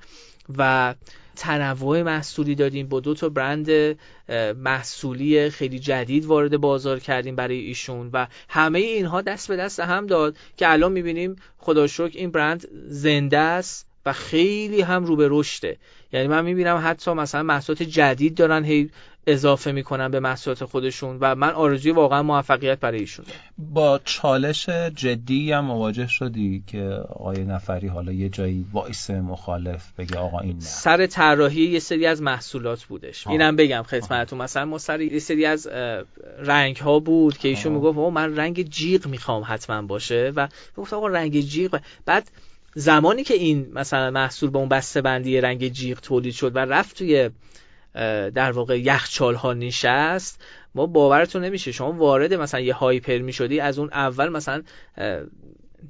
و 0.57 0.93
تنوع 1.35 2.01
محصولی 2.01 2.55
دادیم 2.55 2.87
با 2.87 2.99
دو 2.99 3.13
تا 3.13 3.29
برند 3.29 3.97
محصولی 4.55 5.49
خیلی 5.49 5.79
جدید 5.79 6.25
وارد 6.25 6.57
بازار 6.57 6.99
کردیم 6.99 7.35
برای 7.35 7.59
ایشون 7.59 8.09
و 8.13 8.27
همه 8.49 8.79
اینها 8.79 9.21
دست 9.21 9.47
به 9.47 9.55
دست 9.55 9.79
هم 9.79 10.07
داد 10.07 10.37
که 10.57 10.71
الان 10.71 10.91
می‌بینیم 10.91 11.35
خدا 11.57 11.87
این 12.13 12.31
برند 12.31 12.67
زنده 12.87 13.37
است 13.37 13.87
و 14.05 14.13
خیلی 14.13 14.81
هم 14.81 15.05
رو 15.05 15.15
به 15.15 15.27
رشده. 15.31 15.77
یعنی 16.13 16.27
من 16.27 16.45
می‌بینم 16.45 16.81
حتی 16.85 17.13
مثلا 17.13 17.43
محصولات 17.43 17.83
جدید 17.83 18.35
دارن 18.35 18.63
هی 18.63 18.89
اضافه 19.27 19.71
می‌کنن 19.71 20.11
به 20.11 20.19
محصولات 20.19 20.65
خودشون 20.65 21.17
و 21.21 21.35
من 21.35 21.49
آرزوی 21.49 21.91
واقعا 21.91 22.23
موفقیت 22.23 22.79
برای 22.79 22.99
ایشون. 22.99 23.25
با 23.57 23.99
چالش 24.05 24.69
جدی 24.69 25.51
هم 25.51 25.65
مواجه 25.65 26.07
شدی 26.07 26.63
که 26.67 26.83
آقای 27.09 27.43
نفری 27.43 27.87
حالا 27.87 28.11
یه 28.11 28.29
جایی 28.29 28.65
voice 28.73 29.09
مخالف 29.09 29.91
بگه 29.97 30.17
آقا 30.17 30.39
این 30.39 30.53
نه 30.55 30.61
سر 30.61 31.05
طراحی 31.05 31.61
یه 31.61 31.79
سری 31.79 32.05
از 32.05 32.21
محصولات 32.21 32.83
بودش 32.83 33.27
آه. 33.27 33.33
اینم 33.33 33.55
بگم 33.55 33.83
خدمتتون 33.83 34.41
مثلا 34.41 34.65
ما 34.65 34.77
سر 34.77 35.01
یه 35.01 35.19
سری 35.19 35.45
از 35.45 35.67
رنگ 36.39 36.77
ها 36.77 36.99
بود 36.99 37.37
که 37.37 37.47
ایشون. 37.47 37.73
می‌گفت 37.73 37.97
"آقا 37.97 38.09
من 38.09 38.35
رنگ 38.37 38.69
جیغ 38.69 39.07
می‌خوام 39.07 39.43
حتما 39.47 39.81
باشه 39.81 40.33
و 40.35 40.47
گفت 40.77 40.93
آقا 40.93 41.07
رنگ 41.07 41.39
جیغ 41.39 41.79
بعد 42.05 42.31
زمانی 42.75 43.23
که 43.23 43.33
این 43.33 43.67
مثلا 43.73 44.11
محصول 44.11 44.49
به 44.49 44.57
اون 44.57 44.69
بسته 44.69 45.01
بندی 45.01 45.41
رنگ 45.41 45.67
جیغ 45.67 45.99
تولید 45.99 46.33
شد 46.33 46.55
و 46.55 46.59
رفت 46.59 46.97
توی 46.97 47.29
در 48.35 48.51
واقع 48.51 48.79
یخچال 48.79 49.35
ها 49.35 49.53
نشست 49.53 50.41
ما 50.75 50.85
باورتون 50.85 51.43
نمیشه. 51.43 51.71
شما 51.71 51.91
وارد 51.91 52.33
مثلا 52.33 52.59
یه 52.59 52.73
هایپر 52.73 53.17
می‌شدی 53.17 53.59
از 53.59 53.79
اون 53.79 53.89
اول 53.93 54.29
مثلا 54.29 54.63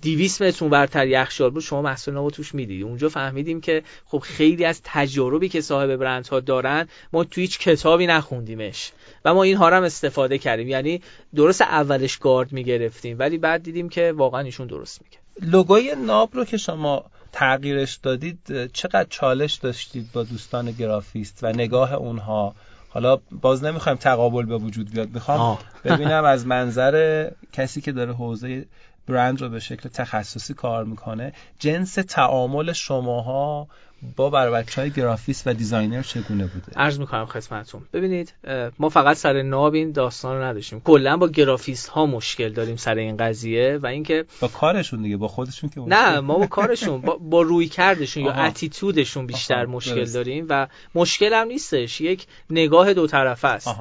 200 0.01 0.41
متر 0.41 0.65
اونورتر 0.65 1.07
یخچال 1.07 1.49
بود 1.49 1.63
شما 1.63 1.81
محصول 1.81 2.13
نو 2.13 2.29
توش 2.29 2.55
می‌دیدی. 2.55 2.83
اونجا 2.83 3.09
فهمیدیم 3.09 3.61
که 3.61 3.83
خب 4.05 4.19
خیلی 4.19 4.65
از 4.65 4.81
تجاربی 4.83 5.49
که 5.49 5.61
صاحب 5.61 5.95
برندها 5.95 6.39
دارن 6.39 6.87
ما 7.13 7.23
تو 7.23 7.41
هیچ 7.41 7.59
کتابی 7.59 8.07
نخوندیمش. 8.07 8.91
و 9.25 9.33
ما 9.33 9.43
اینها 9.43 9.69
رو 9.69 9.75
هم 9.75 9.83
استفاده 9.83 10.37
کردیم. 10.37 10.67
یعنی 10.67 11.01
درست 11.35 11.61
اولش 11.61 12.17
گارد 12.17 12.51
می‌گرفتیم 12.51 13.19
ولی 13.19 13.37
بعد 13.37 13.63
دیدیم 13.63 13.89
که 13.89 14.11
واقعا 14.11 14.41
ایشون 14.41 14.67
درست 14.67 15.01
میگه 15.01 15.51
لوگوی 15.51 15.95
ناب 16.05 16.29
رو 16.33 16.45
که 16.45 16.57
شما 16.57 17.05
تغییرش 17.33 17.95
دادید 17.95 18.71
چقدر 18.73 19.07
چالش 19.09 19.53
داشتید 19.53 20.11
با 20.13 20.23
دوستان 20.23 20.71
گرافیست 20.71 21.39
و 21.43 21.47
نگاه 21.47 21.93
اونها 21.93 22.55
حالا 22.89 23.17
باز 23.41 23.63
نمی‌خوایم 23.63 23.97
تقابل 23.97 24.45
به 24.45 24.57
وجود 24.57 24.91
بیاد 24.91 25.09
می‌خوام. 25.13 25.57
ببینم 25.83 26.23
از 26.23 26.47
منظر 26.47 27.29
کسی 27.53 27.81
که 27.81 27.91
داره 27.91 28.13
حوزه 28.13 28.65
برند 29.07 29.41
رو 29.41 29.49
به 29.49 29.59
شکل 29.59 29.89
تخصصی 29.89 30.53
کار 30.53 30.83
می‌کنه 30.83 31.33
جنس 31.59 31.93
تعامل 31.93 32.73
شماها 32.73 33.67
با 34.15 34.29
بچه 34.29 34.81
های 34.81 34.91
گرافیست 34.91 35.47
و 35.47 35.53
designer 35.53 36.01
چگونه 36.01 36.47
بوده؟ 36.47 36.71
عرض 36.75 36.99
می‌کنم 36.99 37.25
خدمتتون. 37.25 37.81
ببینید 37.93 38.33
ما 38.79 38.89
فقط 38.89 39.17
سر 39.17 39.41
ناب 39.41 39.73
این 39.73 39.91
داستان 39.91 40.37
رو 40.37 40.43
نداشتیم. 40.43 40.79
کلا 40.79 41.17
با 41.17 41.27
گرافیست 41.27 41.87
ها 41.89 42.05
مشکل 42.05 42.49
داریم 42.49 42.75
سر 42.75 42.95
این 42.95 43.17
قضیه 43.17 43.79
و 43.81 43.87
اینکه 43.87 44.25
با 44.41 44.47
کارشون 44.47 45.01
دیگه 45.01 45.17
با 45.17 45.27
خودشون 45.27 45.69
که 45.69 45.81
نه 45.81 46.19
ما 46.19 46.37
با 46.37 46.47
کارشون 46.47 47.01
با, 47.01 47.15
با 47.15 47.41
رویکردشون 47.41 48.23
یا 48.23 48.33
attitude 48.33 48.96
شون 48.96 49.27
بیشتر 49.27 49.65
مشکل 49.65 50.05
داریم 50.05 50.45
و 50.49 50.67
مشکل 50.95 51.33
هم 51.33 51.47
نیستش. 51.47 52.01
یک 52.01 52.25
نگاه 52.49 52.93
دو 52.93 53.07
طرفه 53.07 53.47
است. 53.47 53.75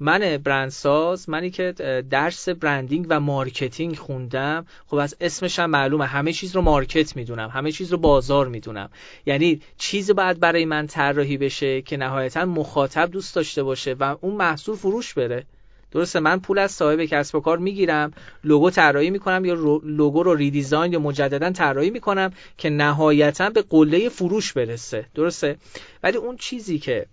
من 0.00 0.36
برندساز 0.36 1.28
منی 1.28 1.50
که 1.50 1.72
درس 2.10 2.48
برندینگ 2.48 3.06
و 3.08 3.20
مارکتینگ 3.20 3.96
خوندم. 3.96 4.66
خب 4.86 4.96
از 4.96 5.16
اسمش 5.20 5.58
هم 5.58 5.70
معلومه. 5.70 6.06
همه 6.06 6.32
چیز 6.32 6.56
رو 6.56 6.62
market 6.62 7.16
می‌دونم. 7.16 7.48
همه 7.48 7.72
چیز 7.72 7.92
رو 7.92 7.98
بازار 7.98 8.48
می‌دونم. 8.48 8.90
یعنی 9.26 9.60
چیزی 9.76 10.12
باید 10.12 10.40
برای 10.40 10.64
من 10.64 10.86
طراحی 10.86 11.36
بشه 11.36 11.82
که 11.82 11.96
نهایتا 11.96 12.44
مخاطب 12.44 13.10
دوست 13.10 13.34
داشته 13.34 13.62
باشه 13.62 13.96
و 14.00 14.16
اون 14.20 14.34
محصول 14.34 14.76
فروش 14.76 15.14
بره. 15.14 15.44
درسته 15.90 16.20
من 16.20 16.40
پول 16.40 16.58
از 16.58 16.72
صاحب 16.72 17.04
کسب 17.04 17.34
و 17.34 17.40
کار 17.40 17.58
می‌گیرم 17.58 18.12
لوگو 18.44 18.70
طراحی 18.70 19.10
می‌کنم 19.10 19.44
یا 19.44 19.54
لوگو 19.84 20.22
رو 20.22 20.34
redesign 20.34 20.92
یا 20.92 20.98
مجددا 20.98 21.50
طراحی 21.50 21.90
می‌کنم 21.90 22.32
که 22.58 22.70
نهایتا 22.70 23.50
به 23.50 23.62
قله 23.62 24.08
فروش 24.08 24.52
برسه. 24.52 25.06
درسته؟ 25.14 25.56
ولی 26.02 26.16
اون 26.16 26.36
چیزی 26.36 26.78
که 26.78 27.06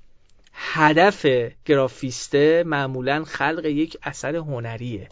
هدف 0.54 1.26
گرافیسته 1.66 2.64
معمولا 2.64 3.24
خلق 3.24 3.66
یک 3.66 3.98
اثر 4.04 4.36
هنریه. 4.36 5.10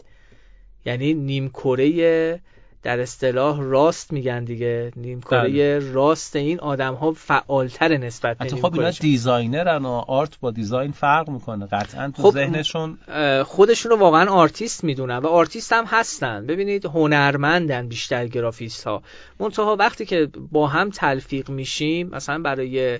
یعنی 0.86 1.14
نیمکره 1.14 2.40
در 2.84 3.00
اصطلاح 3.00 3.60
راست 3.60 4.12
میگن 4.12 4.44
دیگه. 4.44 4.92
نیم 4.96 5.20
بله. 5.30 5.92
راست 5.92 6.36
این 6.36 6.60
آدم 6.60 6.94
ها 6.94 7.12
فعالتر 7.12 7.96
نسبت 7.96 8.38
به 8.38 8.48
خب 8.48 8.74
اینا 8.74 8.90
designer 8.90 9.74
ن 9.74 9.84
و 9.84 9.88
art 9.88 10.40
با 10.40 10.50
design 10.50 10.92
فرق 10.92 11.30
می‌کنه. 11.30 11.66
قطعا 11.66 12.12
تو 12.16 12.22
خب 12.22 12.30
ذهنشون 12.30 12.98
خودشون 13.44 13.90
رو 13.92 13.98
واقعا 13.98 14.30
آرتیست 14.30 14.84
می‌دونن 14.84 15.16
و 15.16 15.26
آرتیست 15.26 15.72
هم 15.72 15.84
هستن. 15.84 16.46
ببینید 16.46 16.84
هنرمندن 16.84 17.88
بیشتر 17.88 18.26
گرافیست 18.26 18.84
ها 18.84 19.02
منتها 19.40 19.76
وقتی 19.76 20.06
که 20.06 20.28
با 20.52 20.66
هم 20.66 20.90
تلفیق 20.90 21.50
میشیم 21.50 22.08
مثلا 22.08 22.38
برای 22.38 22.98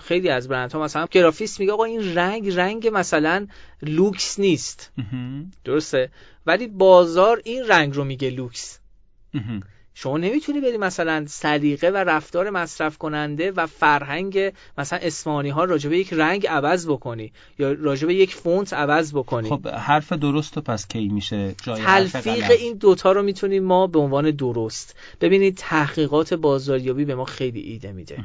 خیلی 0.00 0.28
از 0.28 0.48
برندها 0.48 0.82
مثلا 0.82 1.06
گرافیست 1.10 1.60
میگه 1.60 1.72
آقا 1.72 1.84
این 1.84 2.14
رنگ 2.14 2.50
رنگ 2.50 2.90
مثلا 2.92 3.46
لوکس 3.82 4.38
نیست. 4.38 4.92
درسته؟ 5.64 6.10
ولی 6.46 6.66
بازار 6.66 7.40
این 7.44 7.64
رنگ 7.68 7.94
رو 7.94 8.04
میگه 8.04 8.30
لوکس. 8.30 8.80
شما 9.96 10.18
نمی‌تونی 10.18 10.60
بری 10.60 10.78
مثلا 10.78 11.24
سلیقه 11.28 11.90
و 11.90 11.96
رفتار 11.96 12.50
مصرف 12.50 12.98
کننده 12.98 13.50
و 13.50 13.66
فرهنگ 13.66 14.52
مثلا 14.78 14.98
اسمانی 15.02 15.48
ها 15.48 15.64
راجبه 15.64 15.98
یک 15.98 16.12
رنگ 16.12 16.46
عوض 16.46 16.86
بکنی 16.86 17.32
یا 17.58 17.72
راجبه 17.72 18.14
یک 18.14 18.34
فونت 18.34 18.72
عوض 18.72 19.14
بکنی. 19.14 19.48
خب 19.48 19.68
حرف 19.68 20.12
درست 20.12 20.58
پس 20.58 20.88
کی 20.88 21.08
میشه؟ 21.08 21.54
جای 21.62 21.82
تلفیق 21.82 22.50
این 22.50 22.76
دوتا 22.76 23.12
رو 23.12 23.22
می‌تونیم 23.22 23.64
ما 23.64 23.86
به 23.86 23.98
عنوان 23.98 24.30
درست. 24.30 24.96
ببینید 25.20 25.54
تحقیقات 25.56 26.34
بازاریابی 26.34 27.04
به 27.04 27.14
ما 27.14 27.24
خیلی 27.24 27.60
ایده 27.60 27.92
میده. 27.92 28.24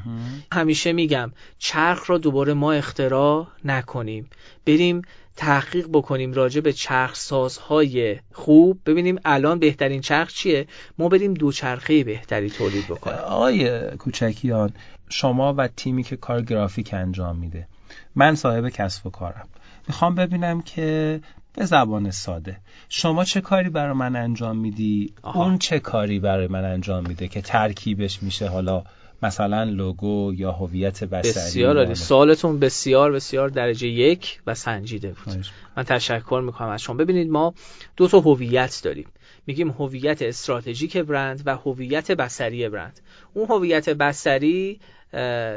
همیشه 0.51 0.93
میگم 0.93 1.31
چرخ 1.59 2.09
را 2.09 2.17
دوباره 2.17 2.53
ما 2.53 2.73
اختراع 2.73 3.47
نکنیم. 3.65 4.29
بریم 4.65 5.01
تحقیق 5.35 5.87
بکنیم 5.93 6.33
راجع 6.33 6.61
به 6.61 6.73
چرخ 6.73 7.15
سازهای 7.15 8.19
خوب. 8.31 8.79
ببینیم 8.85 9.19
الان 9.25 9.59
بهترین 9.59 10.01
چرخ 10.01 10.33
چیه؟ 10.33 10.67
ما 10.97 11.09
بریم 11.09 11.33
دوچرخه 11.33 12.03
بهتری 12.03 12.49
تولید 12.49 12.85
بکنیم. 12.85 13.17
آقای 13.17 13.81
کوچکیان 13.97 14.73
شما 15.09 15.53
و 15.57 15.67
تیمی 15.67 16.03
که 16.03 16.15
کار 16.15 16.41
گرافیک 16.41 16.93
انجام 16.93 17.35
میده 17.37 17.67
من 18.15 18.35
صاحب 18.35 18.69
کسب 18.69 19.07
و 19.07 19.09
کارم. 19.09 19.47
می‌خوام 19.87 20.15
ببینم 20.15 20.61
که 20.61 21.21
به 21.53 21.65
زبان 21.65 22.11
ساده 22.11 22.57
شما 22.89 23.23
چه 23.23 23.41
کاری 23.41 23.69
برای 23.69 23.93
من 23.93 24.15
انجام 24.15 24.57
میدی؟ 24.57 25.13
اون 25.23 25.57
چه 25.57 25.79
کاری 25.79 26.19
برای 26.19 26.47
من 26.47 26.65
انجام 26.65 27.07
میده 27.07 27.27
که 27.27 27.41
ترکیبش 27.41 28.23
میشه؟ 28.23 28.47
حالا 28.47 28.83
مثلا 29.23 29.63
لوگو 29.63 30.33
یا 30.33 30.51
هویت 30.51 31.03
بصری 31.03 31.31
بسیار 31.31 31.77
عالی. 31.77 31.95
سوالتون 31.95 32.59
بسیار 32.59 33.11
بسیار 33.11 33.49
درجه 33.49 33.87
یک 33.87 34.39
و 34.47 34.55
سنجیده 34.55 35.07
بود. 35.25 35.45
من 35.77 35.83
تشکر 35.83 36.41
می‌کنم 36.45 36.69
از 36.69 36.81
شما. 36.81 36.95
ببینید 36.95 37.29
ما 37.29 37.53
دو 37.97 38.07
تا 38.07 38.19
هویت 38.19 38.81
داریم. 38.83 39.07
میگیم 39.47 39.69
هویت 39.69 40.21
استراتژیک 40.21 40.97
برند 40.97 41.43
و 41.45 41.55
هویت 41.55 42.11
بصری 42.11 42.69
برند. 42.69 42.99
اون 43.33 43.47
هویت 43.49 43.89
بصری 43.89 44.79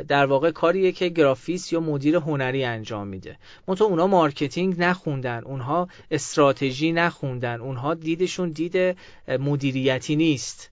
در 0.08 0.26
واقع 0.26 0.50
کاریه 0.50 0.92
که 0.92 1.08
گرافیست 1.09 1.72
یا 1.72 1.80
مدیر 1.80 2.16
هنری 2.16 2.64
انجام 2.64 3.06
میده. 3.06 3.36
منتها 3.68 3.86
اونا 3.86 4.06
marketing 4.07 4.74
نخوندن 4.78 5.42
اونها 5.44 5.88
استراتژی 6.10 6.92
نخوندن 6.92 7.60
اونها 7.60 7.94
دیدشون 7.94 8.50
دید 8.50 8.96
مدیریتی 9.28 10.16
نیست. 10.16 10.70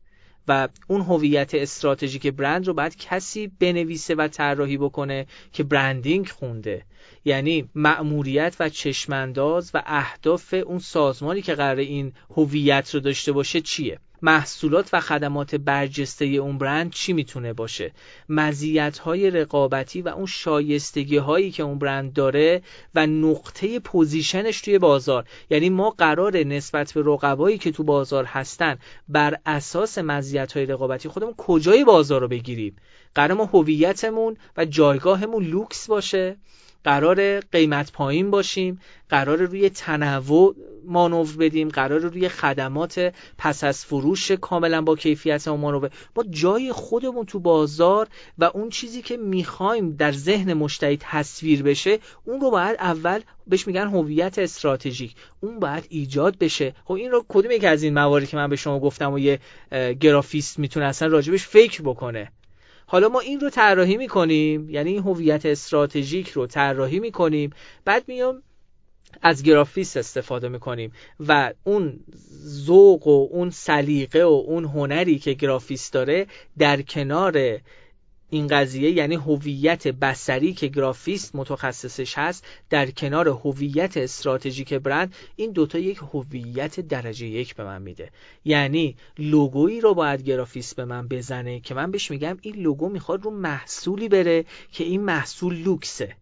و 0.48 0.68
اون 0.86 1.00
هویت 1.00 1.54
استراتژیک 1.54 2.26
برند 2.26 2.66
رو 2.66 2.74
باید 2.74 2.96
کسی 2.96 3.52
بنویسه 3.60 4.14
و 4.14 4.28
طراحی 4.28 4.76
بکنه 4.76 5.26
که 5.52 5.62
branding 5.62 6.28
خونده. 6.28 6.84
یعنی 7.24 7.68
مأموریت 7.74 8.56
و 8.60 8.68
چشمانداز 8.68 9.70
و 9.74 9.82
اهداف 9.86 10.54
اون 10.66 10.78
سازمانی 10.78 11.42
که 11.42 11.54
قرار 11.54 11.76
این 11.76 12.12
هویت 12.36 12.94
رو 12.94 13.00
داشته 13.00 13.32
باشه 13.32 13.60
چیه؟ 13.60 13.98
محصولات 14.22 14.90
و 14.92 15.00
خدمات 15.00 15.54
برجسته 15.54 16.24
اون 16.24 16.58
برند 16.58 16.90
چی 16.92 17.12
می‌تونه 17.12 17.52
باشه؟ 17.52 17.92
مزیت 18.28 18.98
های 18.98 19.30
رقابتی 19.30 20.02
و 20.02 20.08
اون 20.08 20.26
شایستگی 20.26 21.16
هایی 21.16 21.50
که 21.50 21.62
اون 21.62 21.78
برند 21.78 22.12
داره 22.12 22.62
و 22.94 23.06
نقطه 23.06 23.80
position 23.80 24.44
ش 24.44 24.60
توی 24.60 24.78
بازار. 24.78 25.24
یعنی 25.50 25.70
ما 25.70 25.90
قرار 25.90 26.36
نسبت 26.36 26.92
به 26.92 27.02
رقبایی 27.06 27.58
که 27.58 27.70
تو 27.70 27.82
بازار 27.82 28.24
هستن 28.24 28.78
بر 29.08 29.38
اساس 29.46 29.98
مزیت 29.98 30.52
های 30.52 30.66
رقابتی 30.66 31.08
خودمون 31.08 31.34
کجای 31.36 31.84
بازار 31.84 32.20
رو 32.20 32.28
بگیریم؟ 32.28 32.76
قرار 33.14 33.36
ما 33.38 33.44
هویتمون 33.44 34.36
و 34.56 34.64
جایگاهمون 34.64 35.44
لوکس 35.44 35.86
باشه؟ 35.86 36.36
قرار 36.84 37.40
قیمت 37.40 37.92
پایین 37.92 38.30
باشیم 38.30 38.80
قرار 39.08 39.38
روی 39.38 39.70
تنوع 39.70 40.56
مانور 40.84 41.36
بدیم 41.38 41.68
قرار 41.68 42.00
روی 42.00 42.28
خدمات 42.28 43.12
پس 43.38 43.64
از 43.64 43.84
فروش 43.84 44.30
کاملا 44.30 44.82
با 44.82 44.96
کیفیت 44.96 45.48
مانور 45.48 45.90
ما 46.16 46.24
جای 46.30 46.72
خودمون 46.72 47.26
تو 47.26 47.38
بازار 47.38 48.08
و 48.38 48.44
اون 48.44 48.68
چیزی 48.68 49.02
که 49.02 49.16
می‌خوایم 49.16 49.96
در 49.96 50.12
ذهن 50.12 50.52
مشتری 50.52 50.96
تصویر 51.00 51.62
بشه 51.62 51.98
اون 52.24 52.40
رو 52.40 52.50
باید 52.50 52.76
اول 52.80 53.20
بهش 53.46 53.66
میگن 53.66 53.88
هویت 53.88 54.38
استراتژیک. 54.38 55.14
اون 55.40 55.60
باید 55.60 55.86
ایجاد 55.88 56.38
بشه. 56.38 56.74
خب 56.84 56.92
این 56.92 57.10
رو 57.10 57.24
کدوم 57.28 57.50
یکی 57.50 57.66
از 57.66 57.82
این 57.82 57.94
مواردی 57.94 58.26
که 58.26 58.36
من 58.36 58.50
به 58.50 58.56
شما 58.56 58.80
گفتم 58.80 59.12
و 59.12 59.18
یه 59.18 59.40
گرافیست 60.00 60.58
می‌تونه 60.58 60.86
اصلا 60.86 61.08
راجبش 61.08 61.46
فکر 61.46 61.82
بکنه؟ 61.82 62.32
حالا 62.90 63.08
ما 63.08 63.20
این 63.20 63.40
رو 63.40 63.50
طراحی 63.50 63.96
می‌کنیم 63.96 64.70
یعنی 64.70 64.90
این 64.90 65.02
هویت 65.02 65.46
استراتژیک 65.46 66.28
رو 66.28 66.46
طراحی 66.46 67.00
می‌کنیم 67.00 67.50
بعد 67.84 68.04
میام 68.08 68.42
از 69.22 69.42
گرافیست 69.42 69.96
استفاده 69.96 70.48
می‌کنیم 70.48 70.92
و 71.28 71.52
اون 71.64 72.00
ذوق 72.44 73.06
و 73.06 73.28
اون 73.30 73.50
سلیقه 73.50 74.24
و 74.24 74.42
اون 74.46 74.64
هنری 74.64 75.18
که 75.18 75.32
گرافیست 75.32 75.92
داره 75.92 76.26
در 76.58 76.82
کنار 76.82 77.58
این 78.30 78.46
قضیه 78.46 78.90
یعنی 78.90 79.14
هویت 79.14 79.88
بسری 79.88 80.52
که 80.52 80.66
گرافیست 80.66 81.34
متخصصش 81.34 82.18
هست 82.18 82.46
در 82.70 82.90
کنار 82.90 83.28
هویت 83.28 83.96
استراتژیک 83.96 84.74
برند 84.74 85.14
این 85.36 85.52
دوتا 85.52 85.78
یک 85.78 86.00
هویت 86.12 86.80
درجه 86.80 87.26
یک 87.26 87.54
به 87.54 87.64
من 87.64 87.82
میده. 87.82 88.10
یعنی 88.44 88.96
لوگویی 89.18 89.80
رو 89.80 89.94
باید 89.94 90.22
گرافیست 90.22 90.76
به 90.76 90.84
من 90.84 91.08
بزنه 91.08 91.60
که 91.60 91.74
من 91.74 91.90
بهش 91.90 92.10
میگم 92.10 92.38
این 92.42 92.56
لوگو 92.56 92.88
می‌خواد 92.88 93.24
رو 93.24 93.30
محصولی 93.30 94.08
بره 94.08 94.44
که 94.72 94.84
این 94.84 95.00
محصول 95.00 95.54
لوکسه. 95.54 96.16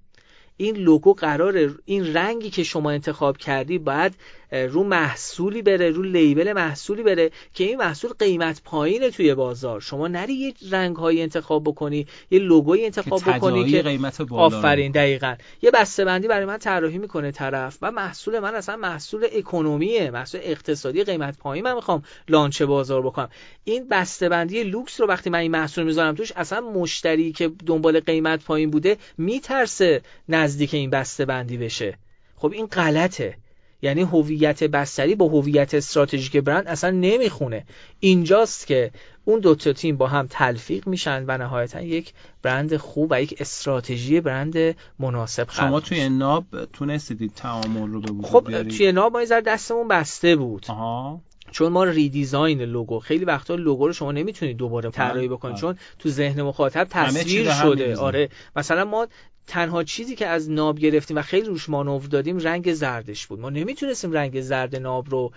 این 0.60 0.76
لوگو 0.76 1.12
قرار 1.12 1.74
این 1.84 2.14
رنگی 2.14 2.50
که 2.50 2.62
شما 2.62 2.90
انتخاب 2.90 3.36
کردی 3.36 3.78
باید 3.78 4.14
رو 4.52 4.84
محصولی 4.84 5.62
بره 5.62 5.90
رو 5.90 6.02
لیبل 6.02 6.52
محصولی 6.52 7.02
بره 7.02 7.30
که 7.54 7.64
این 7.64 7.78
محصول 7.78 8.10
قیمت 8.18 8.62
پایینه 8.64 9.10
توی 9.10 9.34
بازار. 9.34 9.80
شما 9.80 10.08
نری 10.08 10.34
یه 10.34 10.54
رنگ 10.70 10.96
های 10.96 11.22
انتخاب 11.22 11.64
بکنی 11.64 12.06
یه 12.30 12.38
لوگوی 12.38 12.84
انتخاب 12.84 13.24
که 13.24 13.30
بکنی 13.30 13.70
که 13.70 13.82
قیمت 13.82 14.20
آفرین 14.20 14.92
دقیقا. 14.92 15.34
یه 15.62 15.70
بسته 15.70 16.04
بندی 16.04 16.28
برای 16.28 16.44
من 16.44 16.58
طراحی 16.58 16.98
می‌کنه 16.98 17.30
طرف 17.30 17.78
و 17.82 17.90
محصول 17.90 18.38
من 18.38 18.54
اصلا 18.54 18.76
محصول 18.76 19.26
اکونومیه 19.32 20.10
محصول 20.10 20.40
اقتصادی 20.44 21.04
قیمت 21.04 21.38
پایین. 21.38 21.64
من 21.64 21.74
می‌خوام 21.74 22.02
لانچ 22.28 22.62
بازار 22.62 23.02
بکنم. 23.02 23.28
این 23.64 23.88
بسته 23.88 24.28
بندی 24.28 24.62
لوکس 24.62 25.00
رو 25.00 25.06
وقتی 25.06 25.30
من 25.30 25.38
این 25.38 25.50
محصول 25.50 25.84
می‌ذارم 25.84 26.14
توش 26.14 26.32
اصلا 26.36 26.60
مشتری 26.60 27.32
که 27.32 27.50
دنبال 27.66 28.00
قیمت 28.00 28.44
پایین 28.44 28.70
بوده 28.70 28.96
میترسه 29.18 30.02
نزدیک 30.48 30.74
این 30.74 30.90
بسته 30.90 31.24
بندی 31.24 31.56
بشه. 31.56 31.98
خب 32.36 32.52
این 32.52 32.66
غلطه. 32.66 33.36
یعنی 33.82 34.02
هویت 34.02 34.64
بستری 34.64 35.14
با 35.14 35.28
هویت 35.28 35.74
استراتژیک 35.74 36.36
برند 36.36 36.68
اصلا 36.68 36.90
نمی‌خونه. 36.90 37.66
اینجاست 38.00 38.66
که 38.66 38.90
اون 39.24 39.40
دو 39.40 39.54
تا 39.54 39.72
تیم 39.72 39.96
با 39.96 40.06
هم 40.06 40.26
تلفیق 40.30 40.86
میشن 40.86 41.24
و 41.26 41.38
نهایتا 41.38 41.80
یک 41.80 42.12
برند 42.42 42.76
خوب 42.76 43.08
و 43.10 43.22
یک 43.22 43.34
استراتژی 43.40 44.20
برند 44.20 44.76
مناسب 44.98 45.48
خلق 45.48 45.66
شما 45.68 45.80
توی 45.80 46.08
ناب 46.08 46.44
تونستید 46.72 47.32
تعامل 47.34 47.92
رو 47.92 48.00
به 48.00 48.12
وجود 48.12 48.24
خب 48.24 48.44
بیارید؟ 48.46 48.76
توی 48.76 48.92
ناب 48.92 49.12
ما 49.12 49.24
ذره 49.24 49.40
دستمون 49.40 49.88
بسته 49.88 50.36
بود. 50.36 50.66
آها. 50.68 51.20
چون 51.50 51.72
ما 51.72 51.84
ریدیزاین 51.84 52.62
لوگو. 52.62 52.98
خیلی 52.98 53.24
وقتا 53.24 53.54
لوگو 53.54 53.86
رو 53.86 53.92
شما 53.92 54.12
نمی‌تونید 54.12 54.56
دوباره 54.56 54.90
طراحی 54.90 55.28
بکنید. 55.28 55.56
چون 55.56 55.78
تو 55.98 56.08
ذهن 56.08 56.42
مخاطب 56.42 56.86
تصویر 56.90 57.52
شده. 57.52 57.96
آره. 57.96 58.28
مثلا 58.56 58.84
ما 58.84 59.06
تنها 59.48 59.84
چیزی 59.84 60.16
که 60.16 60.26
از 60.26 60.50
ناب 60.50 60.78
گرفتیم 60.78 61.16
و 61.16 61.22
خیلی 61.22 61.46
روش 61.46 61.68
مانور 61.68 62.02
دادیم 62.02 62.38
رنگ 62.38 62.72
زردش 62.72 63.26
بود. 63.26 63.40
ما 63.40 63.50
نمی‌تونستیم 63.50 64.12
رنگ 64.12 64.40
زرد 64.40 64.76
ناب 64.76 65.10
رو 65.10 65.32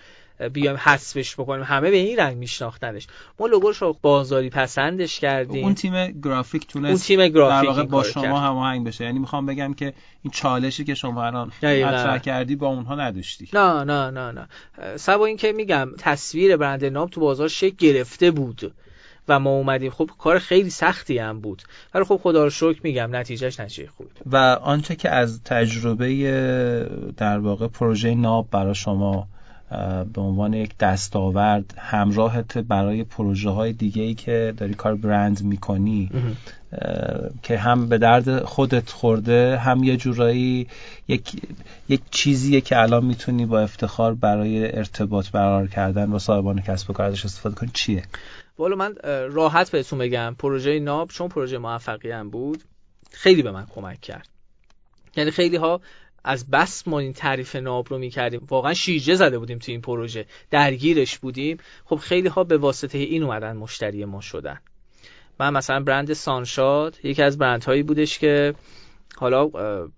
بیایم 0.52 0.76
حذفش 0.76 1.34
بکنیم. 1.34 1.64
همه 1.64 1.90
به 1.90 1.96
این 1.96 2.18
رنگ 2.18 2.36
میشناختنش. 2.36 3.06
ما 3.40 3.46
لوگوش 3.46 3.76
رو 3.76 3.96
بازاری 4.02 4.50
پسندش 4.50 5.20
کردیم. 5.20 5.64
اون 5.64 5.74
تیم 5.74 6.20
گرافیک 6.20 6.66
تونست 6.66 6.90
اون 6.90 6.98
تیم 6.98 7.20
در 7.20 7.28
گرافیک 7.28 7.68
واقع 7.68 7.80
این 7.80 7.90
با 7.90 8.02
شما. 8.02 8.40
هماهنگ 8.40 8.86
بشه. 8.86 9.04
یعنی 9.04 9.18
می‌خوام 9.18 9.46
بگم 9.46 9.74
که 9.74 9.94
این 10.22 10.30
چالشی 10.30 10.84
که 10.84 10.94
شما 10.94 11.24
الان. 11.24 11.52
مطرح 11.62 12.18
کردی 12.18 12.56
با 12.56 12.66
اونها 12.66 12.94
نداشتی. 12.94 13.48
نه 13.52 13.84
نه 13.84 14.10
نه 14.10 14.32
نه. 14.32 14.48
سبا 14.96 15.26
این 15.26 15.36
که 15.36 15.52
میگم 15.52 15.90
تصویر 15.98 16.56
برند 16.56 16.84
نام 16.84 17.08
تو 17.08 17.20
بازار 17.20 17.48
شکل 17.48 17.76
گرفته 17.76 18.30
بود. 18.30 18.72
و 19.28 19.38
ما 19.38 19.50
اومدیم. 19.50 19.90
خب 19.90 20.10
کار 20.18 20.38
خیلی 20.38 20.70
سختی 20.70 21.18
هم 21.18 21.40
بود. 21.40 21.62
ولی 21.94 22.04
خب 22.04 22.20
خدا 22.22 22.44
رو 22.44 22.50
شکر 22.50 22.80
میگم 22.82 23.16
نتیجهش 23.16 23.60
نتیجه 23.60 23.88
خوبی. 23.96 24.10
و 24.26 24.36
آنچه 24.62 24.96
که 24.96 25.10
از 25.10 25.42
تجربه 25.44 26.08
در 27.16 27.38
واقع 27.38 27.68
پروژه 27.68 28.14
ناب 28.14 28.48
برای 28.50 28.74
شما 28.74 29.28
به 30.14 30.20
عنوان 30.20 30.54
یک 30.54 30.78
دستاورد 30.78 31.74
همراهت 31.78 32.58
برای 32.58 33.04
پروژه 33.04 33.50
های 33.50 33.72
دیگه 33.72 34.02
ای 34.02 34.14
که 34.14 34.54
داری 34.56 34.74
کار 34.74 34.94
برند 34.94 35.42
می‌کنی 35.42 36.10
که 37.42 37.58
هم 37.58 37.88
به 37.88 37.98
درد 37.98 38.44
خودت 38.44 38.90
خورده 38.90 39.56
هم 39.58 39.84
یه 39.84 39.96
جورایی 39.96 40.66
یک 41.08 41.42
یک 41.88 42.00
چیزیه 42.10 42.60
که 42.60 42.78
الان 42.78 43.04
می‌تونی 43.04 43.46
با 43.46 43.60
افتخار 43.60 44.14
برای 44.14 44.76
ارتباط 44.76 45.30
برقرار 45.30 45.66
کردن 45.66 46.10
با 46.10 46.18
صاحبان 46.18 46.60
کسب 46.60 46.90
و 46.90 46.92
کار 46.92 47.06
ازش 47.06 47.24
استفاده 47.24 47.54
کنی. 47.54 47.70
چیه؟ 47.74 48.02
والا 48.58 48.76
من 48.76 48.94
راحت 49.30 49.70
بهتون 49.70 49.98
بگم 49.98 50.36
پروژه 50.38 50.78
ناب 50.78 51.08
چون 51.08 51.28
پروژه 51.28 51.58
موفقی 51.58 52.10
هم 52.10 52.30
بود 52.30 52.62
خیلی 53.10 53.42
به 53.42 53.50
من 53.50 53.66
کمک 53.74 54.00
کرد. 54.00 54.28
یعنی 55.16 55.30
خیلی 55.30 55.56
ها 55.56 55.80
از 56.24 56.50
بس 56.50 56.88
ما 56.88 56.98
این 56.98 57.12
تعریف 57.12 57.56
ناب 57.56 57.86
رو 57.90 57.98
می‌کردیم. 57.98 58.46
واقعا 58.50 58.74
شیرجه 58.74 59.14
زده 59.14 59.38
بودیم 59.38 59.58
تو 59.58 59.72
این 59.72 59.80
پروژه. 59.80 60.26
درگیرش 60.50 61.18
بودیم. 61.18 61.56
خب 61.84 61.96
خیلی 61.96 62.28
ها 62.28 62.44
به 62.44 62.56
واسطه 62.56 62.98
این 62.98 63.22
اومدن 63.22 63.56
مشتری 63.56 64.04
ما 64.04 64.20
شدن. 64.20 64.60
من 65.40 65.50
مثلا 65.50 65.80
برند 65.80 66.12
سانشاد 66.12 66.98
یکی 67.04 67.22
از 67.22 67.38
برندهایی 67.38 67.82
بودش 67.82 68.18
که 68.18 68.54
حالا 69.16 69.50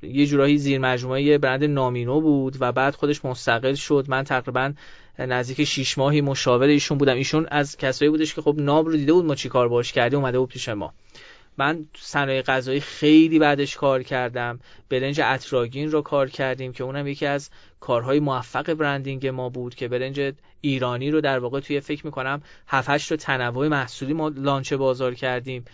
یه 0.02 0.26
جورایی 0.26 0.58
زیر 0.58 0.78
مجموعه 0.78 1.38
برند 1.38 1.64
نامینو 1.64 2.20
بود 2.20 2.56
و 2.60 2.72
بعد 2.72 2.94
خودش 2.94 3.24
مستقل 3.24 3.74
شد. 3.74 4.04
من 4.08 4.24
تقریبا 4.24 4.72
نزدیک 5.18 5.64
6 5.64 5.98
ماهی 5.98 6.20
مشاور 6.20 6.66
ایشون 6.66 6.98
بودم. 6.98 7.16
ایشون 7.16 7.46
از 7.50 7.76
کسایی 7.76 8.10
بودش 8.10 8.34
که 8.34 8.42
خب 8.42 8.54
ناب 8.58 8.86
رو 8.86 8.96
دیده 8.96 9.12
بود 9.12 9.24
ما 9.24 9.34
چی 9.34 9.48
کار 9.48 9.68
باش 9.68 9.92
کردیم؟ 9.92 10.18
اومده 10.18 10.38
بود 10.38 10.48
پیش 10.48 10.68
ما. 10.68 10.94
من 11.58 11.86
صنایع 11.96 12.42
غذایی 12.42 12.80
خیلی 12.80 13.38
بعدش 13.38 13.76
کار 13.76 14.02
کردم. 14.02 14.60
برنج 14.88 15.20
اتراگین 15.20 15.90
رو 15.90 16.02
کار 16.02 16.30
کردیم 16.30 16.72
که 16.72 16.84
اونم 16.84 17.06
یکی 17.06 17.26
از 17.26 17.50
کارهای 17.80 18.20
موفق 18.20 18.74
برندینگ 18.74 19.26
ما 19.26 19.48
بود 19.48 19.74
که 19.74 19.88
برنج 19.88 20.34
ایرانی 20.60 21.10
رو 21.10 21.20
در 21.20 21.38
واقع 21.38 21.60
توی 21.60 21.80
فکر 21.80 22.06
می‌کنم 22.06 22.42
7 22.66 22.90
8 22.90 23.08
تا 23.08 23.16
تنوع 23.16 23.68
محصولی 23.68 24.12
ما 24.12 24.28
لانچ 24.28 24.72
بازار 24.72 25.14
کردیم. 25.14 25.64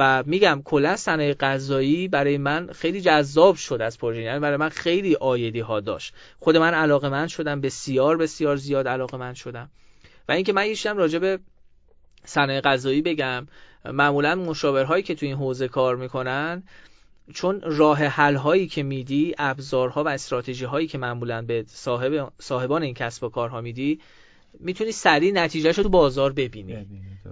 و 0.00 0.22
میگم 0.26 0.62
کلا 0.64 0.96
صنایع 0.96 1.34
غذایی 1.34 2.08
برای 2.08 2.38
من 2.38 2.72
خیلی 2.72 3.00
جذاب 3.00 3.56
شد 3.56 3.82
از 3.82 3.98
پروژه. 3.98 4.22
یعنی 4.22 4.40
برای 4.40 4.56
من 4.56 4.68
خیلی 4.68 5.16
آیدی 5.16 5.60
ها 5.60 5.80
داشت. 5.80 6.14
خود 6.38 6.56
من 6.56 6.74
علاقه 6.74 7.08
من 7.08 7.26
شدم 7.26 7.60
بسیار 7.60 8.16
بسیار 8.16 8.56
زیاد 8.56 8.88
علاقه 8.88 9.16
من 9.16 9.34
شدم. 9.34 9.70
و 10.28 10.32
اینکه 10.32 10.52
من 10.52 10.66
یه 10.66 10.92
راجع 10.92 11.18
به 11.18 11.38
صنایع 12.24 12.60
غذایی 12.60 13.02
بگم 13.02 13.46
معمولا 13.84 14.34
مشاورهایی 14.34 15.02
که 15.02 15.14
تو 15.14 15.26
این 15.26 15.36
حوزه 15.36 15.68
کار 15.68 15.96
می‌کنن 15.96 16.62
چون 17.34 17.60
راه 17.62 17.98
حل 17.98 18.36
هایی 18.36 18.66
که 18.66 18.82
میدی 18.82 19.34
ابزارها 19.38 20.04
و 20.04 20.08
استراتژی 20.08 20.64
هایی 20.64 20.86
که 20.86 20.98
معمولا 20.98 21.42
به 21.42 21.64
صاحب 21.68 22.32
صاحبان 22.38 22.82
این 22.82 22.94
کسب 22.94 23.24
و 23.24 23.28
کارها 23.28 23.60
میدی 23.60 24.00
می‌تونی 24.60 24.92
سریع 24.92 25.32
نتیجهش 25.32 25.76
رو 25.78 25.82
تو 25.82 25.88
بازار 25.88 26.32
ببینی. 26.32 26.86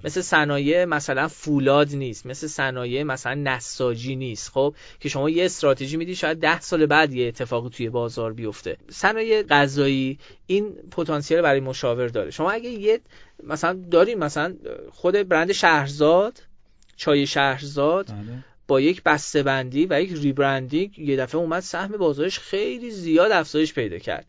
مثل 0.05 0.21
صنایع 0.21 0.85
مثلا 0.85 1.29
فولاد 1.29 1.95
نیست 1.95 2.27
مثل 2.27 2.47
صنایع 2.47 3.03
مثلا 3.03 3.35
نساجی 3.35 4.17
نیست. 4.17 4.51
خب 4.51 4.75
که 5.01 5.09
شما 5.09 5.31
یه 5.31 5.45
استراتژی 5.45 5.97
میدی 5.97 6.15
شاید 6.15 6.39
ده 6.39 6.61
سال 6.61 6.87
بعد 6.87 7.15
یه 7.15 7.29
اتفاقی 7.29 7.69
توی 7.71 7.89
بازار 7.89 8.33
بیفته. 8.33 8.77
صنایع 8.91 9.43
غذایی 9.43 10.19
این 10.47 10.75
پتانسیل 10.91 11.41
برای 11.41 11.61
مشاور 11.61 12.09
داره. 12.09 12.31
شما 12.31 12.51
اگه 12.51 12.71
یه 12.71 13.01
مثلا 13.43 13.79
داریم 13.91 14.19
مثلا 14.19 14.55
خود 14.91 15.15
برند 15.15 15.53
شهرزاد 15.53 16.43
چای 16.97 17.27
شهرزاد 17.27 18.07
بله. 18.07 18.45
با 18.69 18.81
یک 18.81 19.03
بسته‌بندی 19.03 19.87
و 19.91 20.03
یک 20.03 20.13
ریبرندینگ 20.13 20.99
یه 20.99 21.17
دفعه 21.17 21.41
اومد 21.41 21.61
سهم 21.61 21.97
بازارش 21.97 22.39
خیلی 22.39 22.91
زیاد 22.91 23.33
افزایش 23.33 23.75
پیدا 23.75 23.99
کرد. 23.99 24.27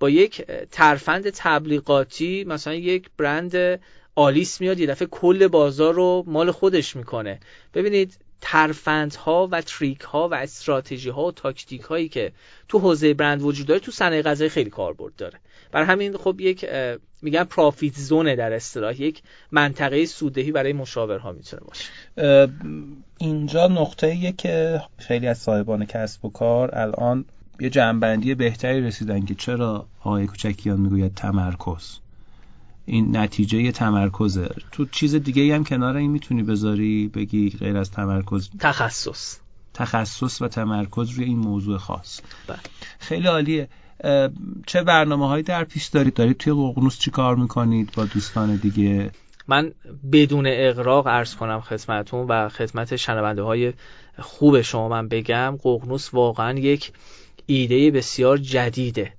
با 0.00 0.10
یک 0.10 0.46
ترفند 0.70 1.30
تبلیغاتی 1.30 2.44
مثلا 2.44 2.74
یک 2.74 3.10
برند 3.18 3.80
آلیس 4.14 4.60
میاد 4.60 4.78
یه 4.78 4.86
دفعه 4.86 5.08
کل 5.10 5.48
بازار 5.48 5.94
رو 5.94 6.24
مال 6.26 6.50
خودش 6.50 6.96
می‌کنه. 6.96 7.40
ببینید 7.74 8.18
ترفندها 8.40 9.48
و 9.52 9.62
تریک 9.62 10.00
ها 10.00 10.28
و 10.28 10.34
استراتژی 10.34 11.10
ها 11.10 11.24
و 11.24 11.32
تاکتیک 11.32 11.80
هایی 11.80 12.08
که 12.08 12.32
تو 12.68 12.78
حوزه 12.78 13.14
برند 13.14 13.42
وجود 13.42 13.66
داره 13.66 13.80
تو 13.80 13.90
صنایع 13.92 14.22
غذایی 14.22 14.50
خیلی 14.50 14.70
کاربرد 14.70 15.16
داره. 15.16 15.38
برای 15.72 15.86
همین 15.86 16.16
خب 16.16 16.40
یک 16.40 16.66
میگن 17.22 17.44
پرافیت 17.44 17.94
زونه 17.94 18.36
در 18.36 18.52
اصطلاح 18.52 19.02
یک 19.02 19.22
منطقه 19.52 20.06
سوددهی 20.06 20.52
برای 20.52 20.72
مشاورها 20.72 21.32
می‌تونه 21.32 21.62
باشه. 21.62 21.90
اینجا 23.18 23.66
نقطه 23.66 24.32
که 24.32 24.82
خیلی 24.98 25.26
از 25.26 25.38
صاحبان 25.38 25.86
کسب 25.86 26.24
و 26.24 26.30
کار 26.30 26.78
الان 26.78 27.24
یه 27.60 27.70
جنبندی 27.70 28.34
بهتری 28.34 28.80
رسیدن 28.80 29.24
که 29.24 29.34
چرا 29.34 29.86
آقای 30.00 30.26
کوچکیان 30.26 30.80
می‌گوید 30.80 31.14
تمرکز؟ 31.14 31.98
این 32.86 33.16
نتیجه 33.16 33.72
تمرکزه. 33.72 34.48
تو 34.72 34.84
چیز 34.84 35.14
دیگه 35.14 35.54
هم 35.54 35.64
کنار 35.64 35.96
این 35.96 36.10
می‌تونی 36.10 36.42
بذاری؟ 36.42 37.08
بگی 37.08 37.50
غیر 37.50 37.76
از 37.76 37.90
تمرکز؟ 37.90 38.50
تخصص. 38.58 39.36
تخصص 39.74 40.42
و 40.42 40.48
تمرکز 40.48 41.10
روی 41.10 41.24
این 41.24 41.38
موضوع 41.38 41.78
خاص. 41.78 42.20
بله. 42.46 42.58
خیلی 42.98 43.26
عالیه. 43.26 43.68
چه 44.66 44.82
برنامه 44.82 45.28
هایی 45.28 45.42
در 45.42 45.64
پیش 45.64 45.86
دارید؟ 45.86 46.14
دارید 46.14 46.36
توی 46.36 46.52
ققنوس 46.52 46.98
چی 46.98 47.10
کار 47.10 47.36
می‌کنید 47.36 47.92
با 47.96 48.04
دوستان 48.04 48.56
دیگه؟ 48.56 49.10
من 49.48 49.72
بدون 50.12 50.44
اقراق 50.48 51.08
عرض 51.08 51.34
کنم 51.34 51.60
خدمتون 51.60 52.26
و 52.28 52.48
خدمت 52.48 52.96
شنونده 52.96 53.42
های 53.42 53.72
خوب 54.18 54.60
شما 54.60 54.88
من 54.88 55.08
بگم 55.08 55.58
ققنوس 55.64 56.14
واقعا 56.14 56.58
یک 56.58 56.92
ایده 57.50 57.90
بسیار 57.90 58.38
جدیده. 58.38 59.12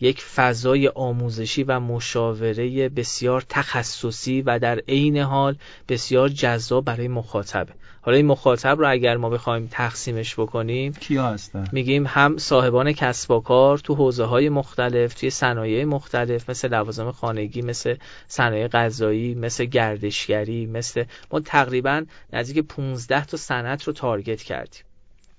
یک 0.00 0.22
فضای 0.22 0.88
آموزشی 0.88 1.62
و 1.62 1.80
مشاوره 1.80 2.88
بسیار 2.88 3.44
تخصصی 3.48 4.42
و 4.42 4.58
در 4.58 4.78
عین 4.78 5.16
حال 5.16 5.56
بسیار 5.88 6.28
جذاب 6.28 6.84
برای 6.84 7.08
مخاطبه 7.08 7.72
حالا 8.00 8.16
این 8.16 8.26
مخاطب 8.26 8.78
رو 8.78 8.90
اگر 8.90 9.16
ما 9.16 9.30
بخوایم 9.30 9.68
تقسیمش 9.70 10.34
بکنیم 10.34 10.92
کیا 10.92 11.26
هستن؟ 11.26 11.68
میگیم 11.72 12.06
هم 12.06 12.36
صاحبان 12.38 12.92
کسب 12.92 13.30
و 13.30 13.40
کار 13.40 13.78
تو 13.78 13.94
حوزه 13.94 14.24
های 14.24 14.48
مختلف 14.48 15.14
توی 15.14 15.30
صنایع 15.30 15.84
مختلف 15.84 16.50
مثل 16.50 16.68
لوازم 16.68 17.10
خانگی 17.10 17.62
مثل 17.62 17.96
صنایع 18.28 18.68
غذایی 18.68 19.34
مثل 19.34 19.64
گردشگری 19.64 20.66
مثل 20.66 21.04
ما 21.32 21.40
تقریبا 21.40 22.04
نزدیک 22.32 22.66
15 22.66 23.24
تا 23.24 23.36
صنعت 23.36 23.82
رو 23.82 23.92
تارگت 23.92 24.42
کردیم. 24.42 24.82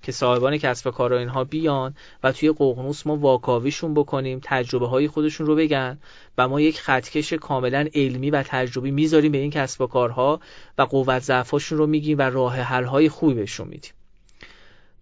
که 0.02 0.12
صاحبان 0.12 0.58
کسب 0.58 0.86
و 0.86 0.90
کار 0.90 1.12
اینها 1.12 1.44
بیان 1.44 1.94
و 2.22 2.32
توی 2.32 2.52
ققنوس 2.52 3.06
ما 3.06 3.16
واکاویشون 3.16 3.94
بکنیم 3.94 4.40
تجربه 4.42 4.86
های 4.86 5.08
خودشون 5.08 5.46
رو 5.46 5.56
بگن 5.56 5.98
و 6.38 6.48
ما 6.48 6.60
یک 6.60 6.80
خطکش 6.80 7.32
کاملا 7.32 7.86
علمی 7.94 8.30
و 8.30 8.42
تجربی 8.42 8.90
می‌ذاریم 8.90 9.32
به 9.32 9.38
این 9.38 9.50
کسب 9.50 9.80
و 9.80 9.86
کارها 9.86 10.40
و 10.78 10.82
قوت 10.82 11.22
ضعفاشون 11.22 11.78
رو 11.78 11.86
میگیم 11.86 12.18
و 12.18 12.22
راه 12.22 12.56
حل 12.56 12.84
های 12.84 13.08
خوبی 13.08 13.34
بهشون 13.34 13.68
میدیم. 13.68 13.92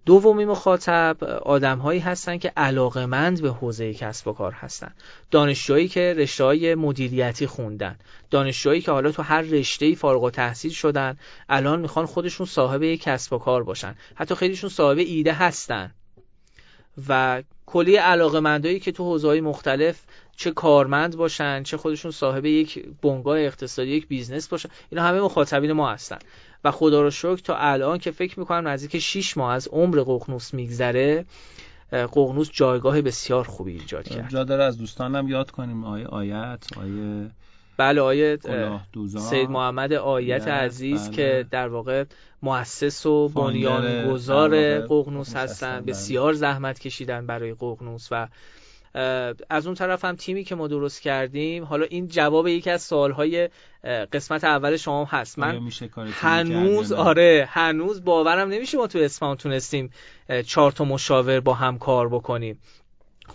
دومی 0.09 0.45
مخاطب 0.45 1.25
آدم 1.25 1.79
هایی 1.79 2.01
هستن 2.01 2.39
که 2.39 2.53
علاقمند 2.57 3.43
به 3.43 3.51
حوزه 3.51 3.95
کسب 3.95 4.29
و 4.29 4.33
کار 4.33 4.53
هستن. 4.53 4.95
دانشجوهایی 5.31 5.89
که 5.89 6.15
رشته 6.17 6.45
های 6.45 6.75
مدیریتی 6.75 7.47
خوندن. 7.47 7.97
دانشجوهایی 8.31 8.81
که 8.81 8.91
حالا 8.91 9.13
تو 9.13 9.23
هر 9.23 9.41
رشته 9.41 9.95
فارغ 9.95 10.23
التحصیل 10.23 10.71
شدن 10.71 11.17
الان 11.49 11.81
می‌خوان 11.81 12.07
خودشون 12.07 12.47
صاحب 12.47 12.83
یک 12.83 13.03
کسب 13.03 13.33
و 13.33 13.39
کار 13.39 13.63
باشن. 13.63 13.95
حتی 14.15 14.35
خیلیشون 14.35 14.71
صاحب 14.71 14.99
ایده 14.99 15.33
هستن. 15.33 15.95
و 17.09 17.43
کلی 17.67 17.97
علاقمندایی 17.97 18.81
که 18.81 18.93
تو 18.93 19.05
حوزه‌های 19.05 19.41
مختلف 19.41 20.01
چه 20.37 20.51
کارمند 20.51 21.17
باشن 21.17 21.63
چه 21.63 21.77
خودشون 21.77 22.11
صاحب 22.11 22.45
یک 22.45 22.85
بنگاه 23.03 23.39
اقتصادی 23.39 23.91
یک 23.91 24.09
business 24.09 24.49
باشن 24.49 24.69
اینا 24.91 25.05
همه 25.05 25.21
مخاطبین 25.21 25.73
ما 25.73 25.91
هستن. 25.91 26.19
و 26.65 26.71
خدا 26.71 27.03
رو 27.03 27.11
شکر 27.11 27.37
تا 27.37 27.57
الان 27.57 27.99
که 27.99 28.11
فکر 28.11 28.41
می‌کنم 28.41 28.69
نزدیک 28.69 28.99
6 28.99 29.37
ماه 29.37 29.53
از 29.53 29.69
عمر 29.69 30.01
ققنوس 30.01 30.55
میگذره 30.55 31.25
ققنوس 31.93 32.51
جایگاه 32.53 33.03
بسیار 33.03 33.45
خوبی 33.45 33.73
ایجاد 33.73 34.09
کرد 34.09 34.31
جا 34.31 34.45
داره 34.45 34.65
از 34.65 34.79
دوستانم 34.79 35.29
یاد 35.29 35.51
کنیم 35.51 35.85
آیه 35.85 36.07
آیت 36.07 36.65
آیه 36.77 37.31
بله 37.77 38.01
آیه 38.01 38.39
سید 39.19 39.51
محمد 39.51 39.93
آیت 39.93 40.49
عزیز 40.49 41.07
بله. 41.07 41.17
که 41.17 41.47
در 41.51 41.69
واقع 41.69 42.05
مؤسس 42.43 43.07
و 43.07 43.29
بنیانگذار 43.29 44.81
ققنوس 44.81 45.37
هستن 45.37 45.81
بله. 45.81 45.81
بسیار 45.81 46.33
زحمت 46.33 46.79
کشیدن 46.79 47.27
برای 47.27 47.55
ققنوس 47.55 48.09
و 48.11 48.29
از 49.51 49.67
اون 49.67 49.75
طرف 49.75 50.05
هم 50.05 50.17
تیمی 50.17 50.45
که 50.45 50.55
ما 50.55 50.69
درست 50.69 51.03
کردیم 51.03 51.65
حالا 51.65 51.87
این 51.91 52.09
جواب 52.09 52.49
یکی 52.49 52.71
از 52.71 52.83
سوالهای 52.83 53.49
قسمت 54.13 54.45
اول 54.45 54.77
شما 54.77 55.05
هست. 55.05 55.39
من 55.39 55.61
هنوز 56.13 56.93
آره 56.93 57.49
هنوز 57.51 58.05
باورم 58.05 58.49
نمیشه 58.49 58.79
ما 58.79 58.87
تو 58.87 58.99
اسفان 58.99 59.37
تونستیم 59.37 59.91
چهار 60.47 60.73
تا 60.73 60.85
مشاور 60.85 61.41
با 61.41 61.55
هم 61.55 61.79
کار 61.79 62.09
بکنیم. 62.09 62.59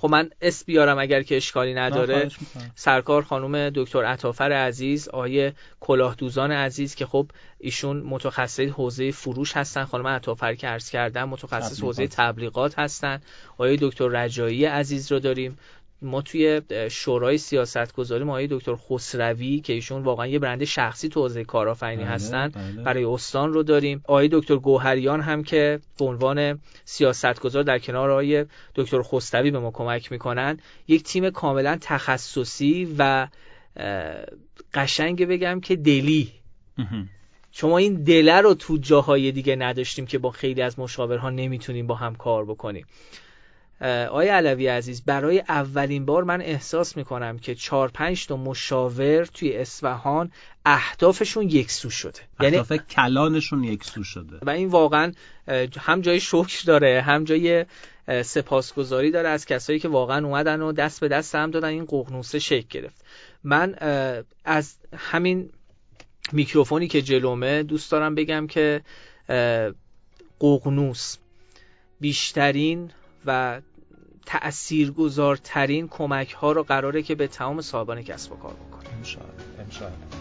خب 0.03 0.09
من 0.09 0.29
اس 0.41 0.65
بیارم 0.65 0.99
اگر 0.99 1.23
که 1.23 1.37
اشکالی 1.37 1.73
نداره. 1.73 2.29
سرکار 2.75 3.23
خانم 3.23 3.69
دکتر 3.75 4.03
عطافر 4.03 4.51
عزیز 4.51 5.07
آیه 5.07 5.53
کلاه 5.79 6.15
دوزان 6.15 6.51
عزیز 6.51 6.95
که 6.95 7.05
خب 7.05 7.27
ایشون 7.59 7.97
متخصص 7.97 8.59
حوزه 8.59 9.11
فروش 9.11 9.57
هستن. 9.57 9.83
خانم 9.83 10.07
عطافر 10.07 10.55
که 10.55 10.67
عرض 10.67 10.89
کردم 10.89 11.29
متخصص 11.29 11.83
حوزه 11.83 12.07
تبلیغات 12.07 12.79
هستن. 12.79 13.21
آیه 13.57 13.77
دکتر 13.81 14.07
رجایی 14.07 14.65
عزیز 14.65 15.11
رو 15.11 15.19
داریم. 15.19 15.57
ما 16.03 16.21
توی 16.21 16.61
شورای 16.91 17.37
سیاست 17.37 17.93
گذاری 17.93 18.23
ما 18.23 18.41
دکتر 18.41 18.75
خسروی 18.75 19.59
که 19.59 19.73
ایشون 19.73 20.03
واقعا 20.03 20.27
یه 20.27 20.39
برند 20.39 20.63
شخصی 20.63 21.09
تو 21.09 21.21
حوزه 21.21 21.43
کارآفرینی 21.43 22.03
بله، 22.03 22.11
هستن 22.11 22.49
بله. 22.49 22.83
برای 22.83 23.03
استان 23.03 23.53
رو 23.53 23.63
داریم. 23.63 24.01
آقای 24.03 24.29
دکتر 24.31 24.55
گوهریان 24.55 25.21
هم 25.21 25.43
که 25.43 25.79
به 25.99 26.05
عنوان 26.05 26.59
سیاستگزار 26.85 27.63
در 27.63 27.79
کنار 27.79 28.09
آقای 28.09 28.45
دکتر 28.75 29.01
خسروی 29.01 29.51
به 29.51 29.59
ما 29.59 29.71
کمک 29.71 30.11
می‌کنن 30.11 30.59
یک 30.87 31.03
تیم 31.03 31.29
کاملا 31.29 31.77
تخصصی 31.81 32.95
و 32.97 33.27
قشنگ 34.73 35.25
بگم 35.25 35.59
که 35.59 35.75
دلی. 35.75 36.31
شما 37.51 37.77
این 37.77 38.03
دله 38.03 38.41
رو 38.41 38.53
تو 38.53 38.77
جاهای 38.77 39.31
دیگه 39.31 39.55
نداشتیم 39.55 40.05
که 40.05 40.17
با 40.17 40.31
خیلی 40.31 40.61
از 40.61 40.79
مشاورها 40.79 41.29
نمی‌تونیم 41.29 41.87
با 41.87 41.95
هم 41.95 42.15
کار 42.15 42.45
بکنیم. 42.45 42.85
آقای 43.81 44.27
علوی 44.27 44.67
عزیز 44.67 45.05
برای 45.05 45.39
اولین 45.39 46.05
بار 46.05 46.23
من 46.23 46.41
احساس 46.41 46.97
می‌کنم 46.97 47.39
که 47.39 47.55
چهار 47.55 47.89
پنج 47.89 48.27
تا 48.27 48.37
مشاور 48.37 49.25
توی 49.25 49.57
اصفهان 49.57 50.31
اهدافشون 50.65 51.49
یکسو 51.49 51.89
شده. 51.89 52.19
یعنی 52.39 52.57
اهداف 52.57 52.81
کلانشون 52.89 53.63
یکسو 53.63 54.03
شده. 54.03 54.37
و 54.41 54.49
این 54.49 54.67
واقعا 54.67 55.11
هم 55.79 56.01
جای 56.01 56.19
شکر 56.19 56.63
داره 56.65 57.01
هم 57.01 57.23
جای 57.23 57.65
سپاسگزاری 58.23 59.11
داره 59.11 59.29
از 59.29 59.45
کسایی 59.45 59.79
که 59.79 59.87
واقعا 59.87 60.25
اومدن 60.25 60.61
و 60.61 60.71
دست 60.71 60.99
به 60.99 61.07
دست 61.07 61.35
هم 61.35 61.51
دادن. 61.51 61.67
این 61.67 61.85
ققنوسه 61.85 62.39
شکل 62.39 62.67
گرفت. 62.69 63.05
من 63.43 63.75
از 64.45 64.75
همین 64.97 65.49
میکروفونی 66.31 66.87
که 66.87 67.01
جلومه 67.01 67.63
دوست 67.63 67.91
دارم 67.91 68.15
بگم 68.15 68.47
که 68.47 68.81
ققنوس 70.41 71.17
بیشترین 71.99 72.91
و 73.25 73.61
تأثیرگذارترین 74.25 75.87
کمک 75.87 76.31
ها 76.31 76.51
رو 76.51 76.63
قراره 76.63 77.03
که 77.03 77.15
به 77.15 77.27
تمام 77.27 77.61
صاحبان 77.61 78.01
کسب 78.01 78.31
و 78.31 78.35
کار 78.35 78.53
بکنه. 78.53 78.89
انشاءالله 79.59 80.13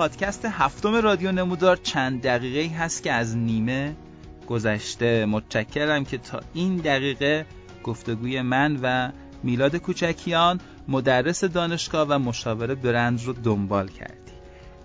پادکست 0.00 0.44
هفتم 0.44 0.94
رادیو 0.94 1.32
نمودار 1.32 1.76
چند 1.76 2.22
دقیقه 2.22 2.76
هست 2.76 3.02
که 3.02 3.12
از 3.12 3.36
نیمه 3.36 3.96
گذشته. 4.46 5.26
متشکرم 5.26 6.04
که 6.04 6.18
تا 6.18 6.40
این 6.54 6.76
دقیقه 6.76 7.46
گفتگوی 7.84 8.42
من 8.42 8.78
و 8.82 9.12
میلاد 9.42 9.76
کوچکیان 9.76 10.60
مدرس 10.88 11.44
دانشگاه 11.44 12.06
و 12.08 12.18
مشاور 12.18 12.74
برند 12.74 13.24
رو 13.24 13.32
دنبال 13.32 13.88
کردی. 13.88 14.32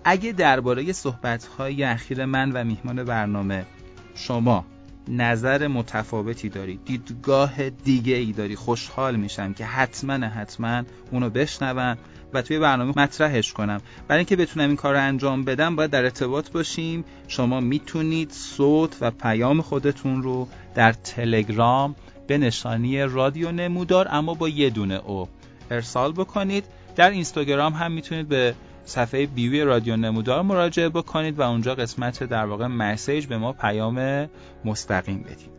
اگه 0.04 0.32
درباره 0.32 0.92
صحبت‌های 0.92 1.84
اخیر 1.84 2.24
من 2.24 2.52
و 2.52 2.64
میهمان 2.64 3.04
برنامه 3.04 3.66
شما 4.14 4.64
نظر 5.08 5.66
متفاوتی 5.66 6.48
داری 6.48 6.80
دیدگاه 6.84 7.70
دیگه 7.70 8.14
ای 8.14 8.32
داری 8.32 8.56
خوشحال 8.56 9.16
میشم 9.16 9.52
که 9.54 9.64
حتما 9.64 10.26
حتما 10.26 10.82
اونو 11.10 11.30
بشنوم 11.30 11.98
و 12.32 12.42
توی 12.42 12.58
برنامه 12.58 12.92
مطرحش 12.96 13.52
کنم. 13.52 13.80
برای 14.08 14.18
اینکه 14.18 14.36
بتونم 14.36 14.68
این 14.68 14.76
کار 14.76 14.94
رو 14.94 15.00
انجام 15.00 15.44
بدم 15.44 15.76
باید 15.76 15.90
در 15.90 16.04
ارتباط 16.04 16.50
باشیم. 16.50 17.04
شما 17.28 17.60
می‌تونید 17.60 18.30
صوت 18.30 18.96
و 19.00 19.10
پیام 19.10 19.60
خودتون 19.60 20.22
رو 20.22 20.48
در 20.74 20.92
تلگرام 20.92 21.94
به 22.26 22.38
نشانی 22.38 23.02
رادیو 23.02 23.52
نمودار 23.52 24.08
اما 24.10 24.34
با 24.34 24.48
یه 24.48 24.70
دونه 24.70 24.94
او 24.94 25.28
ارسال 25.70 26.12
بکنید. 26.12 26.64
در 26.96 27.10
اینستاگرام 27.10 27.72
هم 27.72 27.92
می‌تونید 27.92 28.28
به 28.28 28.54
صفحه 28.84 29.26
بیوی 29.26 29.62
رادیو 29.62 29.96
نمودار 29.96 30.42
مراجعه 30.42 30.88
بکنید 30.88 31.38
و 31.38 31.42
اونجا 31.42 31.74
قسمت 31.74 32.24
در 32.24 32.46
واقع 32.46 32.66
مسیج 32.66 33.26
به 33.26 33.38
ما 33.38 33.52
پیام 33.52 34.28
مستقیم 34.64 35.22
بدید. 35.22 35.50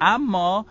اما 0.00 0.66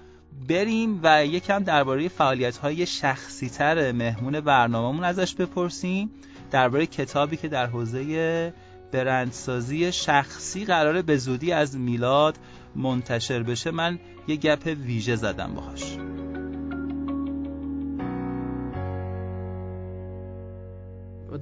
بریم 0.49 0.99
و 1.03 1.25
یکم 1.25 1.63
درباره 1.63 2.07
فعالیت 2.07 2.57
های 2.57 2.85
شخصی 2.85 3.49
تر 3.49 3.91
مهمون 3.91 4.39
برنامهمون 4.39 5.03
ازش 5.03 5.35
بپرسیم. 5.35 6.11
درباره 6.51 6.85
کتابی 6.85 7.37
که 7.37 7.47
در 7.47 7.65
حوزه 7.65 8.53
برندسازی 8.91 9.91
شخصی 9.91 10.65
قراره 10.65 11.01
به 11.01 11.17
زودی 11.17 11.51
از 11.51 11.77
میلاد 11.77 12.37
منتشر 12.75 13.43
بشه. 13.43 13.71
من 13.71 13.99
یه 14.27 14.35
گپ 14.35 14.75
ویژه 14.85 15.15
زدم 15.15 15.53
باهاش. 15.53 15.97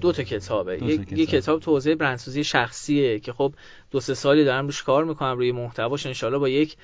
دو 0.02 0.12
تا 0.12 0.24
کتابه. 0.24 0.78
دو 0.78 0.90
یک 0.90 1.02
کتاب. 1.06 1.26
کتاب 1.26 1.60
تو 1.60 1.72
حوزه 1.72 1.96
برندسازی 1.96 2.44
شخصیه 2.44 3.20
که 3.20 3.34
خب 3.34 3.54
دو 3.92 4.00
سه 4.00 4.14
سالی 4.14 4.46
دارم 4.46 4.66
روش 4.66 4.84
کار 4.84 5.04
می‌کنم 5.04 5.38
روی 5.38 5.52
محتواش 5.52 6.06
انشالله 6.06 6.38
با 6.38 6.50
یک 6.50 6.76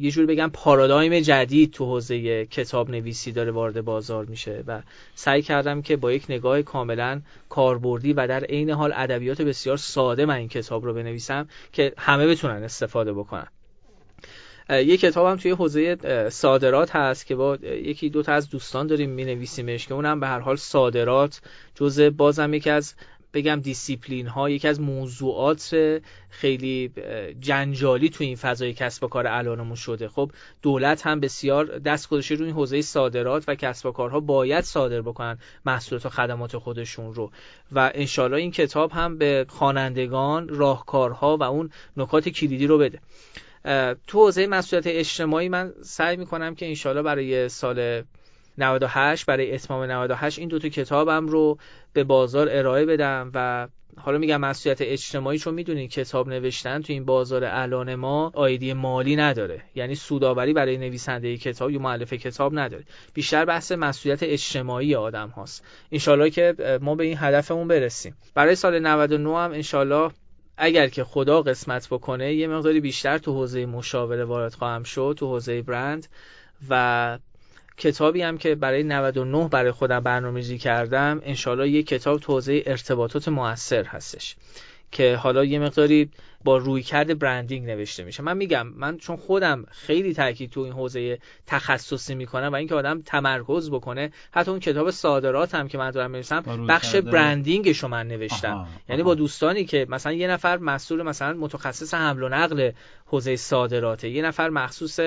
یه 0.00 0.10
جور 0.10 0.26
بگم 0.26 0.50
پارادایم 0.52 1.20
جدید 1.20 1.72
تو 1.72 1.84
حوزه 1.84 2.46
کتاب 2.46 2.90
نویسی 2.90 3.32
داره 3.32 3.50
وارد 3.50 3.84
بازار 3.84 4.24
میشه 4.24 4.64
و 4.66 4.82
سعی 5.14 5.42
کردم 5.42 5.82
که 5.82 5.96
با 5.96 6.12
یک 6.12 6.24
نگاه 6.28 6.62
کاملا 6.62 7.20
کاربردی 7.48 8.12
و 8.12 8.26
در 8.26 8.44
عین 8.44 8.70
حال 8.70 8.92
ادبیات 8.96 9.42
بسیار 9.42 9.76
ساده 9.76 10.26
من 10.26 10.34
این 10.34 10.48
کتاب 10.48 10.84
رو 10.84 10.94
بنویسم 10.94 11.48
که 11.72 11.92
همه 11.98 12.26
بتونن 12.26 12.62
استفاده 12.62 13.12
بکنن. 13.12 13.46
یه 14.72 14.96
کتابم 14.96 15.36
توی 15.36 15.50
حوزه 15.50 15.96
صادرات 16.30 16.96
هست 16.96 17.26
که 17.26 17.36
با 17.36 17.56
یکی 17.62 18.10
دو 18.10 18.22
تا 18.22 18.32
از 18.32 18.50
دوستان 18.50 18.86
داریم 18.86 19.10
می 19.10 19.24
نویسیمش 19.24 19.86
که 19.86 19.94
اونم 19.94 20.20
به 20.20 20.26
هر 20.26 20.38
حال 20.38 20.56
صادرات. 20.56 21.40
جزء 21.74 22.10
بازم 22.10 22.54
یکی 22.54 22.70
از 22.70 22.94
بگم 23.34 23.60
دیسیپلین 23.60 24.26
ها 24.26 24.50
یکی 24.50 24.68
از 24.68 24.80
موضوعات 24.80 26.00
خیلی 26.30 26.92
جنجالی 27.40 28.08
تو 28.08 28.24
این 28.24 28.36
فضای 28.36 28.72
کسب 28.72 29.04
و 29.04 29.08
کار 29.08 29.26
الانمون 29.26 29.74
شده. 29.74 30.08
خب 30.08 30.30
دولت 30.62 31.06
هم 31.06 31.20
بسیار 31.20 31.78
دست 31.78 32.08
گذاشته 32.08 32.34
روی 32.34 32.46
این 32.46 32.54
حوزه 32.54 32.82
صادرات 32.82 33.44
و 33.48 33.54
کسب 33.54 33.86
و 33.86 33.92
کارها 33.92 34.20
باید 34.20 34.64
صادر 34.64 35.02
بکنن 35.02 35.38
محصولات 35.66 36.06
و 36.06 36.08
خدمات 36.08 36.58
خودشون 36.58 37.14
رو. 37.14 37.30
و 37.72 37.90
انشالله 37.94 38.36
این 38.36 38.50
کتاب 38.50 38.92
هم 38.92 39.18
به 39.18 39.46
خوانندگان 39.48 40.48
راهکارها 40.48 41.36
و 41.36 41.42
اون 41.42 41.70
نکات 41.96 42.28
کلیدی 42.28 42.66
رو 42.66 42.78
بده. 42.78 43.00
تو 44.06 44.18
حوزه 44.18 44.46
مسئولیت 44.46 44.86
اجتماعی 44.86 45.48
من 45.48 45.72
سعی 45.82 46.16
می‌کنم 46.16 46.54
که 46.54 46.66
انشالله 46.66 47.02
برای 47.02 47.48
سال 47.48 48.02
98 48.58 49.26
برای 49.26 49.54
اتمام 49.54 49.90
98 49.90 50.38
این 50.38 50.48
دوتا 50.48 50.68
کتابم 50.68 51.26
رو 51.26 51.58
به 51.92 52.04
بازار 52.04 52.48
ارائه 52.50 52.86
بدم 52.86 53.30
و 53.34 53.68
حالا 53.96 54.18
میگم 54.18 54.36
مسئولیت 54.36 54.78
اجتماعی 54.80 55.38
چون 55.38 55.54
می‌دونید 55.54 55.90
کتاب 55.90 56.28
نوشتن 56.28 56.82
تو 56.82 56.92
این 56.92 57.04
بازار 57.04 57.44
الان 57.44 57.94
ما 57.94 58.32
آیدی 58.34 58.72
مالی 58.72 59.16
نداره. 59.16 59.62
یعنی 59.74 59.94
سوداوری 59.94 60.52
برای 60.52 60.78
نویسنده 60.78 61.36
کتاب 61.36 61.70
یا 61.70 61.78
معلف 61.78 62.12
کتاب 62.12 62.58
نداره. 62.58 62.84
بیشتر 63.14 63.44
بحث 63.44 63.72
مسئولیت 63.72 64.22
اجتماعی 64.22 64.94
آدم 64.94 65.28
هاست. 65.28 65.64
انشالله 65.92 66.30
که 66.30 66.78
ما 66.80 66.94
به 66.94 67.04
این 67.04 67.16
هدفمون 67.20 67.68
برسیم. 67.68 68.16
برای 68.34 68.54
سال 68.54 68.78
99 68.78 69.38
هم 69.38 69.52
انشالله 69.52 70.10
اگر 70.64 70.88
که 70.88 71.04
خدا 71.04 71.42
قسمت 71.42 71.86
بکنه 71.86 72.34
یه 72.34 72.46
مقداری 72.46 72.80
بیشتر 72.80 73.18
تو 73.18 73.32
حوزه 73.32 73.66
مشاوره 73.66 74.24
وارد 74.24 74.54
خواهم 74.54 74.82
شد 74.82 75.14
تو 75.18 75.26
حوزه 75.26 75.62
برند. 75.62 76.06
و 76.68 77.18
کتابی 77.76 78.22
هم 78.22 78.38
که 78.38 78.54
برای 78.54 78.82
99 78.82 79.48
برای 79.48 79.70
خودم 79.72 80.00
برنامه‌ریزی 80.00 80.58
کردم 80.58 81.20
انشالله 81.24 81.68
یه 81.68 81.82
کتاب 81.82 82.20
توضیح 82.20 82.62
ارتباطات 82.66 83.28
موثر 83.28 83.84
هستش. 83.84 84.36
که 84.92 85.16
حالا 85.16 85.44
یه 85.44 85.58
مقداری 85.58 86.10
با 86.44 86.56
رویکرد 86.56 87.18
برندینگ 87.18 87.70
نوشته 87.70 88.04
میشه. 88.04 88.22
من 88.22 88.36
میگم 88.36 88.66
من 88.66 88.96
چون 88.96 89.16
خودم 89.16 89.64
خیلی 89.70 90.14
تاکید 90.14 90.50
تو 90.50 90.60
این 90.60 90.72
حوزه 90.72 91.18
تخصصی 91.46 92.14
می‌کنم 92.14 92.52
و 92.52 92.54
اینکه 92.54 92.74
آدم 92.74 93.02
تمرکز 93.06 93.70
بکنه 93.70 94.12
حتی 94.32 94.50
اون 94.50 94.60
کتاب 94.60 94.90
صادرات 94.90 95.54
هم 95.54 95.68
که 95.68 95.78
من 95.78 95.90
دارم 95.90 96.12
نوشتم 96.12 96.66
بخش 96.66 96.96
برندینگش 96.96 97.78
رو 97.78 97.88
من 97.88 98.08
نوشتم. 98.08 98.52
آها، 98.52 98.66
یعنی 98.88 99.02
با 99.02 99.14
دوستانی 99.14 99.64
که 99.64 99.86
مثلا 99.88 100.12
یه 100.12 100.28
نفر 100.28 100.56
مسئول 100.58 101.02
مثلا 101.02 101.32
متخصص 101.32 101.94
حمل 101.94 102.22
و 102.22 102.28
نقل 102.28 102.70
حوزه 103.06 103.36
صادراته 103.36 104.08
یه 104.08 104.22
نفر 104.22 104.48
مخصوص 104.48 104.98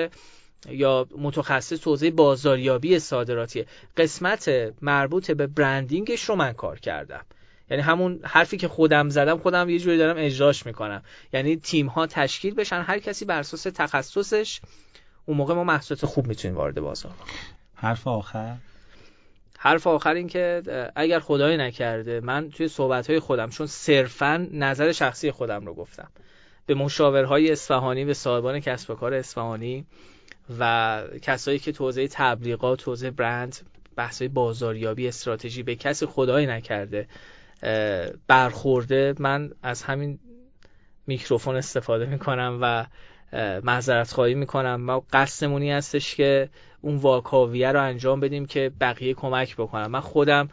یا 0.70 1.06
متخصص 1.18 1.86
حوزه 1.86 2.10
بازاریابی 2.10 2.98
صادراتی 2.98 3.64
قسمت 3.96 4.72
مربوط 4.82 5.30
به 5.30 5.46
برندینگش 5.46 6.24
رو 6.24 6.36
من 6.36 6.52
کار 6.52 6.78
کردم. 6.78 7.24
یعنی 7.70 7.82
همون 7.82 8.20
حرفی 8.24 8.56
که 8.56 8.68
خودم 8.68 9.08
زدم 9.08 9.38
خودم 9.38 9.68
یه 9.68 9.78
جوری 9.78 9.98
دارم 9.98 10.16
اجراش 10.18 10.66
می‌کنم. 10.66 11.02
یعنی 11.32 11.56
تیم 11.56 11.86
ها 11.86 12.06
تشکیل 12.06 12.54
بشن 12.54 12.82
هر 12.82 12.98
کسی 12.98 13.24
بر 13.24 13.38
اساس 13.38 13.62
تخصصش 13.62 14.60
اون 15.26 15.36
موقع 15.36 15.54
ما 15.54 15.64
محصولات 15.64 16.06
خوب 16.06 16.26
می‌تونیم 16.26 16.56
وارد 16.56 16.80
بازار 16.80 17.12
حرف 17.74 18.06
آخر؟ 18.06 18.54
حرف 19.58 19.86
آخر 19.86 20.14
این 20.14 20.28
که 20.28 20.62
اگر 20.96 21.20
خدای 21.20 21.56
نکرده 21.56 22.20
من 22.20 22.50
توی 22.50 22.68
صحبت 22.68 23.10
های 23.10 23.20
خودم 23.20 23.50
چون 23.50 23.66
صرفا 23.66 24.48
نظر 24.52 24.92
شخصی 24.92 25.30
خودم 25.30 25.66
رو 25.66 25.74
گفتم. 25.74 26.08
به 26.66 26.74
مشاورهای 26.74 27.52
اصفهانی 27.52 28.04
به 28.04 28.14
صاحبان 28.14 28.60
کسب 28.60 28.90
و 28.90 28.94
کار 28.94 29.14
اصفهانی 29.14 29.86
و 30.58 31.02
کسایی 31.22 31.58
که 31.58 31.72
توزیع 31.72 32.08
تبلیغات 32.12 32.78
توزیع 32.78 33.10
برند 33.10 33.56
بحثای 33.96 34.28
بازاریابی 34.28 35.08
استراتژی 35.08 35.62
به 35.62 35.76
کسی 35.76 36.06
خدای 36.06 36.46
نکرده 36.46 37.08
برخورده 38.26 39.14
من 39.18 39.50
از 39.62 39.82
همین 39.82 40.18
میکروفون 41.06 41.56
استفاده 41.56 42.06
می‌کنم 42.06 42.58
و 42.62 42.86
معذرت 43.62 44.12
خواهی 44.12 44.34
می‌کنم 44.34 44.74
ما 44.74 45.04
قصدمونی 45.12 45.72
هستش 45.72 46.14
که 46.14 46.48
اون 46.80 46.96
واکاویه 46.96 47.72
رو 47.72 47.82
انجام 47.82 48.20
بدیم 48.20 48.46
که 48.46 48.72
بقیه 48.80 49.14
کمک 49.14 49.56
بکنم 49.56 49.90
من 49.90 50.00
خودم 50.00 50.48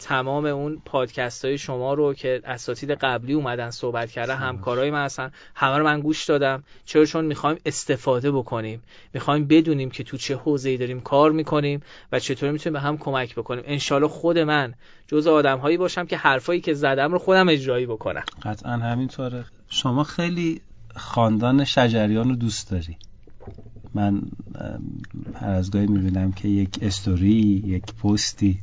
تمام 0.00 0.46
اون 0.46 0.82
پادکست 0.84 1.44
های 1.44 1.58
شما 1.58 1.94
رو 1.94 2.14
که 2.14 2.40
اساتید 2.44 2.90
قبلی 2.90 3.32
اومدن 3.32 3.70
صحبت 3.70 4.10
کرده 4.10 4.34
همکارای 4.34 4.90
من 4.90 5.04
هستن 5.04 5.30
همه 5.54 5.78
رو 5.78 5.84
من 5.84 6.00
گوش 6.00 6.24
دادم. 6.24 6.64
چرا؟ 6.84 7.04
چون 7.04 7.24
می‌خوایم 7.24 7.58
استفاده 7.66 8.30
بکنیم. 8.30 8.82
می‌خوایم 9.12 9.46
بدونیم 9.46 9.90
که 9.90 10.04
تو 10.04 10.16
چه 10.16 10.36
حوزه‌ای 10.36 10.76
داریم 10.76 11.00
کار 11.00 11.32
می‌کنیم 11.32 11.82
و 12.12 12.18
چطور 12.18 12.50
می‌تونیم 12.50 12.72
به 12.72 12.80
هم 12.80 12.98
کمک 12.98 13.34
بکنیم. 13.34 13.64
انشالله 13.66 14.08
خود 14.08 14.38
من 14.38 14.74
جز 15.06 15.26
آدم 15.26 15.58
هایی 15.58 15.76
باشم 15.76 16.06
که 16.06 16.16
حرفایی 16.16 16.60
که 16.60 16.74
زدم 16.74 17.12
رو 17.12 17.18
خودم 17.18 17.48
اجرایی 17.48 17.86
بکنم. 17.86 18.24
قطعا 18.42 18.72
همینطوره. 18.72 19.44
شما 19.68 20.04
خیلی 20.04 20.60
خاندان 20.96 21.64
شجریان 21.64 22.28
رو 22.28 22.36
دوست 22.36 22.70
داری؟ 22.70 22.96
من 23.94 24.22
هر 25.34 25.50
از 25.50 25.70
گاهی 25.70 25.86
می‌بینم 25.86 26.32
که 26.32 26.48
یک 26.48 26.78
استوری 26.82 27.62
یک 27.66 27.84
پستی. 27.94 28.60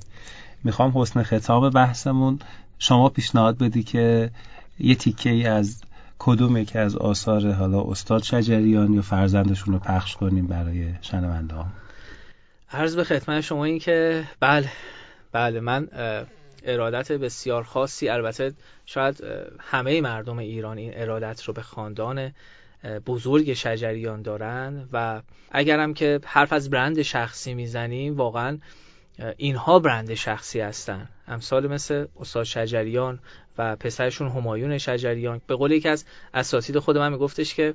می‌خوام 0.64 0.92
حسن 0.96 1.24
ختام 1.24 1.70
بحثمون 1.70 2.40
شما 2.80 3.10
پیشنهاد 3.10 3.58
بدی 3.58 3.84
که 3.84 4.32
یه 4.80 4.96
تیکه 4.96 5.30
ای 5.30 5.46
از 5.46 5.82
کدوم 6.20 6.58
یکی 6.58 6.80
از 6.80 6.96
آثار 6.96 7.52
حالا 7.52 7.82
استاد 7.82 8.24
شجریان 8.24 8.94
یا 8.94 9.02
فرزندشون 9.02 9.74
رو 9.74 9.80
پخش 9.80 10.16
کنیم 10.16 10.48
برای 10.48 10.94
شنونده 11.02 11.56
ها 11.56 11.66
عرض 12.72 12.96
به 12.96 13.04
خدمت 13.04 13.42
شما 13.42 13.66
این 13.66 13.80
که 13.80 14.24
بله 14.40 14.70
بله 15.32 15.60
من 15.60 15.88
ارادت 16.64 17.12
بسیار 17.12 17.64
خاصی. 17.64 18.10
البته 18.10 18.54
شاید 18.86 19.24
همه 19.60 20.02
مردم 20.02 20.38
ایران 20.38 20.78
این 20.78 20.92
ارادت 20.96 21.44
رو 21.44 21.54
به 21.54 21.62
خاندان 21.62 22.34
بزرگ 23.06 23.54
شجریان 23.54 24.22
دارن 24.22 24.90
و 24.94 25.22
اگرم 25.52 25.94
که 25.94 26.20
حرف 26.26 26.54
از 26.54 26.70
برند 26.70 27.02
شخصی 27.02 27.54
می‌زنیم 27.54 28.18
واقعا 28.18 28.58
اینها 29.38 29.80
برند 29.80 30.14
شخصی 30.14 30.60
هستن. 30.60 31.10
امثال 31.28 31.68
مثل 31.68 32.06
استاد 32.20 32.44
شجریان 32.44 33.20
و 33.58 33.76
پسرشون 33.76 34.30
همایون 34.30 34.78
شجریان. 34.78 35.42
به 35.48 35.56
قول 35.56 35.72
یکی 35.72 35.90
از 35.90 36.06
اساتید 36.34 36.80
خود 36.80 36.98
من 36.98 37.12
میگفتش 37.12 37.56
که 37.56 37.74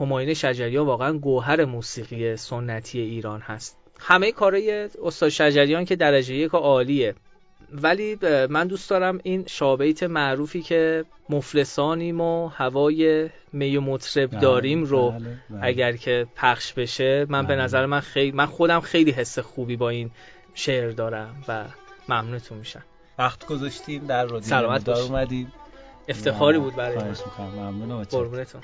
همایون 0.00 0.34
شجریان 0.34 0.86
واقعا 0.86 1.12
گوهر 1.12 1.64
موسیقی 1.64 2.36
سنتی 2.36 3.00
ایران 3.00 3.40
هست. 3.40 3.83
همه 4.00 4.32
کارهای 4.32 4.88
استاد 5.04 5.28
شجریان 5.28 5.84
که 5.84 5.96
درجه 5.96 6.34
یک 6.34 6.50
عالیه. 6.50 7.14
ولی 7.72 8.18
من 8.50 8.66
دوست 8.66 8.90
دارم 8.90 9.20
این 9.22 9.44
شابیت 9.46 10.02
معروفی 10.02 10.62
که 10.62 11.04
مفلسانیم 11.28 12.20
و 12.20 12.48
هوای 12.48 13.30
می 13.52 13.76
و 13.76 13.80
مطرب 13.80 14.30
بله، 14.30 14.40
داریم 14.40 14.84
رو 14.84 15.10
بله، 15.10 15.18
بله. 15.50 15.60
اگر 15.62 15.96
که 15.96 16.26
پخش 16.36 16.72
بشه 16.72 17.26
من 17.28 17.46
به 17.46 17.56
نظر 17.56 17.86
من 17.86 18.00
خیلی 18.00 18.32
من 18.32 18.46
خودم 18.46 18.80
خیلی 18.80 19.10
حس 19.10 19.38
خوبی 19.38 19.76
با 19.76 19.88
این 19.88 20.10
شعر 20.54 20.90
دارم 20.90 21.44
و 21.48 21.64
ممنونتون 22.08 22.58
میشم. 22.58 22.82
وقت 23.18 23.46
گذاشتیم 23.46 24.06
در 24.06 24.24
رادیو 24.24 24.48
سلامت 24.48 24.88
اومدیم. 24.88 25.52
افتخاری 26.08 26.58
بود 26.58 26.76
برای 26.76 26.98
من 26.98 27.14
ممنونم 27.38 28.04
قربونتون. 28.04 28.60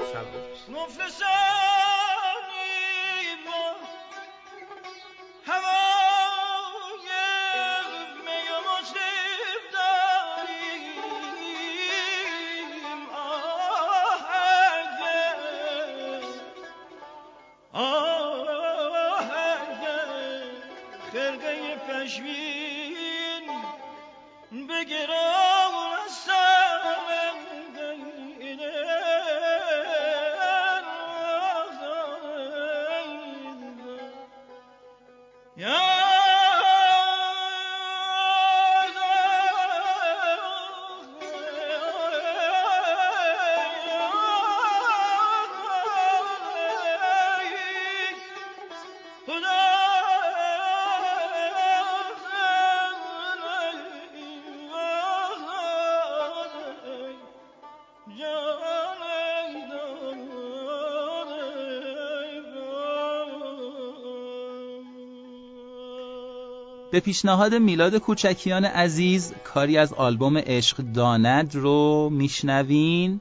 به 67.00 67.04
پیشنهاد 67.04 67.54
میلاد 67.54 67.96
کوچکیان 67.98 68.64
عزیز 68.64 69.32
کاری 69.44 69.78
از 69.78 69.92
آلبوم 69.92 70.38
عشق 70.38 70.76
داند 70.76 71.54
رو 71.54 72.08
میشنوین. 72.12 73.20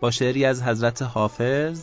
با 0.00 0.10
شعری 0.10 0.44
از 0.44 0.62
حضرت 0.62 1.02
حافظ 1.02 1.82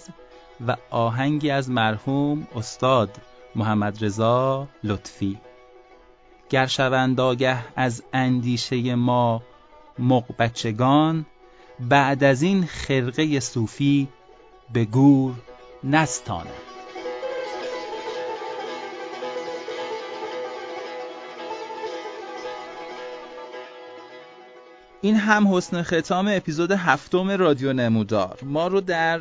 و 0.68 0.76
آهنگی 0.90 1.50
از 1.50 1.70
مرحوم 1.70 2.48
استاد 2.56 3.18
محمد 3.56 4.06
رضا 4.06 4.68
لطفی. 4.84 5.38
گر 6.50 6.68
شوند 6.68 7.20
آگه 7.20 7.58
از 7.76 8.04
اندیشه 8.14 8.96
ما 8.96 9.42
مقبچگان 10.00 11.26
بعد 11.80 12.24
از 12.24 12.42
این 12.42 12.66
خرقه 12.66 13.40
صوفی 13.40 14.08
به 14.74 14.86
گور 14.86 15.34
نستانند. 15.84 16.75
این 25.06 25.16
هم 25.16 25.56
حسن 25.56 25.84
ختام 25.84 26.28
اپیزود 26.32 26.72
هفتم 26.72 27.32
رادیو 27.32 27.74
نمودار. 27.74 28.40
ما 28.44 28.68
رو 28.68 28.82
در 28.82 29.20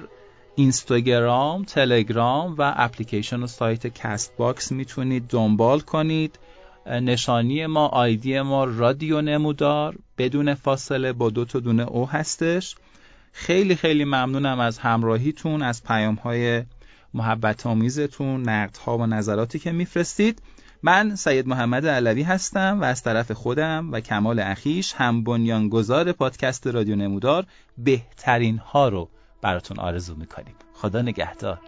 اینستاگرام، 0.57 1.65
تلگرام 1.65 2.55
و 2.59 2.75
اپلیکیشن 2.77 3.43
و 3.43 3.47
سایت 3.47 3.87
Castbox 3.87 4.73
می‌تونید 4.73 5.29
دنبال 5.29 5.81
کنید. 5.81 6.39
نشانی 6.87 7.67
ما 7.67 7.87
ID 7.87 8.41
ما 8.41 8.65
رادیو 8.65 9.21
نمودار. 9.21 9.97
بدون 10.19 10.55
فاصله 10.55 11.13
با 11.13 11.31
دو 11.31 11.45
تا 11.45 11.61
دونه 11.61 11.83
او 11.83 12.09
هستش. 12.09 12.77
خیلی 13.33 13.77
خیلی 13.77 14.05
ممنونم 14.05 14.61
از 14.61 14.79
همراهیتون 14.79 15.63
از 15.63 15.85
پیام 15.85 16.15
های 16.15 16.63
محبت 17.15 17.67
آمیزتون 17.67 18.49
نقدها 18.49 18.99
و 18.99 19.07
نظراتی 19.07 19.59
که 19.59 19.73
میفرستید. 19.73 20.43
من 20.87 21.17
سید 21.17 21.49
محمد 21.49 21.87
علوی 21.87 22.23
هستم 22.23 22.81
و 22.81 22.85
از 22.85 23.03
طرف 23.03 23.33
خودم 23.33 23.93
و 23.93 24.01
کمال 24.01 24.41
اخیش 24.41 24.95
هم 24.97 25.25
بنیانگذار 25.25 26.13
پادکست 26.13 26.67
رادیو 26.67 26.97
نمودار 26.97 27.47
بهترین 27.79 28.59
ها 28.59 28.89
رو 28.89 29.09
براتون 29.43 29.79
آرزو 29.79 30.15
می‌کنیم. 30.15 30.55
خدا 30.75 31.03
نگهدار. 31.03 31.61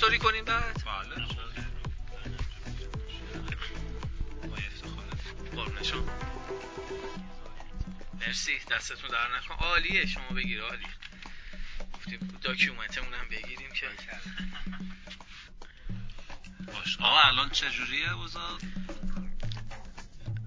استوری 0.00 0.18
کنیم 0.18 0.44
بعد. 0.44 0.82
بله 0.84 1.26
قربونشون 5.56 6.08
مرسی 8.20 8.58
دستتون 8.70 9.10
در 9.10 9.36
نکن. 9.36 9.54
عالیه 9.54 10.06
شما 10.06 10.28
بگیر 10.28 10.62
عالی. 10.62 10.86
گفتیم 11.94 12.38
داکیومنتمون 12.42 13.14
هم 13.14 13.28
بگیریم 13.28 13.72
که. 13.72 13.86
باش. 16.66 16.96
آقا 17.00 17.20
الان 17.20 17.50
چجوریه 17.50 18.12
اوضاع 18.12 18.58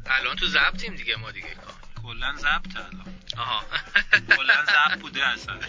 الان 0.06 0.36
تو 0.36 0.47
ضبطیم 0.47 0.95
دیگه 0.95 1.16
ما 1.16 1.32
دیگه. 1.32 1.56
کار 1.56 1.76
کلا 2.04 2.36
ضبط 2.36 2.76
الان. 2.76 3.20
آها. 3.38 3.66
کلا 4.38 4.66
ضبط 4.66 4.99
بوده 4.99 5.28
اصلا. 5.28 5.60